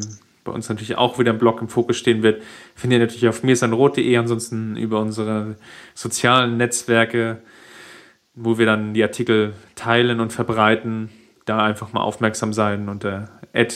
bei 0.45 0.53
uns 0.53 0.69
natürlich 0.69 0.97
auch 0.97 1.19
wieder 1.19 1.31
im 1.31 1.37
Blog 1.37 1.59
im 1.61 1.67
Fokus 1.67 1.97
stehen 1.97 2.23
wird, 2.23 2.41
findet 2.73 2.99
ihr 2.99 3.05
natürlich 3.05 3.27
auf 3.27 3.43
mirsanrot.de, 3.43 4.15
ansonsten 4.15 4.77
über 4.77 5.01
unsere 5.01 5.57
sozialen 5.93 6.55
Netzwerke, 6.55 7.41
wo 8.33 8.57
wir 8.57 8.65
dann 8.65 8.93
die 8.93 9.03
Artikel 9.03 9.55
teilen 9.75 10.21
und 10.21 10.31
verbreiten. 10.31 11.09
Da 11.43 11.65
einfach 11.65 11.91
mal 11.91 12.01
aufmerksam 12.01 12.53
sein 12.53 12.87
unter 12.87 13.27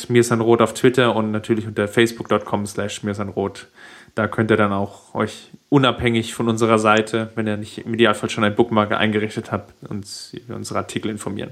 mirsanrot 0.08 0.62
auf 0.62 0.74
Twitter 0.76 1.14
und 1.14 1.32
natürlich 1.32 1.68
unter 1.68 1.90
facebook.com 1.90 2.66
slash 2.68 3.04
mirsanrot. 3.04 3.68
Da 4.16 4.28
könnt 4.28 4.52
ihr 4.52 4.58
dann 4.58 4.74
auch 4.74 5.16
euch 5.16 5.50
unabhängig 5.70 6.36
von 6.36 6.48
unserer 6.48 6.78
Seite, 6.78 7.32
wenn 7.36 7.48
ihr 7.48 7.58
nicht 7.58 7.80
im 7.80 7.94
Idealfall 7.96 8.30
schon 8.30 8.44
ein 8.44 8.56
Bookmark 8.56 8.92
eingerichtet 8.92 9.52
habt, 9.52 9.74
uns 9.90 10.34
über 10.34 10.56
unsere 10.56 10.80
Artikel 10.80 11.10
informieren. 11.10 11.52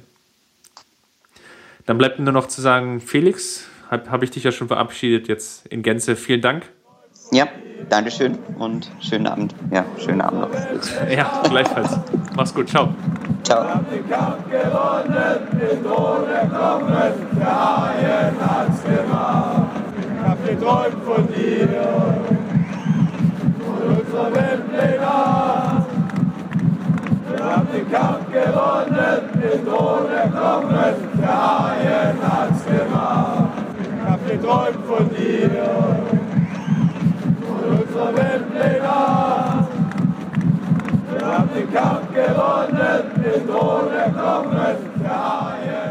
Dann 1.88 1.98
bleibt 1.98 2.20
nur 2.20 2.32
noch 2.32 2.48
zu 2.48 2.62
sagen, 2.62 3.02
Felix, 3.02 3.68
habe 3.90 4.12
hab 4.12 4.22
ich 4.22 4.30
dich 4.30 4.44
ja 4.44 4.52
schon 4.52 4.68
verabschiedet, 4.68 5.28
jetzt 5.28 5.66
in 5.68 5.82
Gänze. 5.82 6.16
Vielen 6.16 6.42
Dank. 6.42 6.70
Ja, 7.32 7.48
Dankeschön 7.90 8.38
und 8.60 8.92
schönen 9.00 9.26
Abend. 9.26 9.56
Ja, 9.72 9.86
schönen 9.98 10.22
Abend 10.22 10.42
noch. 10.42 11.10
Ja, 11.10 11.42
gleichfalls. 11.50 11.98
Mach's 12.36 12.54
gut. 12.54 12.70
Ciao. 12.70 12.94
Ciao. 13.44 13.64
Ich 13.64 13.70
hab 13.70 13.90
den 13.90 14.10
Kampf 14.10 14.50
gewonnen, 14.50 15.48
den 15.54 15.84
Tod 15.84 16.28
erkommen, 16.30 16.94
der 17.40 17.78
Haien 17.78 18.36
hat's 18.40 18.84
gemacht. 18.84 19.72
Ich 20.00 20.28
hab 20.28 20.48
geträumt 20.48 21.04
von 21.04 21.28
dir 21.28 22.41
unser 24.12 24.36
Weltplenat. 24.36 25.86
Wir 27.30 27.46
haben 27.46 27.68
den 27.74 27.92
Kampf 27.92 28.32
gewonnen, 28.32 29.22
den 29.42 29.68
ohne 29.74 30.16
erklommen, 30.16 30.96
der 31.18 31.42
Haien 31.42 32.18
hat's 32.22 32.66
gemacht. 32.66 33.50
Ich 33.80 34.10
hab 34.10 34.28
geträumt 34.28 34.86
von 34.86 35.10
dir, 35.10 35.50
von 37.48 37.64
unserer 37.80 38.16
Weltplenat. 38.16 39.68
Wir 41.10 41.28
haben 41.28 41.50
den 41.56 41.74
Kampf 41.74 42.14
gewonnen, 42.14 43.02
den 43.16 43.48
Tod 43.48 43.92
erklommen, 43.94 44.76
der 45.02 45.10
Haien 45.10 45.91